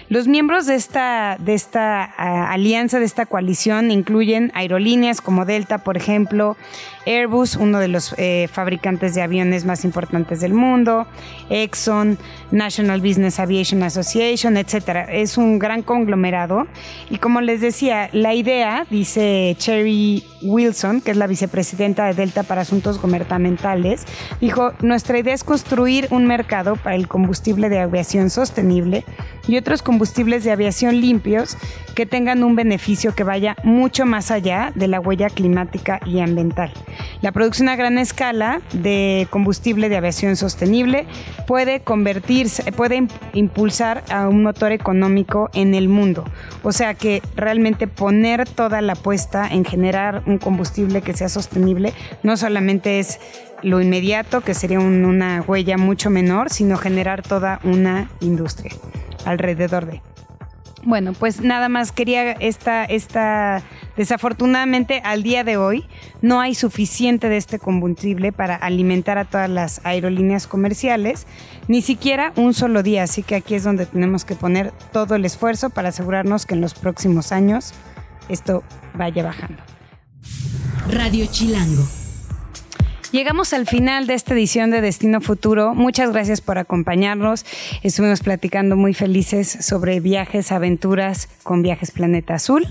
los 0.09 0.27
miembros 0.27 0.65
de 0.65 0.75
esta, 0.75 1.37
de 1.39 1.53
esta 1.53 2.03
ah, 2.03 2.51
alianza, 2.51 2.99
de 2.99 3.05
esta 3.05 3.25
coalición, 3.25 3.91
incluyen 3.91 4.51
aerolíneas 4.53 5.21
como 5.21 5.45
Delta, 5.45 5.79
por 5.79 5.97
ejemplo, 5.97 6.57
Airbus, 7.05 7.55
uno 7.55 7.79
de 7.79 7.87
los 7.87 8.15
eh, 8.17 8.47
fabricantes 8.51 9.13
de 9.15 9.21
aviones 9.21 9.65
más 9.65 9.83
importantes 9.83 10.39
del 10.39 10.53
mundo, 10.53 11.05
Exxon, 11.49 12.17
National 12.51 13.01
Business 13.01 13.39
Aviation 13.39 13.83
Association, 13.83 14.57
etcétera. 14.57 15.03
Es 15.11 15.37
un 15.37 15.59
gran 15.59 15.81
conglomerado. 15.81 16.65
Y 17.09 17.17
como 17.17 17.41
les 17.41 17.61
decía, 17.61 18.09
la 18.13 18.33
idea, 18.33 18.85
dice 18.89 19.55
Cherry 19.57 20.23
Wilson, 20.43 21.01
que 21.01 21.11
es 21.11 21.17
la 21.17 21.27
vicepresidenta 21.27 22.05
de 22.05 22.13
Delta 22.13 22.43
para 22.43 22.61
Asuntos 22.61 23.01
Gubernamentales, 23.01 24.05
dijo, 24.39 24.73
nuestra 24.81 25.19
idea 25.19 25.33
es 25.33 25.43
construir 25.43 26.07
un 26.11 26.25
mercado 26.25 26.75
para 26.75 26.95
el 26.95 27.07
combustible 27.07 27.69
de 27.69 27.79
aviación 27.79 28.29
sostenible 28.29 29.03
y 29.47 29.57
otros 29.57 29.72
combustibles 29.81 30.43
de 30.43 30.51
aviación 30.51 31.01
limpios 31.01 31.57
que 31.95 32.05
tengan 32.05 32.43
un 32.43 32.55
beneficio 32.55 33.13
que 33.13 33.23
vaya 33.23 33.55
mucho 33.63 34.05
más 34.05 34.31
allá 34.31 34.71
de 34.75 34.87
la 34.87 34.99
huella 34.99 35.29
climática 35.29 35.99
y 36.05 36.19
ambiental. 36.19 36.71
La 37.21 37.31
producción 37.31 37.69
a 37.69 37.75
gran 37.75 37.97
escala 37.97 38.61
de 38.73 39.27
combustible 39.29 39.89
de 39.89 39.97
aviación 39.97 40.35
sostenible 40.35 41.05
puede 41.47 41.81
convertirse, 41.81 42.71
puede 42.71 43.07
impulsar 43.33 44.03
a 44.09 44.27
un 44.27 44.43
motor 44.43 44.71
económico 44.71 45.49
en 45.53 45.73
el 45.75 45.89
mundo. 45.89 46.25
O 46.63 46.71
sea 46.71 46.93
que 46.93 47.21
realmente 47.35 47.87
poner 47.87 48.47
toda 48.47 48.81
la 48.81 48.93
apuesta 48.93 49.47
en 49.47 49.65
generar 49.65 50.23
un 50.25 50.37
combustible 50.37 51.01
que 51.01 51.13
sea 51.13 51.29
sostenible 51.29 51.93
no 52.23 52.37
solamente 52.37 52.99
es 52.99 53.19
lo 53.63 53.81
inmediato, 53.81 54.41
que 54.41 54.53
sería 54.53 54.79
una 54.79 55.41
huella 55.41 55.77
mucho 55.77 56.09
menor, 56.09 56.49
sino 56.49 56.77
generar 56.77 57.23
toda 57.23 57.59
una 57.63 58.09
industria 58.19 58.73
alrededor 59.25 59.85
de. 59.85 60.01
Bueno, 60.85 61.13
pues 61.13 61.39
nada 61.39 61.69
más 61.69 61.93
quería 61.93 62.33
esta, 62.33 62.83
esta, 62.83 63.63
desafortunadamente 63.95 65.01
al 65.05 65.23
día 65.23 65.45
de 65.45 65.55
hoy 65.55 65.85
no 66.21 66.41
hay 66.41 66.55
suficiente 66.55 67.29
de 67.29 67.37
este 67.37 67.57
combustible 67.57 68.33
para 68.33 68.55
alimentar 68.55 69.17
a 69.17 69.23
todas 69.23 69.49
las 69.49 69.79
aerolíneas 69.85 70.45
comerciales, 70.45 71.25
ni 71.69 71.81
siquiera 71.81 72.33
un 72.35 72.53
solo 72.53 72.83
día, 72.83 73.03
así 73.03 73.23
que 73.23 73.35
aquí 73.35 73.55
es 73.55 73.63
donde 73.63 73.85
tenemos 73.85 74.25
que 74.25 74.35
poner 74.35 74.71
todo 74.91 75.15
el 75.15 75.23
esfuerzo 75.23 75.69
para 75.69 75.89
asegurarnos 75.89 76.45
que 76.45 76.55
en 76.55 76.61
los 76.61 76.73
próximos 76.73 77.31
años 77.31 77.73
esto 78.27 78.61
vaya 78.93 79.23
bajando. 79.23 79.63
Radio 80.89 81.25
Chilango 81.27 82.02
Llegamos 83.13 83.53
al 83.53 83.67
final 83.67 84.07
de 84.07 84.15
esta 84.15 84.33
edición 84.33 84.71
de 84.71 84.81
Destino 84.81 85.21
Futuro. 85.21 85.75
Muchas 85.75 86.11
gracias 86.11 86.41
por 86.41 86.57
acompañarnos. 86.57 87.45
Estuvimos 87.83 88.21
platicando 88.21 88.75
muy 88.75 88.95
felices 88.95 89.47
sobre 89.47 89.99
viajes, 89.99 90.51
aventuras 90.51 91.29
con 91.43 91.61
Viajes 91.61 91.91
Planeta 91.91 92.33
Azul. 92.33 92.65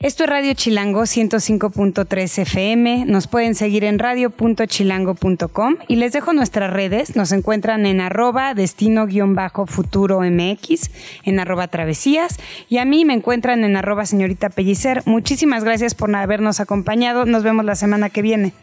Esto 0.00 0.24
es 0.24 0.30
Radio 0.30 0.54
Chilango 0.54 1.02
105.3 1.02 2.38
FM. 2.38 3.04
Nos 3.04 3.26
pueden 3.26 3.54
seguir 3.54 3.84
en 3.84 3.98
radio.chilango.com 3.98 5.76
y 5.86 5.96
les 5.96 6.14
dejo 6.14 6.32
nuestras 6.32 6.72
redes. 6.72 7.14
Nos 7.14 7.30
encuentran 7.30 7.84
en 7.84 8.00
arroba 8.00 8.54
destino-futuro 8.54 10.22
MX, 10.22 10.90
en 11.24 11.40
arroba 11.40 11.68
travesías 11.68 12.38
y 12.70 12.78
a 12.78 12.86
mí 12.86 13.04
me 13.04 13.12
encuentran 13.12 13.64
en 13.64 13.76
arroba 13.76 14.06
señorita 14.06 14.48
Pellicer. 14.48 15.02
Muchísimas 15.04 15.62
gracias 15.62 15.94
por 15.94 16.16
habernos 16.16 16.58
acompañado. 16.58 17.26
Nos 17.26 17.42
vemos 17.42 17.66
la 17.66 17.74
semana 17.74 18.08
que 18.08 18.22
viene. 18.22 18.54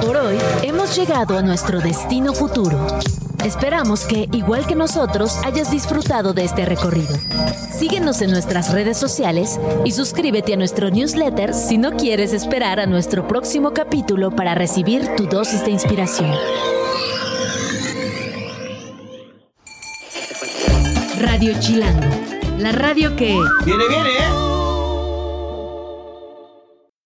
Por 0.00 0.16
hoy 0.16 0.38
hemos 0.62 0.96
llegado 0.96 1.38
a 1.38 1.42
nuestro 1.42 1.80
destino 1.80 2.32
futuro. 2.32 2.86
Esperamos 3.44 4.04
que, 4.04 4.28
igual 4.32 4.66
que 4.66 4.74
nosotros, 4.74 5.38
hayas 5.44 5.70
disfrutado 5.70 6.34
de 6.34 6.44
este 6.44 6.66
recorrido. 6.66 7.16
Síguenos 7.80 8.20
en 8.20 8.30
nuestras 8.30 8.72
redes 8.72 8.98
sociales 8.98 9.58
y 9.84 9.92
suscríbete 9.92 10.52
a 10.52 10.56
nuestro 10.56 10.90
newsletter 10.90 11.54
si 11.54 11.78
no 11.78 11.96
quieres 11.96 12.34
esperar 12.34 12.80
a 12.80 12.86
nuestro 12.86 13.26
próximo 13.26 13.72
capítulo 13.72 14.30
para 14.30 14.54
recibir 14.54 15.16
tu 15.16 15.26
dosis 15.26 15.64
de 15.64 15.70
inspiración. 15.70 16.30
Radio 21.18 21.58
Chilango, 21.58 22.08
la 22.58 22.72
radio 22.72 23.16
que... 23.16 23.38
¡Viene, 23.64 23.88
viene! 23.88 24.49